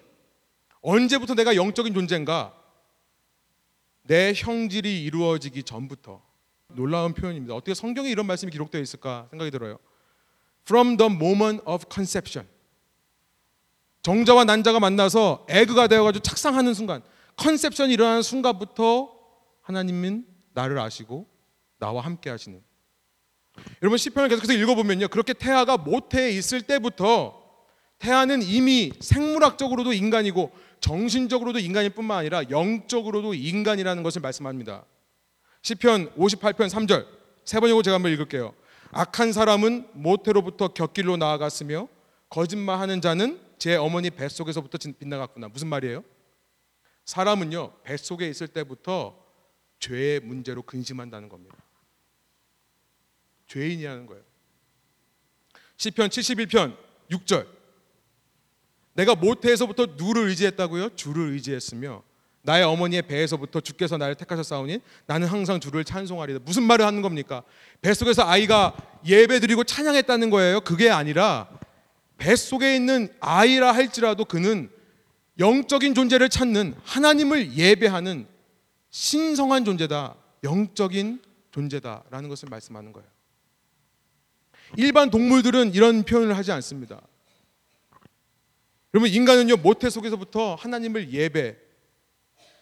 언제부터 0.80 1.34
내가 1.34 1.54
영적인 1.54 1.92
존재인가? 1.92 2.61
내 4.02 4.32
형질이 4.34 5.04
이루어지기 5.04 5.62
전부터 5.62 6.22
놀라운 6.68 7.12
표현입니다. 7.14 7.54
어떻게 7.54 7.74
성경에 7.74 8.10
이런 8.10 8.26
말씀이 8.26 8.50
기록되어 8.50 8.80
있을까 8.80 9.26
생각이 9.30 9.50
들어요. 9.50 9.78
From 10.66 10.96
the 10.96 11.12
moment 11.12 11.62
of 11.66 11.84
conception. 11.92 12.48
정자와 14.02 14.44
난자가 14.44 14.80
만나서 14.80 15.46
에그가 15.48 15.86
되어가지고 15.86 16.22
착상하는 16.22 16.74
순간, 16.74 17.02
컨셉션이 17.36 17.92
일어나는 17.92 18.22
순간부터 18.22 19.12
하나님은 19.62 20.26
나를 20.54 20.78
아시고 20.78 21.28
나와 21.78 22.02
함께 22.02 22.30
하시는. 22.30 22.60
여러분 23.82 23.98
시편을 23.98 24.28
계속해서 24.28 24.54
읽어보면요, 24.54 25.08
그렇게 25.08 25.32
태아가 25.32 25.76
모태에 25.76 26.30
있을 26.30 26.62
때부터 26.62 27.40
태아는 27.98 28.42
이미 28.42 28.92
생물학적으로도 29.00 29.92
인간이고 29.92 30.50
정신적으로도 30.82 31.60
인간일 31.60 31.90
뿐만 31.90 32.18
아니라 32.18 32.42
영적으로도 32.50 33.34
인간이라는 33.34 34.02
것을 34.02 34.20
말씀합니다. 34.20 34.84
시편 35.62 36.14
58편 36.16 36.68
3절 36.68 37.06
세 37.44 37.60
번이고 37.60 37.82
제가 37.82 37.94
한번 37.94 38.12
읽을게요. 38.12 38.52
악한 38.90 39.32
사람은 39.32 39.88
모태로부터 39.92 40.68
곁길로 40.68 41.16
나아갔으며 41.16 41.88
거짓말하는 42.28 43.00
자는 43.00 43.40
제 43.58 43.76
어머니 43.76 44.10
뱃속에서부터 44.10 44.78
빗나갔구나. 44.98 45.48
무슨 45.48 45.68
말이에요? 45.68 46.02
사람은요 47.04 47.78
뱃속에 47.84 48.28
있을 48.28 48.48
때부터 48.48 49.16
죄의 49.78 50.20
문제로 50.20 50.62
근심한다는 50.62 51.28
겁니다. 51.28 51.56
죄인이라는 53.46 54.06
거예요. 54.06 54.22
시편 55.76 56.08
71편 56.08 56.76
6절 57.10 57.46
내가 58.94 59.14
모태에서부터 59.14 59.86
누를 59.96 60.28
의지했다고요? 60.28 60.90
주를 60.96 61.30
의지했으며 61.30 62.02
나의 62.42 62.64
어머니의 62.64 63.02
배에서부터 63.02 63.60
주께서 63.60 63.96
나를 63.96 64.16
택하셨사오니 64.16 64.80
나는 65.06 65.28
항상 65.28 65.60
주를 65.60 65.84
찬송하리다. 65.84 66.40
무슨 66.44 66.64
말을 66.64 66.84
하는 66.84 67.00
겁니까? 67.00 67.42
뱃속에서 67.80 68.24
아이가 68.24 68.74
예배드리고 69.06 69.64
찬양했다는 69.64 70.30
거예요. 70.30 70.60
그게 70.60 70.90
아니라 70.90 71.48
뱃속에 72.18 72.74
있는 72.74 73.08
아이라 73.20 73.72
할지라도 73.72 74.24
그는 74.24 74.70
영적인 75.38 75.94
존재를 75.94 76.28
찾는 76.28 76.74
하나님을 76.84 77.56
예배하는 77.56 78.26
신성한 78.90 79.64
존재다. 79.64 80.16
영적인 80.44 81.22
존재다라는 81.52 82.28
것을 82.28 82.48
말씀하는 82.50 82.92
거예요. 82.92 83.08
일반 84.76 85.10
동물들은 85.10 85.74
이런 85.74 86.02
표현을 86.02 86.36
하지 86.36 86.50
않습니다. 86.52 87.00
그러면 88.92 89.10
인간은요 89.10 89.56
모태 89.56 89.90
속에서부터 89.90 90.54
하나님을 90.54 91.12
예배. 91.12 91.56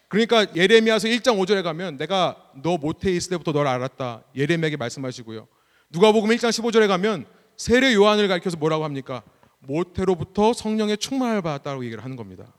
그러니까 0.09 0.47
예레미야서 0.57 1.09
1장 1.09 1.39
5절에 1.39 1.63
가면 1.63 1.97
내가 1.97 2.51
너 2.63 2.79
모태에 2.79 3.13
있을 3.13 3.31
때부터 3.31 3.53
너를 3.53 3.69
알았다. 3.69 4.25
예레미야에게 4.35 4.77
말씀하시고요. 4.77 5.47
누가복음 5.91 6.31
1장 6.31 6.51
15절에 6.51 6.87
가면 6.89 7.27
세례 7.57 7.95
요한을 7.95 8.29
가리켜서 8.29 8.57
뭐라고 8.57 8.85
합니까? 8.85 9.23
모태로부터 9.59 10.53
성령의 10.53 10.99
충만을 10.99 11.43
받았다고 11.43 11.85
얘기를 11.85 12.03
하는 12.03 12.17
겁니다. 12.17 12.53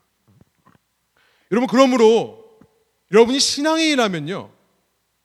여러분 1.50 1.66
그러므로 1.66 2.58
여러분이 3.10 3.40
신앙인이라면요 3.40 4.50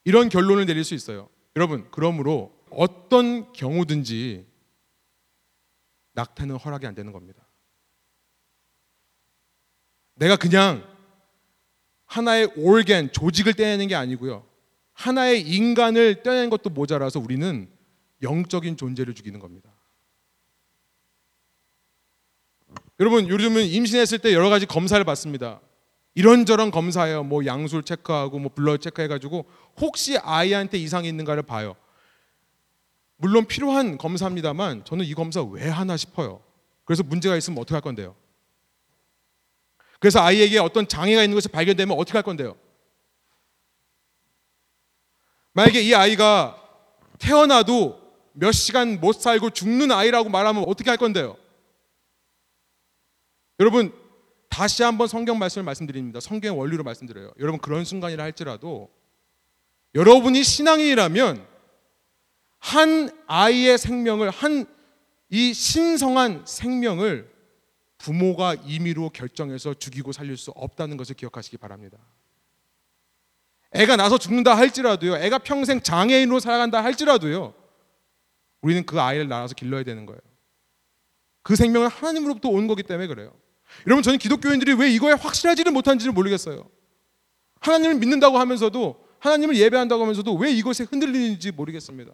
이런 0.06 0.30
결론을 0.30 0.66
내릴 0.66 0.84
수 0.84 0.93
있어요. 0.93 1.30
여러분 1.56 1.88
그러므로 1.91 2.54
어떤 2.70 3.52
경우든지 3.54 4.45
낙태는 6.14 6.56
허락이 6.56 6.88
안 6.88 6.95
되는 6.95 7.12
겁니다. 7.12 7.47
내가 10.18 10.36
그냥 10.36 10.84
하나의 12.05 12.51
올겐 12.55 13.11
조직을 13.11 13.53
떼내는 13.53 13.88
게 13.88 13.95
아니고요. 13.95 14.45
하나의 14.93 15.41
인간을 15.41 16.24
떼내는 16.24 16.49
것도 16.49 16.70
모자라서 16.70 17.20
우리는 17.20 17.70
영적인 18.22 18.78
존재를 18.78 19.13
죽이는 19.13 19.39
겁니다. 19.39 19.70
여러분 22.99 23.28
요즘은 23.28 23.65
임신했을 23.65 24.20
때 24.20 24.34
여러 24.34 24.49
가지 24.49 24.65
검사를 24.65 25.03
받습니다. 25.03 25.61
이런저런 26.15 26.72
검사예요. 26.72 27.24
뭐 27.24 27.45
양술 27.45 27.84
체크하고 27.84 28.39
뭐 28.39 28.51
블러 28.53 28.78
체크해 28.78 29.07
가지고 29.07 29.45
혹시 29.80 30.18
아이한테 30.18 30.80
이상이 30.80 31.07
있는가를 31.07 31.43
봐요. 31.43 31.76
물론 33.18 33.45
필요한 33.45 33.99
검사입니다만 33.99 34.84
저는 34.84 35.05
이 35.05 35.13
검사 35.13 35.43
왜 35.43 35.70
하나 35.70 35.95
싶어요. 35.95 36.41
그래서 36.86 37.03
문제가 37.03 37.36
있으면 37.36 37.59
어떻게 37.59 37.76
할 37.76 37.82
건데요? 37.82 38.15
그래서 40.00 40.20
아이에게 40.22 40.60
어떤 40.60 40.88
장애가 40.88 41.24
있는 41.24 41.36
것이 41.36 41.48
발견되면 41.50 41.98
어떻게 41.98 42.18
할 42.18 42.24
건데요? 42.24 42.56
만약에 45.54 45.82
이 45.82 45.93
아이가 45.93 46.62
태어나도 47.20 48.00
몇 48.34 48.52
시간 48.52 49.00
못 49.00 49.14
살고 49.14 49.50
죽는 49.50 49.91
아이라고 49.91 50.30
말하면 50.30 50.66
어떻게 50.68 50.89
할 50.89 50.98
건데요? 50.98 51.36
여러분 53.60 53.91
다시 54.50 54.84
한번 54.84 55.08
성경 55.08 55.39
말씀을 55.39 55.66
말씀드립니다. 55.66 56.20
성경의 56.20 56.60
원리로 56.60 56.84
말씀드려요. 56.84 57.34
여러분 57.39 57.60
그런 57.60 57.86
순간이라 57.86 58.24
할지라도 58.24 58.91
여러분이 59.95 60.43
신앙인이라면 60.43 61.48
한 62.60 63.10
아이의 63.28 63.78
생명을 63.78 64.30
한 64.30 64.78
이 65.30 65.54
신성한 65.54 66.45
생명을 66.45 67.30
부모가 67.98 68.56
임의로 68.56 69.10
결정해서 69.10 69.74
죽이고 69.74 70.12
살릴 70.12 70.38
수 70.38 70.52
없다는 70.52 70.98
것을 70.98 71.16
기억하시기 71.16 71.58
바랍니다. 71.58 71.98
애가 73.74 73.95
나서 73.95 74.18
죽는다 74.18 74.56
할지라도요. 74.56 75.18
애가 75.18 75.39
평생 75.39 75.82
장애인으로 75.82 76.39
살아간다 76.39 76.84
할지라도요. 76.84 77.54
우리는 78.62 78.86
그 78.86 79.00
아이를 79.00 79.28
낳아서 79.28 79.54
길러야 79.54 79.84
되는 79.84 80.06
거예요. 80.06 80.20
그 81.43 81.56
생명은 81.56 81.89
하나님으로부터 81.89 82.50
온 82.50 82.68
거기 82.68 82.84
때문에 82.84 83.08
그래요. 83.08 83.34
여러분 83.86 84.04
저는 84.04 84.20
기독교인들이 84.20 84.74
왜 84.74 84.89
이거에 84.91 85.14
확실하지를 85.14 85.72
못한지를 85.72 86.14
모르겠어요. 86.14 86.70
하나님을 87.60 87.95
믿는다고 87.95 88.38
하면서도 88.38 89.06
하나님을 89.20 89.58
예배한다고 89.58 90.02
하면서도 90.04 90.36
왜 90.36 90.52
이것에 90.52 90.86
흔들리는지 90.86 91.52
모르겠습니다. 91.52 92.14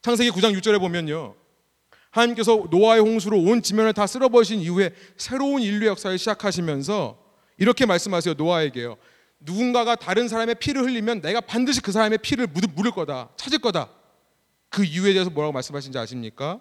창세기 0.00 0.30
9장 0.30 0.56
6절에 0.58 0.78
보면요. 0.80 1.34
하나님께서 2.12 2.66
노아의 2.70 3.00
홍수로 3.00 3.40
온 3.40 3.62
지면을 3.62 3.92
다 3.94 4.06
쓸어버리신 4.06 4.60
이후에 4.60 4.94
새로운 5.16 5.62
인류 5.62 5.86
역사를 5.86 6.16
시작하시면서 6.16 7.18
이렇게 7.56 7.86
말씀하세요. 7.86 8.34
노아에게요. 8.34 8.96
누군가가 9.40 9.96
다른 9.96 10.28
사람의 10.28 10.56
피를 10.56 10.82
흘리면 10.82 11.22
내가 11.22 11.40
반드시 11.40 11.80
그 11.80 11.90
사람의 11.90 12.18
피를 12.18 12.46
물을 12.46 12.92
거다. 12.92 13.30
찾을 13.36 13.58
거다. 13.58 13.90
그 14.68 14.84
이유에 14.84 15.14
대해서 15.14 15.30
뭐라고 15.30 15.52
말씀하신지 15.52 15.98
아십니까? 15.98 16.60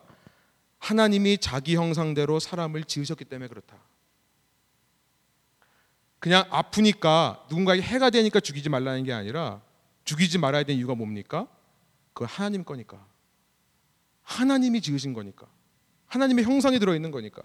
하나님이 0.79 1.37
자기 1.37 1.75
형상대로 1.75 2.39
사람을 2.39 2.85
지으셨기 2.85 3.25
때문에 3.25 3.49
그렇다. 3.49 3.77
그냥 6.19 6.45
아프니까 6.49 7.45
누군가에게 7.49 7.81
해가 7.83 8.09
되니까 8.09 8.39
죽이지 8.39 8.69
말라는 8.69 9.03
게 9.03 9.11
아니라 9.11 9.61
죽이지 10.05 10.37
말아야 10.37 10.63
되는 10.63 10.77
이유가 10.77 10.95
뭡니까? 10.95 11.47
그 12.13 12.25
하나님 12.27 12.63
거니까. 12.63 13.10
하나님이 14.31 14.81
지으신 14.81 15.13
거니까. 15.13 15.47
하나님의 16.07 16.45
형상이 16.45 16.79
들어 16.79 16.95
있는 16.95 17.11
거니까. 17.11 17.41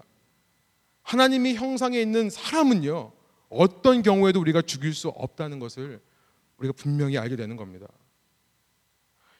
하나님이 1.03 1.55
형상에 1.55 1.99
있는 1.99 2.29
사람은요. 2.29 3.11
어떤 3.49 4.01
경우에도 4.01 4.39
우리가 4.39 4.61
죽일 4.61 4.93
수 4.93 5.07
없다는 5.09 5.59
것을 5.59 6.01
우리가 6.57 6.73
분명히 6.75 7.17
알게 7.17 7.35
되는 7.35 7.55
겁니다. 7.55 7.87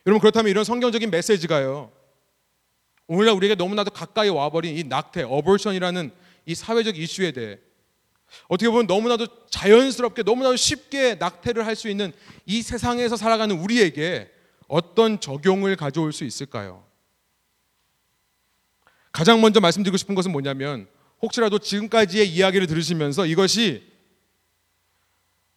여러분 0.06 0.22
그렇다면 0.22 0.50
이런 0.50 0.64
성경적인 0.64 1.10
메시지가요. 1.10 1.92
오늘날 3.08 3.36
우리에게 3.36 3.56
너무나도 3.56 3.92
가까이 3.92 4.30
와버린 4.30 4.78
이 4.78 4.84
낙태, 4.84 5.24
어버션이라는 5.24 6.12
이 6.46 6.56
사회적 6.56 6.98
이슈에 6.98 7.32
대해 7.32 7.60
어떻게 8.48 8.70
보면 8.70 8.88
너무나도 8.88 9.48
자연스럽게 9.50 10.24
너무나도 10.24 10.56
쉽게 10.56 11.16
낙태를 11.16 11.66
할 11.66 11.76
수 11.76 11.90
있는 11.90 12.12
이 12.46 12.62
세상에서 12.62 13.16
살아가는 13.18 13.58
우리에게 13.58 14.32
어떤 14.68 15.20
적용을 15.20 15.76
가져올 15.76 16.12
수 16.14 16.24
있을까요? 16.24 16.87
가장 19.18 19.42
먼저 19.42 19.60
말씀드리고 19.60 19.98
싶은 19.98 20.14
것은 20.14 20.32
뭐냐면 20.32 20.88
혹시라도 21.24 21.58
지금까지의 21.58 22.30
이야기를 22.30 22.68
들으시면서 22.68 23.26
이것이 23.26 23.92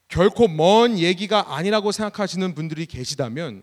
결코 0.09 0.49
먼 0.49 0.99
얘기가 0.99 1.55
아니라고 1.55 1.93
생각하시는 1.93 2.55
분들이 2.55 2.87
계시다면 2.87 3.63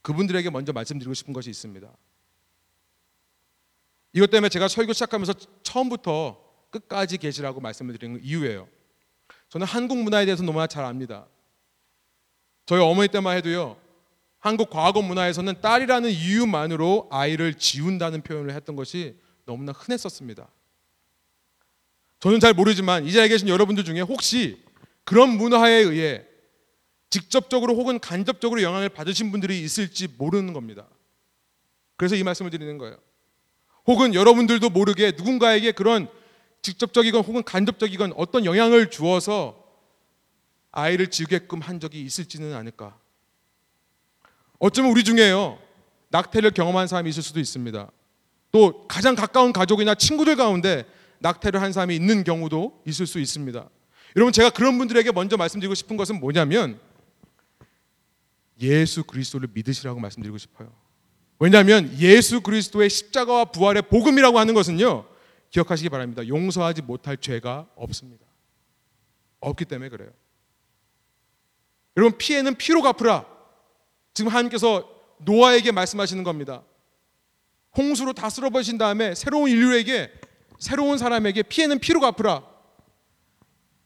그분들에게 0.00 0.48
먼저 0.48 0.72
말씀드리고 0.72 1.12
싶은 1.12 1.34
것이 1.34 1.50
있습니다. 1.50 1.86
이것 4.14 4.30
때문에 4.30 4.48
제가 4.48 4.68
설교 4.68 4.94
시작하면서 4.94 5.34
처음부터 5.64 6.42
끝까지 6.70 7.18
계시라고 7.18 7.60
말씀을 7.60 7.98
드리는 7.98 8.18
이유예요. 8.24 8.68
저는 9.50 9.66
한국 9.66 9.98
문화에 9.98 10.24
대해서 10.24 10.42
너무나 10.42 10.66
잘 10.66 10.86
압니다. 10.86 11.26
저희 12.64 12.80
어머니 12.80 13.08
때만 13.08 13.36
해도요. 13.36 13.76
한국 14.40 14.70
과거 14.70 15.02
문화에서는 15.02 15.60
딸이라는 15.60 16.10
이유만으로 16.10 17.08
아이를 17.10 17.54
지운다는 17.54 18.22
표현을 18.22 18.54
했던 18.54 18.74
것이 18.74 19.16
너무나 19.44 19.72
흔했었습니다. 19.72 20.48
저는 22.20 22.40
잘 22.40 22.54
모르지만 22.54 23.06
이 23.06 23.12
자리에 23.12 23.28
계신 23.28 23.48
여러분들 23.48 23.84
중에 23.84 24.00
혹시 24.00 24.62
그런 25.04 25.30
문화에 25.30 25.72
의해 25.72 26.24
직접적으로 27.10 27.74
혹은 27.74 27.98
간접적으로 27.98 28.62
영향을 28.62 28.88
받으신 28.88 29.30
분들이 29.30 29.62
있을지 29.62 30.08
모르는 30.16 30.52
겁니다. 30.52 30.86
그래서 31.96 32.14
이 32.14 32.22
말씀을 32.22 32.50
드리는 32.50 32.78
거예요. 32.78 32.96
혹은 33.86 34.14
여러분들도 34.14 34.70
모르게 34.70 35.12
누군가에게 35.16 35.72
그런 35.72 36.08
직접적이건 36.62 37.24
혹은 37.24 37.42
간접적이건 37.42 38.14
어떤 38.16 38.44
영향을 38.44 38.90
주어서 38.90 39.64
아이를 40.70 41.08
지우게끔 41.08 41.60
한 41.60 41.80
적이 41.80 42.02
있을지는 42.02 42.54
않을까. 42.54 42.98
어쩌면 44.60 44.92
우리 44.92 45.02
중에요. 45.02 45.58
낙태를 46.10 46.52
경험한 46.52 46.86
사람이 46.86 47.10
있을 47.10 47.22
수도 47.22 47.40
있습니다. 47.40 47.90
또 48.52 48.86
가장 48.86 49.14
가까운 49.16 49.52
가족이나 49.52 49.94
친구들 49.94 50.36
가운데 50.36 50.84
낙태를 51.20 51.60
한 51.60 51.72
사람이 51.72 51.96
있는 51.96 52.22
경우도 52.22 52.82
있을 52.86 53.06
수 53.06 53.18
있습니다. 53.18 53.68
여러분 54.16 54.32
제가 54.32 54.50
그런 54.50 54.76
분들에게 54.78 55.12
먼저 55.12 55.36
말씀드리고 55.36 55.74
싶은 55.74 55.96
것은 55.96 56.20
뭐냐면 56.20 56.78
예수 58.60 59.04
그리스도를 59.04 59.48
믿으시라고 59.52 59.98
말씀드리고 59.98 60.36
싶어요. 60.36 60.72
왜냐하면 61.38 61.96
예수 61.98 62.42
그리스도의 62.42 62.90
십자가와 62.90 63.46
부활의 63.46 63.82
복음이라고 63.82 64.38
하는 64.38 64.52
것은요. 64.52 65.06
기억하시기 65.50 65.88
바랍니다. 65.88 66.26
용서하지 66.26 66.82
못할 66.82 67.16
죄가 67.16 67.66
없습니다. 67.76 68.26
없기 69.40 69.64
때문에 69.64 69.88
그래요. 69.88 70.10
여러분 71.96 72.18
피해는 72.18 72.56
피로 72.56 72.82
갚으라. 72.82 73.39
지금 74.14 74.30
하나님께서 74.30 74.88
노아에게 75.18 75.72
말씀하시는 75.72 76.24
겁니다. 76.24 76.62
홍수로 77.76 78.12
다 78.12 78.28
쓸어버리신 78.28 78.78
다음에 78.78 79.14
새로운 79.14 79.50
인류에게 79.50 80.10
새로운 80.58 80.98
사람에게 80.98 81.42
피해는 81.44 81.78
피로 81.78 82.00
갚으라. 82.00 82.44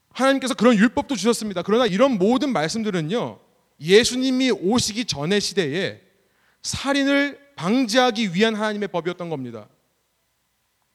하나님께서 0.09 0.53
그런 0.53 0.75
율법도 0.75 1.15
주셨습니다. 1.15 1.61
그러나 1.61 1.85
이런 1.85 2.17
모든 2.17 2.51
말씀들은요. 2.53 3.39
예수님이 3.79 4.51
오시기 4.51 5.05
전의 5.05 5.41
시대에 5.41 6.01
살인을 6.63 7.39
방지하기 7.55 8.33
위한 8.33 8.55
하나님의 8.55 8.87
법이었던 8.87 9.29
겁니다. 9.29 9.67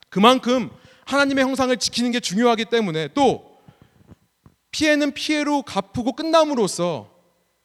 그만큼 0.08 0.70
하나님의 1.06 1.44
형상을 1.44 1.74
지키는 1.76 2.10
게 2.10 2.20
중요하기 2.20 2.66
때문에 2.66 3.08
또 3.14 3.58
피해는 4.70 5.12
피해로 5.12 5.62
갚고 5.62 6.12
끝남으로써 6.12 7.10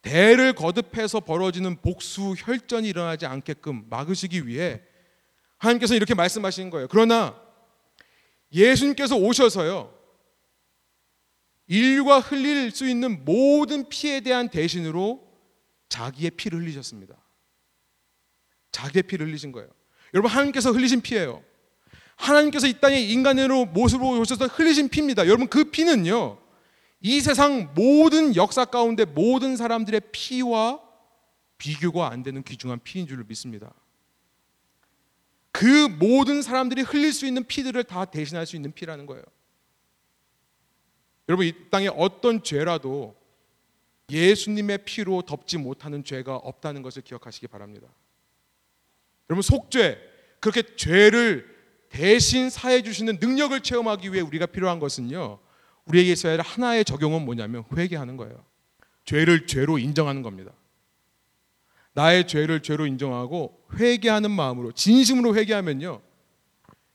대를 0.05 0.53
거듭해서 0.53 1.19
벌어지는 1.19 1.81
복수 1.81 2.35
혈전이 2.37 2.87
일어나지 2.87 3.25
않게끔 3.25 3.89
막으시기 3.89 4.47
위해 4.47 4.81
하나님께서 5.57 5.95
이렇게 5.95 6.13
말씀하시는 6.13 6.69
거예요. 6.69 6.87
그러나 6.89 7.35
예수님께서 8.53 9.15
오셔서요. 9.15 9.91
인류가 11.67 12.19
흘릴 12.19 12.69
수 12.69 12.87
있는 12.87 13.25
모든 13.25 13.89
피해에 13.89 14.19
대한 14.19 14.49
대신으로 14.49 15.27
자기의 15.89 16.31
피를 16.31 16.61
흘리셨습니다. 16.61 17.15
자기의 18.71 19.03
피를 19.03 19.25
흘리신 19.25 19.51
거예요. 19.51 19.69
여러분 20.13 20.29
하나님께서 20.29 20.71
흘리신 20.71 21.01
피예요. 21.01 21.43
하나님께서 22.15 22.67
이 22.67 22.79
땅에 22.79 23.01
인간으로 23.01 23.65
모습으로 23.65 24.19
오셔서 24.19 24.45
흘리신 24.45 24.89
피입니다. 24.89 25.25
여러분 25.25 25.47
그 25.47 25.71
피는요. 25.71 26.44
이 27.07 27.21
세상 27.21 27.71
모든 27.75 28.35
역사 28.35 28.65
가운데 28.65 29.05
모든 29.05 29.55
사람들의 29.55 30.01
피와 30.11 30.81
비교가 31.59 32.09
안 32.09 32.23
되는 32.23 32.41
귀중한 32.41 32.79
피인 32.81 33.05
줄 33.05 33.23
믿습니다. 33.25 33.71
그 35.51 35.87
모든 35.99 36.41
사람들이 36.41 36.81
흘릴 36.81 37.13
수 37.13 37.27
있는 37.27 37.43
피들을 37.43 37.83
다 37.83 38.05
대신할 38.05 38.47
수 38.47 38.55
있는 38.55 38.71
피라는 38.71 39.05
거예요. 39.05 39.23
여러분 41.29 41.45
이 41.45 41.53
땅에 41.69 41.89
어떤 41.89 42.41
죄라도 42.41 43.15
예수님의 44.09 44.79
피로 44.85 45.21
덮지 45.21 45.59
못하는 45.59 46.03
죄가 46.03 46.37
없다는 46.37 46.81
것을 46.81 47.03
기억하시기 47.03 47.49
바랍니다. 47.49 47.87
여러분 49.29 49.43
속죄 49.43 49.99
그렇게 50.39 50.75
죄를 50.75 51.55
대신 51.89 52.49
사해 52.49 52.81
주시는 52.81 53.19
능력을 53.21 53.61
체험하기 53.61 54.11
위해 54.11 54.23
우리가 54.23 54.47
필요한 54.47 54.79
것은요. 54.79 55.44
우리에게 55.85 56.11
있어야 56.11 56.33
할 56.33 56.41
하나의 56.41 56.85
적용은 56.85 57.23
뭐냐면 57.23 57.63
회개하는 57.75 58.17
거예요. 58.17 58.43
죄를 59.05 59.47
죄로 59.47 59.77
인정하는 59.77 60.21
겁니다. 60.21 60.51
나의 61.93 62.27
죄를 62.27 62.61
죄로 62.61 62.85
인정하고 62.87 63.63
회개하는 63.73 64.31
마음으로 64.31 64.71
진심으로 64.71 65.35
회개하면요. 65.35 66.01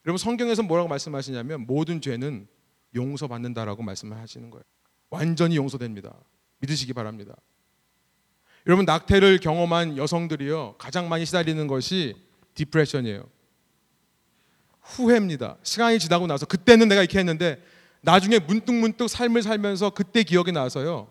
여러분 0.07 0.18
성경에서 0.18 0.62
뭐라고 0.62 0.88
말씀하시냐면 0.88 1.66
모든 1.66 2.01
죄는 2.01 2.47
용서받는다라고 2.95 3.82
말씀을 3.82 4.18
하시는 4.18 4.51
거예요. 4.51 4.62
완전히 5.09 5.57
용서됩니다. 5.57 6.14
믿으시기 6.59 6.93
바랍니다. 6.93 7.34
여러분 8.66 8.84
낙태를 8.84 9.38
경험한 9.38 9.97
여성들이요 9.97 10.76
가장 10.78 11.09
많이 11.09 11.24
시달리는 11.24 11.66
것이 11.66 12.14
depression이에요. 12.54 13.24
후회입니다. 14.82 15.57
시간이 15.62 15.99
지나고 15.99 16.26
나서 16.26 16.47
그때는 16.47 16.88
내가 16.88 17.01
이렇게 17.03 17.18
했는데 17.18 17.62
나중에 18.03 18.38
문득문득 18.38 19.09
삶을 19.09 19.42
살면서 19.42 19.90
그때 19.90 20.22
기억이 20.22 20.53
나서요. 20.53 21.09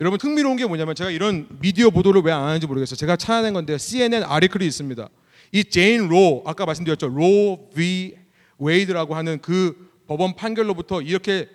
여러분 0.00 0.18
흥미로운 0.20 0.56
게 0.56 0.66
뭐냐면 0.66 0.94
제가 0.94 1.10
이런 1.10 1.46
미디어 1.60 1.90
보도를 1.90 2.22
왜 2.22 2.32
안 2.32 2.42
하는지 2.42 2.66
모르겠어요. 2.66 2.96
제가 2.96 3.16
찾아낸 3.16 3.54
건데 3.54 3.78
CNN 3.78 4.24
article이 4.24 4.66
있습니다. 4.66 5.08
이 5.52 5.64
제인 5.64 6.08
로 6.08 6.42
아까 6.46 6.66
말씀드렸죠. 6.66 7.08
로 7.08 7.70
v 7.74 8.16
웨이드라고 8.58 9.14
하는 9.14 9.40
그 9.40 9.90
법원 10.06 10.34
판결로부터 10.34 11.00
이렇게 11.00 11.48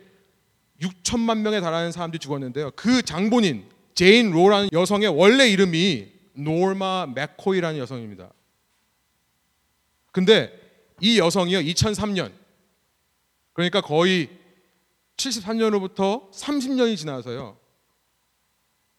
6천만 0.81 1.39
명에 1.39 1.59
달하는 1.59 1.91
사람들이 1.91 2.19
죽었는데요. 2.19 2.71
그 2.75 3.01
장본인 3.01 3.65
제인 3.93 4.31
로라는 4.31 4.69
여성의 4.71 5.09
원래 5.09 5.49
이름이 5.49 6.07
노마 6.33 7.07
맥코이라는 7.13 7.77
여성입니다. 7.79 8.31
근데 10.13 10.57
이 11.01 11.19
여성이요 11.19 11.59
2003년 11.59 12.31
그러니까 13.51 13.81
거의 13.81 14.29
73년으로부터 15.19 16.31
30년이 16.31 16.97
지나서요 16.97 17.57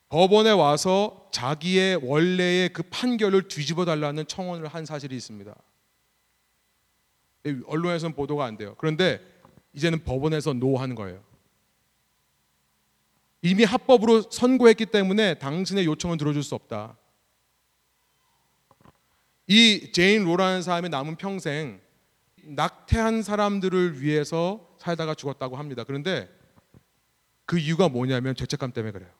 법원에 0.08 0.50
와서 0.50 1.28
자기의 1.32 2.00
원래의 2.02 2.72
그 2.72 2.82
판결을 2.82 3.48
뒤집어 3.48 3.84
달라는 3.84 4.26
청원을 4.26 4.66
한 4.68 4.84
사실이 4.84 5.16
있습니다. 5.16 5.54
언론에서는 7.66 8.14
보도가 8.14 8.44
안 8.44 8.56
돼요. 8.56 8.74
그런데 8.76 9.20
이제는 9.72 10.02
법원에서 10.02 10.52
no 10.52 10.63
하는 10.63 10.96
거예요. 10.96 11.22
이미 13.42 13.64
합법으로 13.64 14.22
선고했기 14.30 14.86
때문에 14.86 15.34
당신의 15.34 15.86
요청은 15.86 16.18
들어줄 16.18 16.42
수 16.42 16.56
없다. 16.56 16.98
이 19.46 19.92
제인 19.92 20.24
로라는 20.24 20.62
사람이 20.62 20.88
남은 20.88 21.16
평생 21.16 21.80
낙태한 22.42 23.22
사람들을 23.22 24.02
위해서 24.02 24.69
살다가 24.80 25.14
죽었다고 25.14 25.56
합니다. 25.56 25.84
그런데 25.84 26.28
그 27.44 27.58
이유가 27.58 27.88
뭐냐면 27.88 28.34
죄책감 28.34 28.72
때문에 28.72 28.92
그래요. 28.92 29.10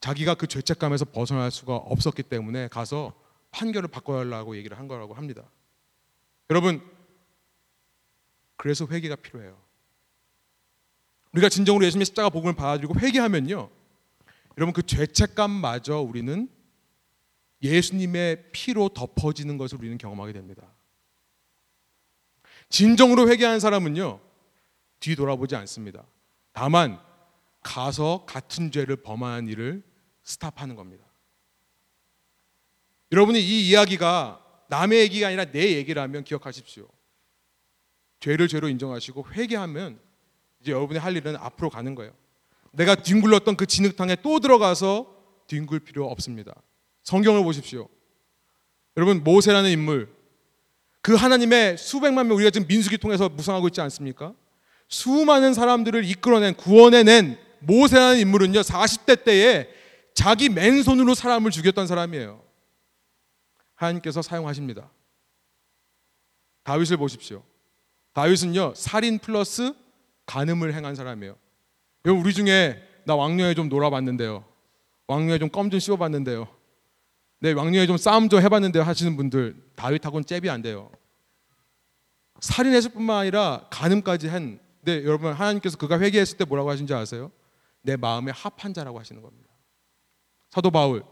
자기가 0.00 0.34
그 0.34 0.46
죄책감에서 0.46 1.06
벗어날 1.06 1.50
수가 1.50 1.76
없었기 1.76 2.24
때문에 2.24 2.68
가서 2.68 3.14
판결을 3.52 3.88
바꿔달라고 3.88 4.56
얘기를 4.56 4.78
한 4.78 4.88
거라고 4.88 5.14
합니다. 5.14 5.44
여러분, 6.50 6.82
그래서 8.56 8.86
회개가 8.86 9.16
필요해요. 9.16 9.56
우리가 11.32 11.48
진정으로 11.48 11.84
예수님의 11.86 12.06
십자가 12.06 12.28
복음을 12.28 12.54
받아들이고 12.54 12.98
회개하면요. 12.98 13.70
여러분 14.56 14.72
그 14.72 14.82
죄책감마저 14.82 16.00
우리는 16.00 16.48
예수님의 17.62 18.50
피로 18.52 18.88
덮어지는 18.88 19.58
것을 19.58 19.78
우리는 19.78 19.96
경험하게 19.98 20.32
됩니다. 20.32 20.73
진정으로 22.74 23.28
회개한 23.28 23.60
사람은요. 23.60 24.18
뒤돌아보지 24.98 25.54
않습니다. 25.54 26.04
다만 26.52 26.98
가서 27.62 28.24
같은 28.26 28.72
죄를 28.72 28.96
범하는 28.96 29.48
일을 29.48 29.84
스탑하는 30.24 30.74
겁니다. 30.74 31.04
여러분이 33.12 33.40
이 33.40 33.68
이야기가 33.68 34.44
남의 34.70 34.98
얘기가 35.02 35.28
아니라 35.28 35.44
내 35.52 35.76
얘기라면 35.76 36.24
기억하십시오. 36.24 36.88
죄를 38.18 38.48
죄로 38.48 38.68
인정하시고 38.68 39.28
회개하면 39.30 40.00
이제 40.60 40.72
여러분이 40.72 40.98
할 40.98 41.16
일은 41.16 41.36
앞으로 41.36 41.70
가는 41.70 41.94
거예요. 41.94 42.12
내가 42.72 42.96
뒹굴렀던 42.96 43.54
그 43.54 43.66
진흙탕에 43.66 44.16
또 44.16 44.40
들어가서 44.40 45.14
뒹굴 45.46 45.78
필요 45.78 46.10
없습니다. 46.10 46.52
성경을 47.04 47.44
보십시오. 47.44 47.88
여러분 48.96 49.22
모세라는 49.22 49.70
인물 49.70 50.23
그 51.04 51.14
하나님의 51.14 51.76
수백만 51.76 52.26
명 52.26 52.36
우리가 52.36 52.48
지금 52.48 52.66
민수기 52.66 52.96
통해서 52.96 53.28
묵상하고 53.28 53.68
있지 53.68 53.78
않습니까? 53.82 54.32
수많은 54.88 55.52
사람들을 55.52 56.02
이끌어낸 56.06 56.54
구원해낸 56.54 57.38
모세라는 57.60 58.20
인물은요 58.20 58.62
40대 58.62 59.22
때에 59.22 59.68
자기 60.14 60.48
맨손으로 60.48 61.14
사람을 61.14 61.50
죽였던 61.50 61.86
사람이에요. 61.86 62.42
하나님께서 63.74 64.22
사용하십니다. 64.22 64.90
다윗을 66.62 66.96
보십시오. 66.96 67.42
다윗은요 68.14 68.72
살인 68.74 69.18
플러스 69.18 69.74
간음을 70.24 70.72
행한 70.72 70.94
사람이에요. 70.94 71.36
우리 72.06 72.32
중에 72.32 72.82
나 73.04 73.14
왕녀에 73.14 73.52
좀 73.52 73.68
놀아봤는데요. 73.68 74.42
왕녀에 75.06 75.36
좀 75.38 75.50
껌 75.50 75.68
좀 75.70 75.80
씹어봤는데요. 75.80 76.48
네 77.44 77.52
왕녀에 77.52 77.86
좀 77.86 77.98
싸움 77.98 78.30
좀 78.30 78.40
해봤는데요 78.40 78.82
하시는 78.84 79.18
분들 79.18 79.54
다윗하고는 79.76 80.24
잽이 80.24 80.48
안 80.48 80.62
돼요. 80.62 80.90
살인했을 82.40 82.92
뿐만 82.92 83.18
아니라 83.18 83.66
간음까지 83.68 84.28
한. 84.28 84.58
네 84.80 85.04
여러분 85.04 85.30
하나님께서 85.30 85.76
그가 85.76 86.00
회개했을 86.00 86.38
때 86.38 86.46
뭐라고 86.46 86.70
하신지 86.70 86.94
아세요? 86.94 87.30
내 87.82 87.96
마음에 87.96 88.32
합한 88.32 88.72
자라고 88.72 88.98
하시는 88.98 89.20
겁니다. 89.20 89.50
사도 90.50 90.70
바울 90.70 91.04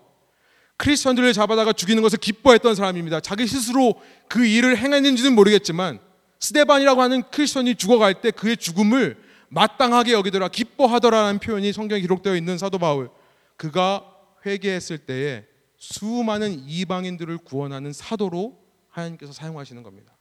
크리스천들을 0.78 1.34
잡아다가 1.34 1.74
죽이는 1.74 2.02
것을 2.02 2.18
기뻐했던 2.18 2.76
사람입니다. 2.76 3.20
자기 3.20 3.46
스스로 3.46 4.00
그 4.28 4.46
일을 4.46 4.78
행했는지는 4.78 5.34
모르겠지만 5.34 6.00
스데반이라고 6.40 7.02
하는 7.02 7.22
크리스천이 7.30 7.74
죽어갈 7.74 8.22
때 8.22 8.30
그의 8.30 8.56
죽음을 8.56 9.22
마땅하게 9.50 10.14
여기더라 10.14 10.48
기뻐하더라라는 10.48 11.40
표현이 11.40 11.74
성경에 11.74 12.00
기록되어 12.00 12.36
있는 12.36 12.56
사도 12.56 12.78
바울 12.78 13.10
그가 13.58 14.06
회개했을 14.46 14.96
때에 14.96 15.51
수많은 15.82 16.60
이방인들을 16.68 17.38
구원하는 17.38 17.92
사도로 17.92 18.56
하나님께서 18.88 19.32
사용하시는 19.32 19.82
겁니다. 19.82 20.16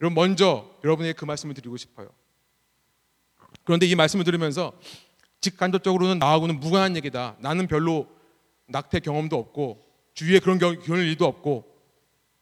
여러분 0.00 0.14
먼저 0.14 0.70
여러분에게 0.84 1.14
그 1.14 1.24
말씀을 1.24 1.52
드리고 1.56 1.76
싶어요. 1.76 2.08
그런데 3.64 3.86
이 3.86 3.96
말씀을 3.96 4.24
들으면서 4.24 4.72
직간접적으로는 5.40 6.20
나하고는 6.20 6.60
무관한 6.60 6.94
얘기다. 6.94 7.38
나는 7.40 7.66
별로 7.66 8.06
낙태 8.68 9.00
경험도 9.00 9.36
없고 9.36 9.84
주위에 10.14 10.38
그런 10.38 10.60
경험 10.60 11.00
일도 11.00 11.26
없고 11.26 11.76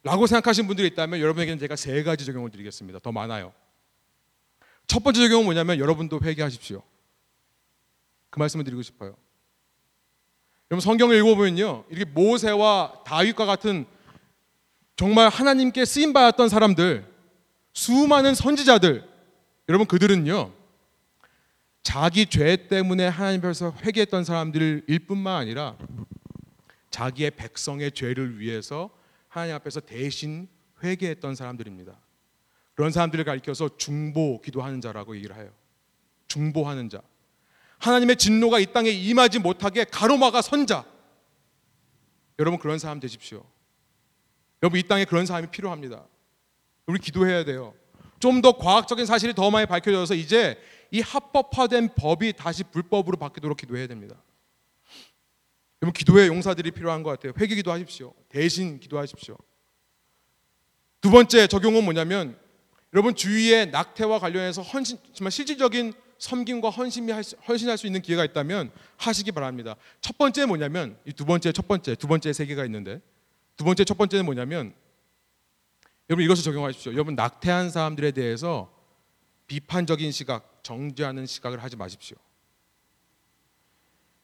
라고 0.02 0.26
생각하시는 0.26 0.66
분들이 0.66 0.88
있다면 0.88 1.20
여러분에게는 1.20 1.58
제가 1.58 1.74
세 1.74 2.02
가지 2.02 2.26
적용을 2.26 2.50
드리겠습니다. 2.50 2.98
더 2.98 3.12
많아요. 3.12 3.54
첫 4.86 5.02
번째 5.02 5.20
적용은 5.20 5.46
뭐냐면 5.46 5.78
여러분도 5.78 6.20
회개하십시오. 6.22 6.82
그 8.28 8.38
말씀을 8.38 8.66
드리고 8.66 8.82
싶어요. 8.82 9.16
여러분 10.70 10.80
성경을 10.80 11.16
읽어보면요. 11.16 11.84
이렇게 11.90 12.10
모세와 12.10 13.02
다윗과 13.04 13.46
같은 13.46 13.86
정말 14.96 15.28
하나님께 15.28 15.84
쓰임 15.84 16.12
받았던 16.12 16.48
사람들, 16.48 17.06
수많은 17.72 18.34
선지자들, 18.34 19.06
여러분 19.68 19.86
그들은요. 19.86 20.52
자기 21.82 22.26
죄 22.26 22.66
때문에 22.68 23.06
하나님 23.06 23.40
앞에서 23.40 23.72
회개했던 23.82 24.24
사람들일 24.24 25.06
뿐만 25.06 25.36
아니라 25.36 25.76
자기의 26.90 27.32
백성의 27.32 27.92
죄를 27.92 28.40
위해서 28.40 28.90
하나님 29.28 29.54
앞에서 29.54 29.80
대신 29.80 30.48
회개했던 30.82 31.36
사람들입니다. 31.36 31.96
그런 32.74 32.90
사람들을 32.90 33.24
가리켜서 33.24 33.76
중보 33.76 34.40
기도하는 34.40 34.80
자라고 34.80 35.14
얘기를 35.14 35.36
해요. 35.36 35.50
중보하는 36.26 36.88
자. 36.88 37.00
하나님의 37.78 38.16
진노가 38.16 38.58
이 38.58 38.66
땅에 38.72 38.90
임하지 38.90 39.38
못하게 39.38 39.84
가로막아 39.84 40.42
선자. 40.42 40.84
여러분 42.38 42.58
그런 42.58 42.78
사람 42.78 43.00
되십시오. 43.00 43.44
여러분 44.62 44.80
이 44.80 44.82
땅에 44.82 45.04
그런 45.04 45.26
사람이 45.26 45.48
필요합니다. 45.48 46.06
우리 46.86 46.98
기도해야 46.98 47.44
돼요. 47.44 47.74
좀 48.18 48.40
더 48.40 48.56
과학적인 48.56 49.06
사실이 49.06 49.34
더 49.34 49.50
많이 49.50 49.66
밝혀져서 49.66 50.14
이제 50.14 50.58
이 50.90 51.00
합법화된 51.00 51.94
법이 51.94 52.32
다시 52.32 52.64
불법으로 52.64 53.16
바뀌도록 53.16 53.58
기도해야 53.58 53.86
됩니다. 53.86 54.16
여러분 55.82 55.92
기도의 55.92 56.28
용사들이 56.28 56.70
필요한 56.70 57.02
것 57.02 57.10
같아요. 57.10 57.32
회개 57.38 57.54
기도하십시오. 57.54 58.14
대신 58.28 58.80
기도하십시오. 58.80 59.36
두 61.00 61.10
번째 61.10 61.46
적용은 61.46 61.84
뭐냐면 61.84 62.38
여러분 62.94 63.14
주위에 63.14 63.66
낙태와 63.66 64.18
관련해서 64.18 64.62
헌신 64.62 64.98
정말 65.12 65.30
실질적인 65.30 65.92
섬김과 66.18 66.70
헌신이 66.70 67.12
헌신할 67.46 67.78
수 67.78 67.86
있는 67.86 68.00
기회가 68.02 68.24
있다면 68.24 68.70
하시기 68.96 69.32
바랍니다. 69.32 69.76
첫 70.00 70.16
번째 70.18 70.46
뭐냐면 70.46 70.98
이 71.06 71.12
두 71.12 71.24
번째 71.24 71.52
첫 71.52 71.68
번째 71.68 71.94
두 71.94 72.06
번째 72.06 72.32
세 72.32 72.46
개가 72.46 72.64
있는데 72.64 73.00
두 73.56 73.64
번째 73.64 73.84
첫 73.84 73.96
번째는 73.98 74.24
뭐냐면 74.24 74.74
여러분 76.08 76.24
이것을 76.24 76.44
적용하십시오. 76.44 76.92
여러분 76.92 77.14
낙태한 77.14 77.70
사람들에 77.70 78.12
대해서 78.12 78.72
비판적인 79.46 80.12
시각, 80.12 80.60
정죄하는 80.62 81.26
시각을 81.26 81.62
하지 81.62 81.76
마십시오. 81.76 82.16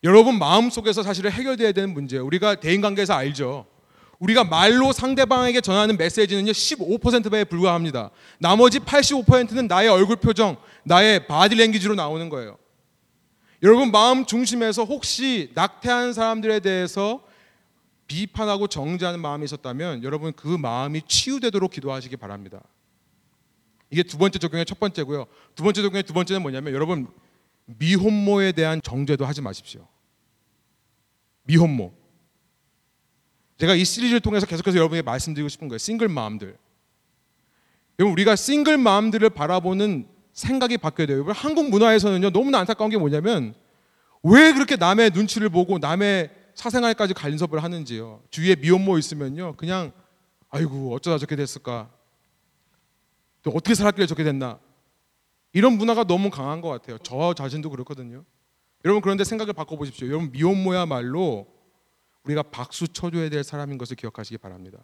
여러분 0.05 0.39
마음 0.39 0.69
속에서 0.69 1.03
사실은 1.03 1.31
해결돼야 1.31 1.73
되는 1.73 1.93
문제예요. 1.95 2.25
우리가 2.27 2.57
대인 2.57 2.81
관계에서 2.81 3.15
알죠. 3.15 3.67
우리가 4.23 4.45
말로 4.45 4.93
상대방에게 4.93 5.61
전하는 5.61 5.97
메시지는요 5.97 6.53
15%에 6.53 7.45
불과합니다. 7.45 8.11
나머지 8.39 8.79
85%는 8.79 9.67
나의 9.67 9.89
얼굴 9.89 10.17
표정, 10.17 10.57
나의 10.85 11.27
바디 11.27 11.57
랭귀지로 11.57 11.97
나오는 11.97 12.29
거예요. 12.29 12.57
여러분 13.65 13.91
마음 13.91 14.25
중심에서 14.25 14.85
혹시 14.85 15.51
낙태한 15.55 16.13
사람들에 16.13 16.61
대해서 16.61 17.25
비판하고 18.07 18.69
정죄하는 18.69 19.21
마음이 19.21 19.45
있었다면 19.45 20.05
여러분 20.05 20.33
그 20.33 20.47
마음이 20.47 21.03
치유되도록 21.09 21.73
기도하시기 21.73 22.17
바랍니다. 22.17 22.63
이게 23.91 24.05
두 24.05 24.19
번째 24.19 24.39
적용의 24.39 24.67
첫 24.67 24.79
번째고요. 24.79 25.27
두 25.57 25.65
번째 25.65 25.83
적용의 25.83 26.05
두 26.05 26.13
번째는 26.13 26.43
뭐냐면 26.43 26.75
여러분 26.75 27.09
미혼모에 27.65 28.53
대한 28.53 28.81
정죄도 28.83 29.27
하지 29.27 29.43
마십시오. 29.43 29.89
미혼모. 31.43 32.02
제가 33.59 33.75
이 33.75 33.85
시리즈를 33.85 34.21
통해서 34.21 34.47
계속해서 34.47 34.77
여러분에게 34.77 35.05
말씀드리고 35.05 35.49
싶은 35.49 35.69
거예요. 35.69 35.79
싱글 35.79 36.09
마음들. 36.09 36.57
여러분 37.99 38.13
우리가 38.13 38.37
싱글 38.37 38.79
마음들을 38.79 39.29
바라보는 39.31 40.09
생각이 40.33 40.79
바뀌어야 40.79 41.07
돼요. 41.07 41.17
여러분 41.17 41.35
한국 41.35 41.69
문화에서는요 41.71 42.31
너무나 42.31 42.59
안타까운 42.59 42.91
게 42.91 42.97
뭐냐면 42.97 43.55
왜 44.23 44.53
그렇게 44.53 44.77
남의 44.77 45.11
눈치를 45.11 45.49
보고 45.51 45.79
남의 45.79 46.31
사생활까지 46.55 47.15
간섭을 47.15 47.63
하는지요. 47.63 48.23
주위에 48.31 48.57
미혼모 48.57 48.99
있으면요 48.99 49.57
그냥 49.57 49.93
아이고 50.49 50.95
어쩌다 50.95 51.19
저렇게 51.19 51.37
됐을까. 51.37 51.91
또 53.43 53.51
어떻게 53.51 53.75
살았길래 53.75 54.07
저렇게 54.07 54.25
됐나. 54.25 54.59
이런 55.53 55.75
문화가 55.75 56.05
너무 56.05 56.31
강한 56.31 56.61
것 56.61 56.69
같아요. 56.69 56.99
저 57.03 57.35
자신도 57.35 57.71
그렇거든요. 57.71 58.25
여러분 58.85 59.03
그런데 59.03 59.23
생각을 59.25 59.53
바꿔보십시오. 59.53 60.09
여러분 60.09 60.33
미혼모야말로 60.33 61.47
우리가 62.25 62.43
박수 62.43 62.89
쳐줘야 62.89 63.29
될 63.29 63.45
사람인 63.45 63.79
것을 63.79 63.97
기억하시기 63.97 64.39
바랍니다. 64.39 64.79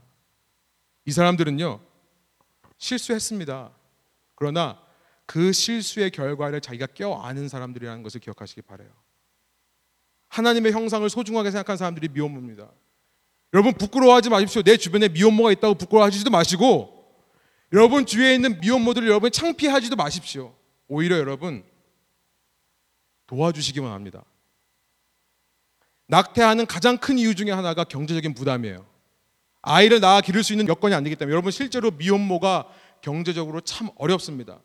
이 1.04 1.12
사람들은요 1.12 1.80
실수했습니다. 2.78 3.70
그러나 4.34 4.80
그 5.26 5.52
실수의 5.52 6.10
결과를 6.10 6.60
자기가 6.60 6.86
껴안은 6.86 7.48
사람들이라는 7.48 8.02
것을 8.02 8.20
기억하시기 8.20 8.62
바래요. 8.62 8.90
하나님의 10.28 10.72
형상을 10.72 11.08
소중하게 11.08 11.50
생각한 11.50 11.76
사람들이 11.76 12.08
미혼모입니다. 12.08 12.70
여러분 13.54 13.72
부끄러워하지 13.74 14.30
마십시오. 14.30 14.62
내 14.62 14.76
주변에 14.76 15.08
미혼모가 15.08 15.52
있다고 15.52 15.74
부끄러워하지도 15.74 16.30
마시고 16.30 16.98
여러분 17.72 18.06
주위에 18.06 18.34
있는 18.34 18.60
미혼모들을 18.60 19.08
여러분 19.08 19.30
창피하지도 19.30 19.96
마십시오. 19.96 20.54
오히려 20.86 21.18
여러분 21.18 21.64
도와주시기만 23.26 23.92
합니다. 23.92 24.24
낙태하는 26.08 26.66
가장 26.66 26.96
큰 26.96 27.18
이유 27.18 27.34
중에 27.34 27.50
하나가 27.50 27.84
경제적인 27.84 28.34
부담이에요. 28.34 28.84
아이를 29.62 30.00
낳아 30.00 30.20
기를 30.20 30.42
수 30.42 30.52
있는 30.52 30.66
여건이 30.66 30.94
안 30.94 31.04
되기 31.04 31.16
때문에 31.16 31.32
여러분 31.32 31.52
실제로 31.52 31.90
미혼모가 31.90 32.66
경제적으로 33.02 33.60
참 33.60 33.90
어렵습니다. 33.96 34.60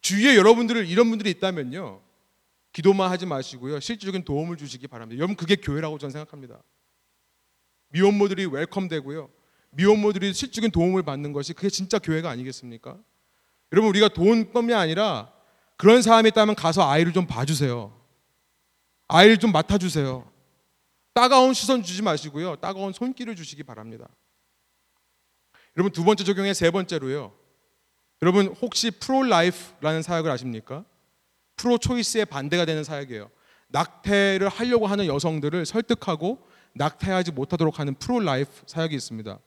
주위에 0.00 0.36
여러분들 0.36 0.86
이런 0.86 1.08
분들이 1.10 1.30
있다면요. 1.30 2.00
기도만 2.72 3.10
하지 3.10 3.26
마시고요. 3.26 3.80
실질적인 3.80 4.24
도움을 4.24 4.56
주시기 4.56 4.86
바랍니다. 4.86 5.18
여러분 5.18 5.36
그게 5.36 5.56
교회라고 5.56 5.98
저는 5.98 6.12
생각합니다. 6.12 6.62
미혼모들이 7.88 8.46
웰컴되고요. 8.46 9.28
미혼모들이 9.70 10.32
실질적인 10.32 10.70
도움을 10.70 11.02
받는 11.02 11.32
것이 11.32 11.52
그게 11.52 11.68
진짜 11.68 11.98
교회가 11.98 12.30
아니겠습니까? 12.30 12.96
여러분 13.72 13.90
우리가 13.90 14.08
돈뿐이 14.08 14.72
아니라 14.72 15.32
그런 15.76 16.00
사람이 16.00 16.30
있다면 16.30 16.54
가서 16.54 16.88
아이를 16.88 17.12
좀 17.12 17.26
봐주세요. 17.26 17.92
아이를 19.08 19.36
좀 19.36 19.52
맡아주세요. 19.52 20.35
따가운 21.16 21.54
시선 21.54 21.82
주지 21.82 22.02
마시고요. 22.02 22.56
따가운 22.56 22.92
손길을 22.92 23.36
주시기 23.36 23.62
바랍니다. 23.62 24.06
여러분 25.74 25.90
두 25.90 26.04
번째 26.04 26.24
적용의 26.24 26.54
세 26.54 26.70
번째로요. 26.70 27.32
여러분 28.20 28.48
혹시 28.60 28.90
pro-life라는 28.90 30.02
사역을 30.02 30.30
아십니까? 30.30 30.84
pro-choice에 31.56 32.26
반대가 32.26 32.66
되는 32.66 32.84
사역이에요. 32.84 33.30
낙태를 33.68 34.50
하려고 34.50 34.86
하는 34.86 35.06
여성들을 35.06 35.64
설득하고 35.64 36.46
낙태하지 36.74 37.32
못하도록 37.32 37.78
하는 37.78 37.94
pro-life 37.94 38.50
사역이 38.66 38.94
있습니다. 38.94 39.38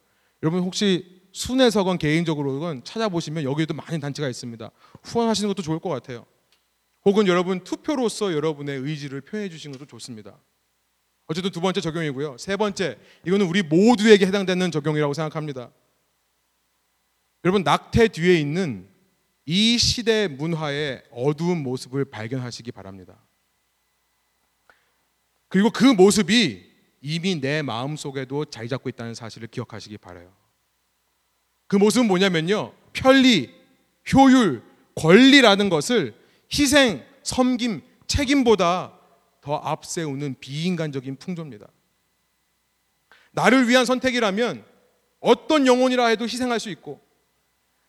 여러분 0.42 0.62
혹시 0.62 1.22
순회석은 1.30 1.98
개인적으로건 1.98 2.82
찾아보시면 2.82 3.44
여기에도 3.44 3.74
많은 3.74 4.00
단체가 4.00 4.28
있습니다. 4.28 4.72
후원하시는 5.04 5.46
것도 5.46 5.62
좋을 5.62 5.78
것 5.78 5.88
같아요. 5.88 6.26
혹은 7.04 7.28
여러분 7.28 7.62
투표로서 7.62 8.32
여러분의 8.32 8.80
의지를 8.80 9.20
표현해 9.20 9.48
주시는 9.48 9.78
것도 9.78 9.86
좋습니다. 9.86 10.36
어쨌든 11.30 11.52
두 11.52 11.60
번째 11.60 11.80
적용이고요. 11.80 12.38
세 12.38 12.56
번째, 12.56 12.98
이거는 13.24 13.46
우리 13.46 13.62
모두에게 13.62 14.26
해당되는 14.26 14.72
적용이라고 14.72 15.14
생각합니다. 15.14 15.70
여러분 17.44 17.62
낙태 17.62 18.08
뒤에 18.08 18.40
있는 18.40 18.88
이 19.46 19.78
시대 19.78 20.26
문화의 20.26 21.04
어두운 21.12 21.62
모습을 21.62 22.04
발견하시기 22.04 22.72
바랍니다. 22.72 23.16
그리고 25.46 25.70
그 25.70 25.84
모습이 25.84 26.68
이미 27.00 27.40
내 27.40 27.62
마음 27.62 27.94
속에도 27.94 28.44
자리 28.44 28.68
잡고 28.68 28.88
있다는 28.88 29.14
사실을 29.14 29.46
기억하시기 29.46 29.98
바라요. 29.98 30.32
그 31.68 31.76
모습은 31.76 32.08
뭐냐면요. 32.08 32.72
편리, 32.92 33.54
효율, 34.12 34.64
권리라는 34.96 35.68
것을 35.68 36.12
희생, 36.52 37.04
섬김, 37.22 37.82
책임보다 38.08 38.99
더 39.40 39.56
앞세우는 39.56 40.36
비인간적인 40.40 41.16
풍조입니다. 41.16 41.68
나를 43.32 43.68
위한 43.68 43.84
선택이라면 43.84 44.64
어떤 45.20 45.66
영혼이라 45.66 46.06
해도 46.06 46.24
희생할 46.24 46.60
수 46.60 46.70
있고 46.70 47.00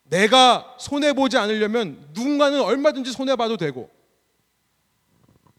내가 0.03 0.75
손해 0.79 1.13
보지 1.13 1.37
않으려면 1.37 2.09
누군가는 2.13 2.59
얼마든지 2.61 3.11
손해 3.11 3.35
봐도 3.35 3.57
되고 3.57 3.89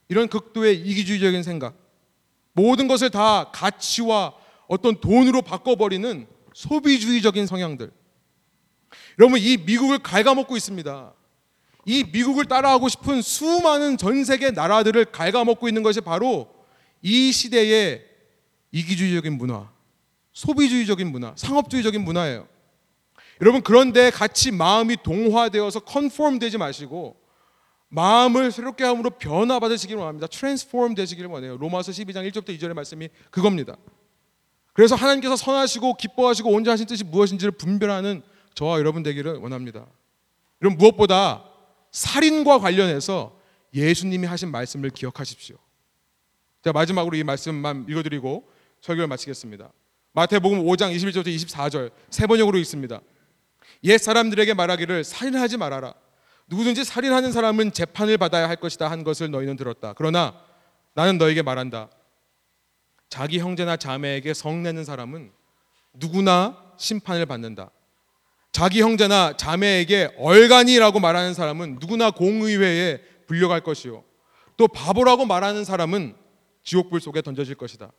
이런 0.08 0.28
극도의 0.28 0.78
이기주의적인 0.78 1.42
생각 1.42 1.74
모든 2.52 2.86
것을 2.86 3.08
다 3.10 3.50
가치와 3.50 4.34
어떤 4.68 5.00
돈으로 5.00 5.40
바꿔버리는 5.40 6.26
소비주의적인 6.54 7.46
성향들 7.46 7.90
여러분 9.18 9.40
이 9.40 9.56
미국을 9.56 9.98
갉아먹고 9.98 10.56
있습니다 10.56 11.14
이 11.84 12.04
미국을 12.04 12.44
따라하고 12.44 12.88
싶은 12.88 13.22
수많은 13.22 13.96
전 13.96 14.24
세계 14.24 14.50
나라들을 14.50 15.06
갉아먹고 15.06 15.68
있는 15.68 15.82
것이 15.82 16.00
바로 16.00 16.48
이 17.02 17.32
시대의 17.32 18.04
이기주의적인 18.70 19.36
문화 19.36 19.70
소비주의적인 20.32 21.10
문화 21.10 21.34
상업주의적인 21.36 22.02
문화예요 22.02 22.46
여러분 23.40 23.60
그런데 23.62 24.10
같이 24.10 24.52
마음이 24.52 24.96
동화되어서 25.02 25.80
컨폼 25.80 26.38
되지 26.38 26.58
마시고 26.58 27.16
마음을 27.88 28.50
새롭게 28.52 28.84
함으로 28.84 29.10
변화받으시기를 29.10 30.00
원합니다. 30.00 30.26
트랜스포럼 30.26 30.94
되시기를 30.94 31.28
원해요. 31.28 31.58
로마서 31.58 31.92
12장 31.92 32.26
1절부터 32.30 32.58
2절의 32.58 32.72
말씀이 32.72 33.10
그겁니다. 33.30 33.76
그래서 34.72 34.94
하나님께서 34.94 35.36
선하시고 35.36 35.98
기뻐하시고 35.98 36.48
온전하신 36.48 36.86
뜻이 36.86 37.04
무엇인지를 37.04 37.52
분별하는 37.52 38.22
저와 38.54 38.78
여러분 38.78 39.02
되기를 39.02 39.36
원합니다. 39.36 39.84
여러분 40.62 40.78
무엇보다 40.78 41.44
살인과 41.92 42.58
관련해서 42.58 43.38
예수님이 43.74 44.26
하신 44.26 44.50
말씀을 44.50 44.90
기억하십시오. 44.90 45.56
자 46.62 46.72
마지막으로 46.72 47.16
이 47.16 47.22
말씀만 47.22 47.86
읽어드리고 47.88 48.48
설교를 48.80 49.06
마치겠습니다. 49.08 49.72
마태복음 50.12 50.64
5장 50.64 50.94
21절부터 50.94 51.34
24절 51.34 51.92
세 52.10 52.26
번역으로 52.26 52.58
있습니다. 52.58 53.00
옛 53.84 53.98
사람들에게 53.98 54.54
말하기를 54.54 55.04
살인하지 55.04 55.56
말아라. 55.56 55.94
누구든지 56.48 56.84
살인하는 56.84 57.32
사람은 57.32 57.72
재판을 57.72 58.18
받아야 58.18 58.48
할 58.48 58.56
것이다 58.56 58.90
한 58.90 59.04
것을 59.04 59.30
너희는 59.30 59.56
들었다. 59.56 59.94
그러나 59.94 60.38
나는 60.94 61.18
너에게 61.18 61.42
말한다. 61.42 61.88
자기 63.08 63.38
형제나 63.38 63.76
자매에게 63.76 64.34
성내는 64.34 64.84
사람은 64.84 65.32
누구나 65.94 66.74
심판을 66.76 67.26
받는다. 67.26 67.70
자기 68.52 68.82
형제나 68.82 69.36
자매에게 69.36 70.14
얼간이라고 70.18 71.00
말하는 71.00 71.32
사람은 71.32 71.78
누구나 71.80 72.10
공의회에 72.10 73.00
불려갈 73.26 73.62
것이요. 73.62 74.04
또 74.58 74.68
바보라고 74.68 75.24
말하는 75.24 75.64
사람은 75.64 76.14
지옥불 76.62 77.00
속에 77.00 77.22
던져질 77.22 77.54
것이다. 77.54 77.90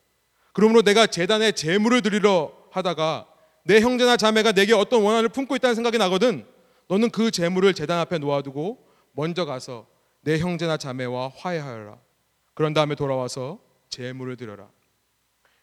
그러므로 0.53 0.83
내가 0.83 1.07
재단에 1.07 1.51
재물을 1.51 2.01
드리러 2.03 2.53
하다가 2.71 3.27
내 3.65 3.81
형제나 3.81 4.15
자매가 4.15 4.51
내게 4.51 4.73
어떤 4.73 5.01
원한을 5.01 5.29
품고 5.29 5.55
있다는 5.55 5.73
생각이 5.75 5.97
나거든 5.97 6.45
너는 6.87 7.09
그 7.09 7.31
재물을 7.31 7.73
재단 7.73 7.99
앞에 7.99 8.19
놓아두고 8.19 8.85
먼저 9.13 9.45
가서 9.45 9.87
내 10.21 10.37
형제나 10.37 10.77
자매와 10.77 11.31
화해하여라. 11.35 11.97
그런 12.53 12.73
다음에 12.73 12.93
돌아와서 12.93 13.59
재물을 13.89 14.37
드려라. 14.37 14.69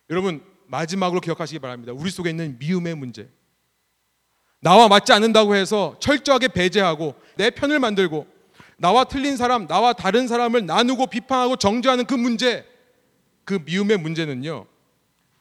여러분 0.08 0.42
마지막으로 0.66 1.20
기억하시기 1.20 1.60
바랍니다. 1.60 1.92
우리 1.94 2.10
속에 2.10 2.30
있는 2.30 2.58
미움의 2.58 2.96
문제. 2.96 3.28
나와 4.60 4.88
맞지 4.88 5.12
않는다고 5.12 5.54
해서 5.54 5.96
철저하게 6.00 6.48
배제하고 6.48 7.14
내 7.36 7.50
편을 7.50 7.78
만들고 7.78 8.26
나와 8.76 9.04
틀린 9.04 9.36
사람, 9.36 9.66
나와 9.66 9.92
다른 9.92 10.26
사람을 10.28 10.64
나누고 10.64 11.08
비판하고 11.08 11.56
정죄하는 11.56 12.06
그 12.06 12.14
문제, 12.14 12.66
그 13.44 13.60
미움의 13.64 13.98
문제는요. 13.98 14.66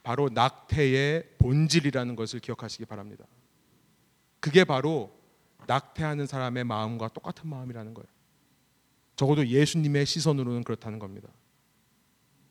바로 0.03 0.29
낙태의 0.29 1.23
본질이라는 1.37 2.15
것을 2.15 2.39
기억하시기 2.39 2.85
바랍니다. 2.85 3.25
그게 4.39 4.63
바로 4.63 5.11
낙태하는 5.67 6.25
사람의 6.25 6.63
마음과 6.63 7.09
똑같은 7.09 7.49
마음이라는 7.49 7.93
거예요. 7.93 8.07
적어도 9.15 9.45
예수님의 9.45 10.05
시선으로는 10.05 10.63
그렇다는 10.63 10.97
겁니다. 10.97 11.29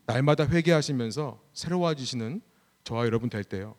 날마다 0.07 0.47
회개하시면서 0.47 1.43
새로워지시는 1.53 2.41
저와 2.85 3.07
여러분 3.07 3.29
될 3.29 3.45
때요. 3.45 3.75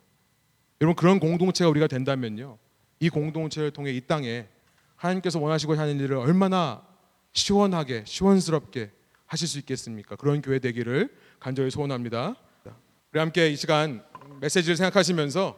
여러분 0.82 0.96
그런 0.96 1.20
공동체가 1.20 1.70
우리가 1.70 1.88
된다면요. 1.88 2.58
이 3.00 3.10
공동체를 3.10 3.72
통해 3.72 3.91
이 3.91 4.02
땅에 4.02 4.47
하나님께서 4.95 5.39
원하시고 5.39 5.76
하는 5.76 6.00
일을 6.00 6.18
얼마나 6.18 6.86
시원하게 7.34 8.04
시원스럽게 8.06 8.91
하실 9.26 9.47
수 9.47 9.60
있겠습니까? 9.60 10.16
그런 10.16 10.41
교회 10.41 10.60
되기를 10.60 11.16
간절히 11.39 11.72
소원합니다. 11.72 12.36
우리 13.12 13.20
함께 13.20 13.50
이 13.50 13.56
시간 13.56 14.04
메시지를 14.41 14.76
생각하시면서 14.76 15.58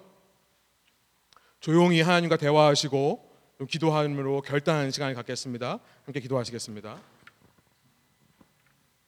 조용히 1.59 2.01
하나님과 2.01 2.37
대화하시고 2.37 3.31
기도함으로 3.69 4.41
결단하는 4.41 4.91
시간을 4.91 5.15
갖겠습니다. 5.15 5.79
함께 6.05 6.19
기도하시겠습니다. 6.19 6.99